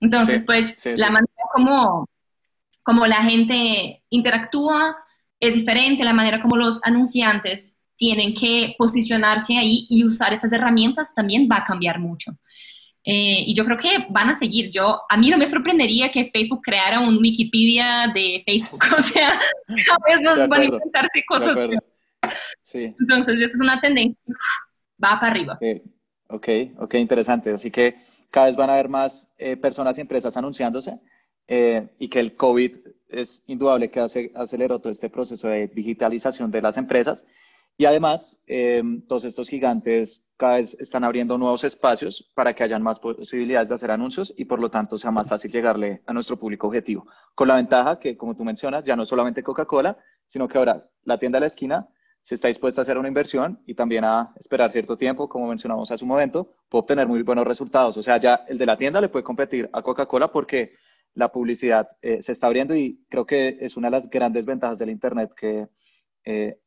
Entonces, 0.00 0.42
pues 0.42 0.84
la 0.84 1.10
manera 1.10 1.44
como, 1.54 2.08
como 2.82 3.06
la 3.06 3.22
gente 3.22 4.02
interactúa 4.10 4.96
es 5.38 5.54
diferente, 5.54 6.02
la 6.02 6.12
manera 6.12 6.42
como 6.42 6.56
los 6.56 6.80
anunciantes 6.82 7.76
tienen 7.94 8.34
que 8.34 8.74
posicionarse 8.78 9.56
ahí 9.56 9.86
y 9.88 10.04
usar 10.04 10.32
esas 10.32 10.52
herramientas 10.52 11.14
también 11.14 11.48
va 11.48 11.58
a 11.58 11.64
cambiar 11.64 12.00
mucho. 12.00 12.32
Eh, 13.10 13.44
y 13.46 13.54
yo 13.54 13.64
creo 13.64 13.78
que 13.78 14.04
van 14.10 14.28
a 14.28 14.34
seguir. 14.34 14.70
Yo, 14.70 15.00
a 15.08 15.16
mí 15.16 15.30
no 15.30 15.38
me 15.38 15.46
sorprendería 15.46 16.10
que 16.12 16.26
Facebook 16.26 16.60
creara 16.62 17.00
un 17.00 17.16
Wikipedia 17.16 18.12
de 18.12 18.42
Facebook. 18.44 18.80
O 18.98 19.00
sea, 19.00 19.30
cada 19.66 19.98
vez 20.06 20.48
van 20.48 20.60
a 20.60 20.64
inventarse 20.66 21.24
cosas. 21.26 21.56
Sí. 22.62 22.94
Entonces, 23.00 23.40
esa 23.40 23.54
es 23.56 23.60
una 23.62 23.80
tendencia. 23.80 24.20
Va 25.02 25.18
para 25.18 25.32
arriba. 25.32 25.58
Ok, 26.28 26.48
ok, 26.76 26.94
interesante. 26.96 27.50
Así 27.50 27.70
que 27.70 27.96
cada 28.30 28.48
vez 28.48 28.56
van 28.56 28.68
a 28.68 28.74
haber 28.74 28.90
más 28.90 29.32
eh, 29.38 29.56
personas 29.56 29.96
y 29.96 30.02
empresas 30.02 30.36
anunciándose 30.36 31.00
eh, 31.46 31.88
y 31.98 32.08
que 32.08 32.20
el 32.20 32.36
COVID 32.36 32.76
es 33.08 33.42
indudable 33.46 33.90
que 33.90 34.00
aceleró 34.34 34.80
todo 34.80 34.92
este 34.92 35.08
proceso 35.08 35.48
de 35.48 35.68
digitalización 35.68 36.50
de 36.50 36.60
las 36.60 36.76
empresas 36.76 37.26
Y 37.80 37.86
además, 37.86 38.38
eh, 38.46 38.82
todos 39.06 39.24
estos 39.24 39.48
gigantes 39.48 40.28
cada 40.36 40.56
vez 40.56 40.74
están 40.80 41.04
abriendo 41.04 41.38
nuevos 41.38 41.62
espacios 41.62 42.30
para 42.34 42.52
que 42.52 42.64
hayan 42.64 42.82
más 42.82 42.98
posibilidades 42.98 43.68
de 43.68 43.76
hacer 43.76 43.90
anuncios 43.90 44.34
y 44.36 44.44
por 44.44 44.58
lo 44.58 44.68
tanto 44.68 44.98
sea 44.98 45.12
más 45.12 45.28
fácil 45.28 45.50
llegarle 45.50 46.02
a 46.04 46.12
nuestro 46.12 46.36
público 46.36 46.66
objetivo. 46.66 47.06
Con 47.36 47.48
la 47.48 47.54
ventaja 47.54 47.98
que, 47.98 48.16
como 48.16 48.34
tú 48.34 48.44
mencionas, 48.44 48.84
ya 48.84 48.96
no 48.96 49.06
solamente 49.06 49.44
Coca-Cola, 49.44 49.96
sino 50.26 50.48
que 50.48 50.58
ahora 50.58 50.84
la 51.04 51.18
tienda 51.18 51.36
de 51.36 51.40
la 51.40 51.46
esquina 51.46 51.88
si 52.28 52.34
está 52.34 52.48
dispuesta 52.48 52.80
a 52.80 52.82
hacer 52.82 52.98
una 52.98 53.08
inversión 53.08 53.62
y 53.64 53.74
también 53.74 54.04
a 54.04 54.34
esperar 54.38 54.70
cierto 54.70 54.98
tiempo, 54.98 55.30
como 55.30 55.48
mencionamos 55.48 55.90
hace 55.90 56.04
un 56.04 56.10
momento, 56.10 56.56
puede 56.68 56.80
obtener 56.80 57.06
muy 57.06 57.22
buenos 57.22 57.46
resultados. 57.46 57.96
O 57.96 58.02
sea, 58.02 58.18
ya 58.18 58.44
el 58.48 58.58
de 58.58 58.66
la 58.66 58.76
tienda 58.76 59.00
le 59.00 59.08
puede 59.08 59.22
competir 59.22 59.70
a 59.72 59.80
Coca-Cola 59.80 60.30
porque 60.30 60.74
la 61.14 61.32
publicidad 61.32 61.88
eh, 62.02 62.20
se 62.20 62.32
está 62.32 62.48
abriendo 62.48 62.76
y 62.76 63.02
creo 63.08 63.24
que 63.24 63.56
es 63.60 63.78
una 63.78 63.88
de 63.88 63.92
las 63.92 64.10
grandes 64.10 64.44
ventajas 64.44 64.78
del 64.78 64.90
Internet 64.90 65.32
que 65.34 65.68
eh, 66.24 66.58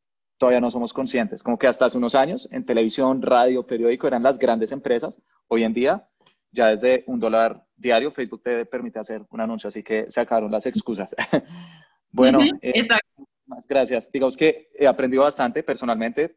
todavía 0.42 0.60
no 0.60 0.72
somos 0.72 0.92
conscientes. 0.92 1.40
Como 1.40 1.56
que 1.56 1.68
hasta 1.68 1.84
hace 1.84 1.96
unos 1.96 2.16
años 2.16 2.48
en 2.50 2.66
televisión, 2.66 3.22
radio, 3.22 3.64
periódico 3.64 4.08
eran 4.08 4.24
las 4.24 4.40
grandes 4.40 4.72
empresas. 4.72 5.16
Hoy 5.46 5.62
en 5.62 5.72
día, 5.72 6.08
ya 6.50 6.66
desde 6.66 7.04
un 7.06 7.20
dólar 7.20 7.64
diario, 7.76 8.10
Facebook 8.10 8.42
te 8.42 8.66
permite 8.66 8.98
hacer 8.98 9.22
un 9.30 9.40
anuncio, 9.40 9.68
así 9.68 9.84
que 9.84 10.10
se 10.10 10.20
acabaron 10.20 10.50
las 10.50 10.66
excusas. 10.66 11.14
bueno, 12.10 12.40
eh, 12.60 12.88
más 13.46 13.68
gracias. 13.68 14.10
Digamos 14.10 14.36
que 14.36 14.68
he 14.76 14.88
aprendido 14.88 15.22
bastante 15.22 15.62
personalmente, 15.62 16.36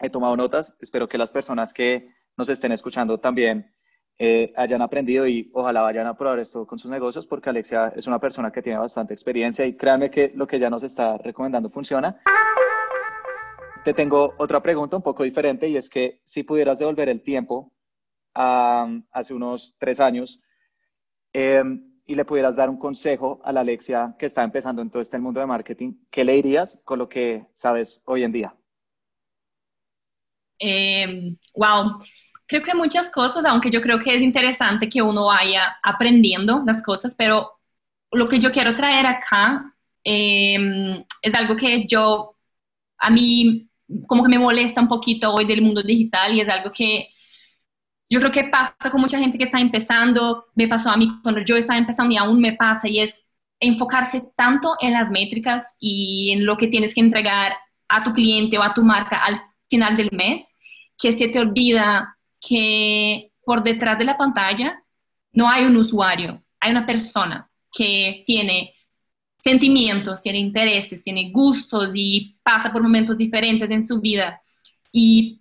he 0.00 0.10
tomado 0.10 0.36
notas, 0.36 0.76
espero 0.80 1.08
que 1.08 1.16
las 1.16 1.30
personas 1.30 1.72
que 1.72 2.08
nos 2.36 2.48
estén 2.48 2.72
escuchando 2.72 3.20
también 3.20 3.72
eh, 4.18 4.52
hayan 4.56 4.82
aprendido 4.82 5.28
y 5.28 5.48
ojalá 5.54 5.82
vayan 5.82 6.08
a 6.08 6.16
probar 6.16 6.40
esto 6.40 6.66
con 6.66 6.80
sus 6.80 6.90
negocios 6.90 7.24
porque 7.24 7.50
Alexia 7.50 7.92
es 7.94 8.08
una 8.08 8.18
persona 8.18 8.50
que 8.50 8.62
tiene 8.62 8.80
bastante 8.80 9.14
experiencia 9.14 9.64
y 9.64 9.76
créanme 9.76 10.10
que 10.10 10.32
lo 10.34 10.48
que 10.48 10.56
ella 10.56 10.70
nos 10.70 10.82
está 10.82 11.18
recomendando 11.18 11.70
funciona. 11.70 12.20
Te 13.84 13.94
tengo 13.94 14.34
otra 14.38 14.62
pregunta 14.62 14.96
un 14.96 15.02
poco 15.02 15.24
diferente 15.24 15.68
y 15.68 15.76
es 15.76 15.90
que 15.90 16.20
si 16.22 16.44
pudieras 16.44 16.78
devolver 16.78 17.08
el 17.08 17.20
tiempo 17.20 17.72
a, 18.32 18.86
hace 19.10 19.34
unos 19.34 19.74
tres 19.76 19.98
años 19.98 20.40
em, 21.32 22.00
y 22.06 22.14
le 22.14 22.24
pudieras 22.24 22.54
dar 22.54 22.70
un 22.70 22.78
consejo 22.78 23.40
a 23.44 23.52
la 23.52 23.62
Alexia 23.62 24.14
que 24.16 24.26
está 24.26 24.44
empezando 24.44 24.82
en 24.82 24.90
todo 24.90 25.02
este 25.02 25.18
mundo 25.18 25.40
de 25.40 25.46
marketing, 25.46 25.94
¿qué 26.12 26.22
le 26.24 26.34
dirías 26.34 26.80
con 26.84 27.00
lo 27.00 27.08
que 27.08 27.44
sabes 27.54 28.00
hoy 28.04 28.22
en 28.22 28.30
día? 28.30 28.54
Em, 30.60 31.36
wow, 31.56 31.98
creo 32.46 32.62
que 32.62 32.74
muchas 32.74 33.10
cosas, 33.10 33.44
aunque 33.44 33.70
yo 33.70 33.80
creo 33.80 33.98
que 33.98 34.14
es 34.14 34.22
interesante 34.22 34.88
que 34.88 35.02
uno 35.02 35.26
vaya 35.26 35.76
aprendiendo 35.82 36.62
las 36.64 36.84
cosas, 36.84 37.16
pero 37.16 37.58
lo 38.12 38.28
que 38.28 38.38
yo 38.38 38.52
quiero 38.52 38.74
traer 38.74 39.06
acá 39.06 39.74
em, 40.04 41.04
es 41.20 41.34
algo 41.34 41.56
que 41.56 41.84
yo, 41.88 42.36
a 42.98 43.10
mí 43.10 43.68
como 44.06 44.22
que 44.22 44.28
me 44.28 44.38
molesta 44.38 44.80
un 44.80 44.88
poquito 44.88 45.32
hoy 45.32 45.44
del 45.44 45.62
mundo 45.62 45.82
digital 45.82 46.34
y 46.34 46.40
es 46.40 46.48
algo 46.48 46.70
que 46.72 47.08
yo 48.08 48.20
creo 48.20 48.30
que 48.30 48.44
pasa 48.44 48.90
con 48.90 49.00
mucha 49.00 49.18
gente 49.18 49.38
que 49.38 49.44
está 49.44 49.58
empezando, 49.58 50.46
me 50.54 50.68
pasó 50.68 50.90
a 50.90 50.96
mí 50.96 51.08
cuando 51.22 51.40
yo 51.40 51.56
estaba 51.56 51.78
empezando 51.78 52.12
y 52.12 52.18
aún 52.18 52.40
me 52.40 52.52
pasa 52.52 52.88
y 52.88 53.00
es 53.00 53.22
enfocarse 53.58 54.22
tanto 54.36 54.74
en 54.80 54.92
las 54.92 55.10
métricas 55.10 55.76
y 55.80 56.32
en 56.32 56.44
lo 56.44 56.56
que 56.56 56.66
tienes 56.66 56.94
que 56.94 57.00
entregar 57.00 57.54
a 57.88 58.02
tu 58.02 58.12
cliente 58.12 58.58
o 58.58 58.62
a 58.62 58.74
tu 58.74 58.82
marca 58.82 59.24
al 59.24 59.40
final 59.70 59.96
del 59.96 60.10
mes, 60.12 60.58
que 60.98 61.12
se 61.12 61.28
te 61.28 61.38
olvida 61.38 62.18
que 62.40 63.32
por 63.44 63.62
detrás 63.62 63.98
de 63.98 64.04
la 64.04 64.18
pantalla 64.18 64.82
no 65.32 65.48
hay 65.48 65.64
un 65.64 65.76
usuario, 65.76 66.42
hay 66.60 66.72
una 66.72 66.84
persona 66.84 67.48
que 67.72 68.24
tiene 68.26 68.74
sentimientos, 69.42 70.22
tiene 70.22 70.38
intereses, 70.38 71.02
tiene 71.02 71.30
gustos 71.32 71.92
y 71.96 72.36
pasa 72.44 72.72
por 72.72 72.82
momentos 72.82 73.18
diferentes 73.18 73.70
en 73.72 73.82
su 73.82 74.00
vida. 74.00 74.40
Y 74.92 75.40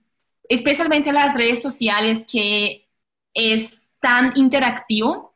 especialmente 0.50 1.10
en 1.10 1.16
las 1.16 1.36
redes 1.36 1.62
sociales 1.62 2.26
que 2.30 2.88
es 3.34 3.84
tan 4.00 4.34
interactivo, 4.36 5.36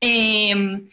em, 0.00 0.88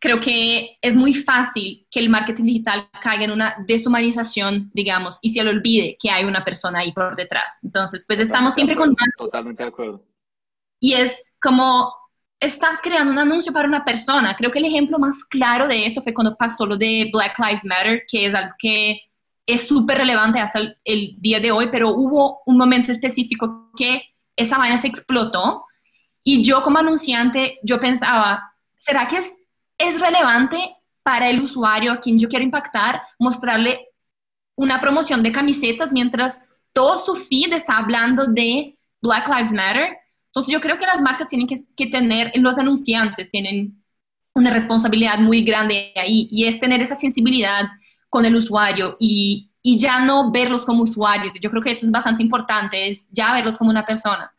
creo 0.00 0.18
que 0.18 0.78
es 0.82 0.96
muy 0.96 1.14
fácil 1.14 1.86
que 1.88 2.00
el 2.00 2.08
marketing 2.08 2.44
digital 2.44 2.90
caiga 3.00 3.24
en 3.24 3.30
una 3.30 3.54
deshumanización, 3.64 4.68
digamos, 4.74 5.20
y 5.22 5.28
se 5.28 5.44
le 5.44 5.50
olvide 5.50 5.96
que 5.96 6.10
hay 6.10 6.24
una 6.24 6.44
persona 6.44 6.80
ahí 6.80 6.92
por 6.92 7.14
detrás. 7.14 7.62
Entonces, 7.62 8.04
pues 8.04 8.18
estamos 8.18 8.54
siempre 8.54 8.74
con... 8.74 8.96
Totalmente 9.16 9.62
de 9.62 9.68
acuerdo. 9.68 10.04
Y 10.80 10.94
es 10.94 11.32
como 11.40 12.01
estás 12.42 12.80
creando 12.82 13.12
un 13.12 13.18
anuncio 13.20 13.52
para 13.52 13.68
una 13.68 13.84
persona. 13.84 14.34
Creo 14.34 14.50
que 14.50 14.58
el 14.58 14.64
ejemplo 14.64 14.98
más 14.98 15.24
claro 15.24 15.68
de 15.68 15.86
eso 15.86 16.00
fue 16.00 16.12
cuando 16.12 16.36
pasó 16.36 16.66
lo 16.66 16.76
de 16.76 17.08
Black 17.12 17.38
Lives 17.38 17.64
Matter, 17.64 18.02
que 18.08 18.26
es 18.26 18.34
algo 18.34 18.52
que 18.58 19.00
es 19.46 19.68
súper 19.68 19.98
relevante 19.98 20.40
hasta 20.40 20.58
el, 20.84 21.16
día 21.18 21.38
de 21.38 21.52
hoy, 21.52 21.68
pero 21.70 21.90
hubo 21.90 22.42
un 22.46 22.58
momento 22.58 22.90
específico 22.90 23.70
que 23.76 24.02
esa 24.34 24.58
vaina 24.58 24.76
se 24.76 24.88
explotó 24.88 25.64
y 26.24 26.42
yo 26.42 26.62
como 26.62 26.78
anunciante, 26.78 27.58
yo 27.62 27.78
pensaba, 27.78 28.52
¿será 28.76 29.06
que 29.06 29.18
es, 29.18 29.38
es 29.78 30.00
relevante 30.00 30.58
para 31.04 31.30
el 31.30 31.42
usuario 31.42 31.92
a 31.92 31.98
quien 31.98 32.18
yo 32.18 32.28
quiero 32.28 32.44
impactar 32.44 33.02
mostrarle 33.20 33.86
una 34.56 34.80
promoción 34.80 35.22
de 35.22 35.30
camisetas 35.30 35.92
mientras 35.92 36.44
todo 36.72 36.98
su 36.98 37.14
feed 37.14 37.52
está 37.52 37.78
hablando 37.78 38.26
de 38.26 38.76
Black 39.00 39.28
Lives 39.28 39.52
Matter? 39.52 39.96
Entonces 40.32 40.50
yo 40.50 40.60
creo 40.60 40.78
que 40.78 40.86
las 40.86 41.02
marcas 41.02 41.28
tienen 41.28 41.46
que, 41.46 41.86
tener, 41.88 42.32
los 42.36 42.56
anunciantes 42.56 43.28
tienen 43.28 43.84
una 44.34 44.50
responsabilidad 44.50 45.18
muy 45.18 45.44
grande 45.44 45.92
ahí 45.94 46.26
y 46.30 46.46
es 46.46 46.58
tener 46.58 46.80
esa 46.80 46.94
sensibilidad 46.94 47.64
con 48.08 48.24
el 48.24 48.34
usuario 48.34 48.96
y, 48.98 49.50
y, 49.62 49.78
ya 49.78 50.00
no 50.00 50.30
verlos 50.30 50.64
como 50.64 50.84
usuarios. 50.84 51.34
Yo 51.38 51.50
creo 51.50 51.62
que 51.62 51.72
eso 51.72 51.84
es 51.84 51.92
bastante 51.92 52.22
importante, 52.22 52.88
es 52.88 53.10
ya 53.12 53.34
verlos 53.34 53.58
como 53.58 53.70
una 53.70 53.84
persona. 53.84 54.32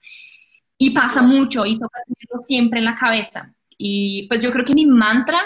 Y 0.79 0.89
pasa 0.89 1.21
mucho 1.21 1.63
y 1.63 1.77
toca 1.77 1.99
tenerlo 2.07 2.43
siempre 2.43 2.79
en 2.79 2.85
la 2.85 2.95
cabeza. 2.95 3.53
Y 3.77 4.27
pues 4.27 4.41
yo 4.41 4.51
creo 4.51 4.65
que 4.65 4.73
mi 4.73 4.87
mantra 4.87 5.43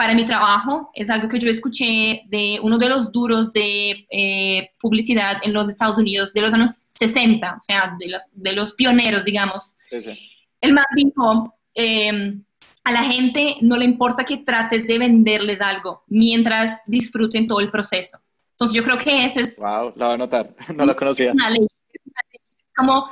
para 0.00 0.14
mi 0.14 0.24
trabajo 0.24 0.90
es 0.94 1.10
algo 1.10 1.28
que 1.28 1.38
yo 1.38 1.50
escuché 1.50 2.22
de 2.28 2.58
uno 2.62 2.78
de 2.78 2.88
los 2.88 3.12
duros 3.12 3.52
de 3.52 4.06
eh, 4.10 4.70
publicidad 4.80 5.36
en 5.42 5.52
los 5.52 5.68
Estados 5.68 5.98
Unidos 5.98 6.32
de 6.32 6.40
los 6.40 6.54
años 6.54 6.86
60, 6.88 7.58
o 7.60 7.62
sea, 7.62 7.94
de 7.98 8.08
los, 8.08 8.22
de 8.32 8.52
los 8.54 8.72
pioneros, 8.72 9.26
digamos. 9.26 9.74
Sí, 9.78 10.00
sí. 10.00 10.18
El 10.62 10.72
man 10.72 10.86
dijo, 10.96 11.54
em, 11.74 12.42
a 12.82 12.92
la 12.92 13.02
gente 13.02 13.56
no 13.60 13.76
le 13.76 13.84
importa 13.84 14.24
que 14.24 14.38
trates 14.38 14.86
de 14.86 14.98
venderles 14.98 15.60
algo 15.60 16.02
mientras 16.06 16.80
disfruten 16.86 17.46
todo 17.46 17.60
el 17.60 17.70
proceso. 17.70 18.16
Entonces 18.52 18.74
yo 18.74 18.82
creo 18.82 18.96
que 18.96 19.22
eso 19.26 19.40
es... 19.40 19.58
Wow, 19.60 19.92
la 19.96 20.06
voy 20.06 20.14
a 20.14 20.16
notar, 20.16 20.54
no 20.74 20.86
la 20.86 20.96
conocía. 20.96 21.34
Como 22.74 23.06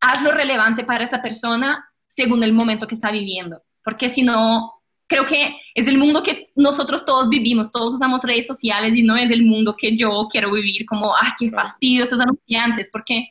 hazlo 0.00 0.30
relevante 0.30 0.84
para 0.84 1.02
esa 1.02 1.20
persona 1.20 1.84
según 2.06 2.44
el 2.44 2.52
momento 2.52 2.86
que 2.86 2.94
está 2.94 3.10
viviendo, 3.10 3.64
porque 3.82 4.08
si 4.08 4.22
no, 4.22 4.73
creo 5.14 5.26
que 5.26 5.56
es 5.74 5.86
el 5.86 5.96
mundo 5.96 6.24
que 6.24 6.50
nosotros 6.56 7.04
todos 7.04 7.28
vivimos, 7.28 7.70
todos 7.70 7.94
usamos 7.94 8.22
redes 8.24 8.48
sociales 8.48 8.96
y 8.96 9.02
no 9.04 9.16
es 9.16 9.30
el 9.30 9.44
mundo 9.44 9.76
que 9.78 9.96
yo 9.96 10.26
quiero 10.28 10.50
vivir 10.50 10.84
como, 10.86 11.14
ah, 11.14 11.36
qué 11.38 11.50
fastidio 11.50 12.02
esos 12.02 12.18
anunciantes, 12.18 12.90
porque 12.90 13.28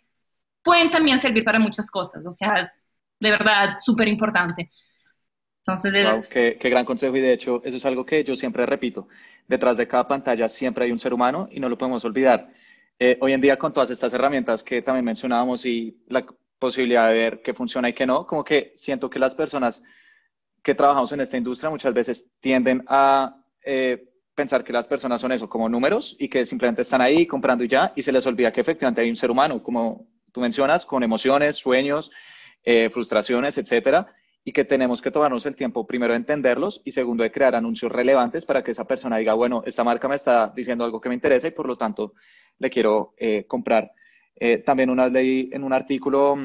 pueden 0.64 0.90
también 0.90 1.20
servir 1.20 1.44
para 1.44 1.60
muchas 1.60 1.92
cosas, 1.92 2.26
o 2.26 2.32
sea, 2.32 2.54
es 2.62 2.86
de 3.20 3.32
verdad 3.32 3.78
súper 3.82 4.08
importante. 4.08 4.72
Entonces 5.60 5.94
es... 5.94 6.28
qué, 6.28 6.58
qué, 6.58 6.70
gran 6.70 6.86
consejo 6.86 7.18
y 7.18 7.22
de 7.22 7.34
hecho 7.34 7.62
eso 7.66 7.76
es 7.76 7.86
algo 7.86 8.06
que 8.06 8.24
yo 8.24 8.34
siempre 8.34 8.66
repito, 8.66 9.10
detrás 9.46 9.76
de 9.76 9.86
cada 9.86 10.08
pantalla 10.08 10.48
siempre 10.48 10.86
hay 10.86 10.92
un 10.92 11.00
ser 11.00 11.14
humano 11.14 11.50
y 11.52 11.60
no 11.60 11.68
lo 11.68 11.78
podemos 11.78 12.06
olvidar. 12.06 12.50
Eh, 12.98 13.18
hoy 13.20 13.34
en 13.34 13.42
día 13.42 13.58
con 13.58 13.74
todas 13.74 13.90
estas 13.90 14.14
herramientas 14.14 14.64
que 14.64 14.82
también 14.82 15.04
mencionábamos 15.04 15.66
y 15.66 15.98
la 16.08 16.26
posibilidad 16.60 17.10
de 17.10 17.14
ver 17.16 17.42
qué 17.42 17.54
funciona 17.54 17.90
y 17.90 17.94
qué 17.94 18.06
no, 18.06 18.26
como 18.26 18.46
que 18.46 18.72
siento 18.78 19.10
que 19.10 19.20
las 19.20 19.36
personas 19.36 19.84
que 20.64 20.74
trabajamos 20.74 21.12
en 21.12 21.20
esta 21.20 21.38
industria 21.38 21.70
muchas 21.70 21.94
veces 21.94 22.26
tienden 22.40 22.84
a 22.88 23.36
eh, 23.64 24.02
pensar 24.34 24.64
que 24.64 24.74
las 24.74 24.88
personas 24.88 25.20
son 25.20 25.34
eso, 25.34 25.50
como 25.50 25.68
números 25.68 26.16
y 26.18 26.30
que 26.30 26.46
simplemente 26.46 26.82
están 26.82 27.02
ahí 27.02 27.28
comprando 27.28 27.64
y 27.64 27.68
ya, 27.68 27.92
y 27.96 28.02
se 28.02 28.12
les 28.12 28.26
olvida 28.26 28.52
que 28.52 28.62
efectivamente 28.62 29.02
hay 29.02 29.10
un 29.10 29.16
ser 29.16 29.30
humano, 29.30 29.62
como 29.62 30.08
tú 30.32 30.40
mencionas, 30.40 30.86
con 30.86 31.04
emociones, 31.04 31.58
sueños, 31.58 32.12
eh, 32.64 32.90
frustraciones, 32.90 33.58
etcétera, 33.58 34.08
y 34.44 34.54
que 34.54 34.64
tenemos 34.64 35.02
que 35.02 35.12
tomarnos 35.12 35.46
el 35.46 35.56
tiempo 35.56 35.86
primero 35.86 36.14
de 36.14 36.18
entenderlos 36.18 36.82
y 36.86 36.94
segundo 36.94 37.24
de 37.24 37.32
crear 37.32 37.56
anuncios 37.56 37.92
relevantes 37.92 38.46
para 38.46 38.64
que 38.64 38.72
esa 38.72 38.86
persona 38.86 39.18
diga, 39.18 39.34
bueno, 39.34 39.64
esta 39.66 39.84
marca 39.84 40.08
me 40.08 40.16
está 40.16 40.52
diciendo 40.56 40.86
algo 40.86 41.00
que 41.00 41.10
me 41.10 41.16
interesa 41.16 41.48
y 41.48 41.52
por 41.52 41.68
lo 41.68 41.76
tanto 41.76 42.14
le 42.58 42.70
quiero 42.70 43.14
eh, 43.18 43.46
comprar. 43.48 43.92
también 44.66 44.90
una 44.90 45.08
leí 45.08 45.50
en 45.54 45.64
un 45.64 45.74
artículo 45.74 46.36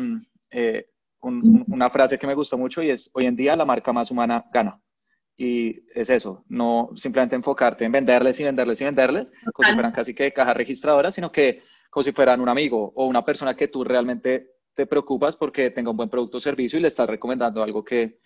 mm, 1.22 1.72
una 1.72 1.90
frase 1.90 2.18
que 2.18 2.26
me 2.26 2.34
gustó 2.34 2.58
mucho 2.58 2.82
y 2.82 2.90
es, 2.90 3.10
hoy 3.14 3.26
en 3.26 3.36
día 3.36 3.56
la 3.56 3.64
marca 3.64 3.92
más 3.92 4.10
humana 4.10 4.44
gana. 4.52 4.80
Y 5.36 5.84
es 5.94 6.10
eso, 6.10 6.44
no 6.48 6.90
simplemente 6.94 7.36
enfocarte 7.36 7.84
en 7.84 7.92
venderles 7.92 8.40
y 8.40 8.44
venderles 8.44 8.80
y 8.80 8.84
venderles, 8.84 9.32
como 9.52 9.68
si 9.68 9.74
fueran 9.74 9.92
casi 9.92 10.12
que 10.12 10.32
cajas 10.32 10.56
registradoras, 10.56 11.14
sino 11.14 11.30
que 11.30 11.62
como 11.90 12.02
si 12.02 12.12
fueran 12.12 12.40
un 12.40 12.48
amigo 12.48 12.92
o 12.96 13.06
una 13.06 13.24
persona 13.24 13.54
que 13.54 13.68
tú 13.68 13.84
realmente 13.84 14.48
te 14.74 14.86
preocupas 14.86 15.36
porque 15.36 15.70
tenga 15.70 15.90
un 15.90 15.96
buen 15.96 16.08
producto 16.08 16.38
o 16.38 16.40
servicio 16.40 16.78
y 16.78 16.82
le 16.82 16.88
estás 16.88 17.08
recomendando 17.08 17.62
algo 17.62 17.84
que 17.84 18.18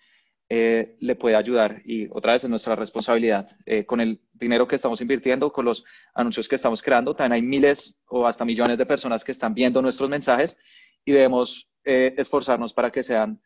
eh, 0.49 0.97
le 0.99 1.15
puede 1.15 1.35
ayudar. 1.35 1.81
Y 1.85 2.07
otra 2.11 2.33
vez 2.33 2.43
es 2.43 2.49
nuestra 2.49 2.75
responsabilidad. 2.75 3.49
Eh, 3.65 3.85
con 3.85 4.01
el 4.01 4.21
dinero 4.33 4.67
que 4.67 4.75
estamos 4.75 5.01
invirtiendo, 5.01 5.51
con 5.51 5.65
los 5.65 5.85
anuncios 6.13 6.47
que 6.47 6.55
estamos 6.55 6.81
creando, 6.81 7.15
también 7.15 7.33
hay 7.33 7.41
miles 7.41 8.01
o 8.07 8.27
hasta 8.27 8.45
millones 8.45 8.77
de 8.77 8.85
personas 8.85 9.23
que 9.23 9.31
están 9.31 9.53
viendo 9.53 9.81
nuestros 9.81 10.09
mensajes 10.09 10.57
y 11.05 11.11
debemos 11.11 11.69
eh, 11.83 12.13
esforzarnos 12.17 12.73
para 12.73 12.91
que 12.91 13.03
sean 13.03 13.41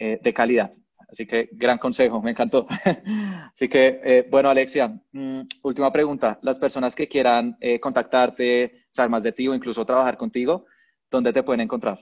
de 0.00 0.32
calidad. 0.32 0.70
Así 1.10 1.26
que 1.26 1.48
gran 1.50 1.76
consejo, 1.76 2.22
me 2.22 2.30
encantó. 2.30 2.68
Así 3.52 3.68
que, 3.68 4.28
bueno, 4.30 4.48
Alexia, 4.48 4.86
mm, 5.10 5.40
última 5.64 5.92
pregunta. 5.92 6.38
Las 6.42 6.60
personas 6.60 6.94
que 6.94 7.08
quieran 7.08 7.58
contactarte, 7.80 8.86
saber 8.90 9.10
más 9.10 9.24
de 9.24 9.32
ti 9.32 9.48
o 9.48 9.54
incluso 9.54 9.84
trabajar 9.84 10.16
contigo, 10.16 10.66
¿dónde 11.10 11.32
te 11.32 11.42
pueden 11.42 11.62
encontrar? 11.62 11.98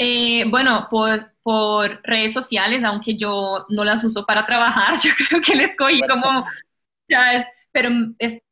Eh, 0.00 0.44
bueno, 0.48 0.86
por, 0.88 1.32
por, 1.42 2.00
redes 2.04 2.32
sociales, 2.32 2.84
aunque 2.84 3.16
yo 3.16 3.66
no 3.68 3.84
las 3.84 4.04
uso 4.04 4.24
para 4.24 4.46
trabajar, 4.46 4.94
yo 5.02 5.10
creo 5.28 5.40
que 5.40 5.56
les 5.56 5.76
cogí 5.76 6.00
como, 6.02 6.44
ya 7.08 7.34
es, 7.34 7.46
pero 7.72 7.90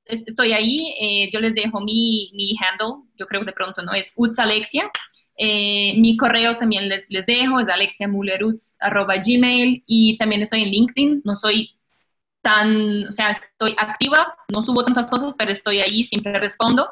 estoy 0.07 0.53
ahí, 0.53 0.95
eh, 1.01 1.29
yo 1.33 1.41
les 1.41 1.55
dejo 1.55 1.81
mi, 1.81 2.31
mi, 2.35 2.55
handle, 2.59 3.05
yo 3.17 3.27
creo 3.27 3.41
que 3.41 3.47
de 3.47 3.53
pronto 3.53 3.83
no 3.83 3.93
es 3.93 4.13
utsalexia. 4.17 4.91
Eh, 5.39 5.95
mi 5.99 6.17
correo 6.17 6.57
también 6.57 6.89
les, 6.89 7.11
les 7.11 7.27
dejo, 7.27 7.61
es 7.61 7.69
alexiamullerutz.gmail 7.69 9.85
y 9.87 10.17
también 10.17 10.43
estoy 10.43 10.63
en 10.63 10.71
LinkedIn, 10.71 11.23
no 11.25 11.37
soy 11.37 11.73
tan, 12.41 13.09
o 13.09 13.13
sea, 13.13 13.31
estoy 13.31 13.75
activa, 13.77 14.37
no 14.49 14.63
subo 14.63 14.85
tantas 14.85 15.09
cosas, 15.09 15.35
pero 15.37 15.51
estoy 15.51 15.81
ahí, 15.81 16.05
siempre 16.05 16.39
respondo. 16.39 16.89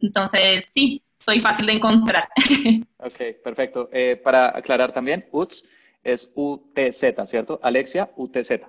Entonces, 0.00 0.66
sí, 0.66 1.02
soy 1.18 1.40
fácil 1.40 1.66
de 1.66 1.72
encontrar. 1.72 2.28
Ok, 3.02 3.18
perfecto. 3.42 3.88
Eh, 3.94 4.20
para 4.22 4.54
aclarar 4.54 4.92
también, 4.92 5.26
UTZ 5.32 5.64
es 6.02 6.30
UTZ, 6.34 7.26
¿cierto? 7.26 7.60
Alexia 7.62 8.10
UTZ. 8.16 8.60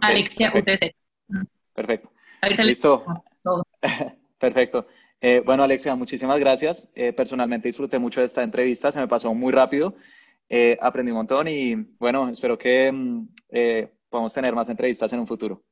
Alexia 0.00 0.52
UTZ. 0.54 0.94
Perfecto. 1.74 2.10
Listo. 2.64 3.04
Perfecto. 4.38 4.86
Eh, 5.20 5.42
bueno, 5.44 5.62
Alexia, 5.62 5.94
muchísimas 5.94 6.38
gracias. 6.40 6.88
Eh, 6.94 7.12
personalmente 7.12 7.68
disfruté 7.68 7.98
mucho 7.98 8.20
de 8.20 8.26
esta 8.26 8.42
entrevista, 8.42 8.90
se 8.90 9.00
me 9.00 9.08
pasó 9.08 9.32
muy 9.34 9.52
rápido. 9.52 9.94
aprendí 10.80 11.12
un 11.12 11.18
montón 11.18 11.48
y 11.48 11.74
bueno, 11.98 12.28
espero 12.28 12.58
que 12.58 12.90
mm, 12.92 13.28
podamos 14.08 14.34
tener 14.34 14.54
más 14.54 14.68
entrevistas 14.68 15.12
en 15.12 15.20
un 15.20 15.26
futuro. 15.26 15.62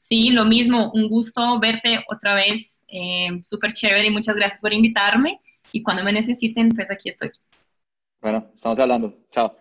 Sí, 0.00 0.30
lo 0.30 0.46
mismo, 0.46 0.90
un 0.94 1.08
gusto 1.08 1.60
verte 1.60 2.02
otra 2.10 2.34
vez, 2.34 2.82
eh, 2.88 3.28
súper 3.44 3.74
chévere 3.74 4.06
y 4.06 4.10
muchas 4.10 4.34
gracias 4.34 4.62
por 4.62 4.72
invitarme 4.72 5.42
y 5.72 5.82
cuando 5.82 6.02
me 6.02 6.10
necesiten, 6.10 6.70
pues 6.70 6.90
aquí 6.90 7.10
estoy. 7.10 7.30
Bueno, 8.22 8.50
estamos 8.54 8.78
hablando. 8.78 9.14
Chao. 9.30 9.54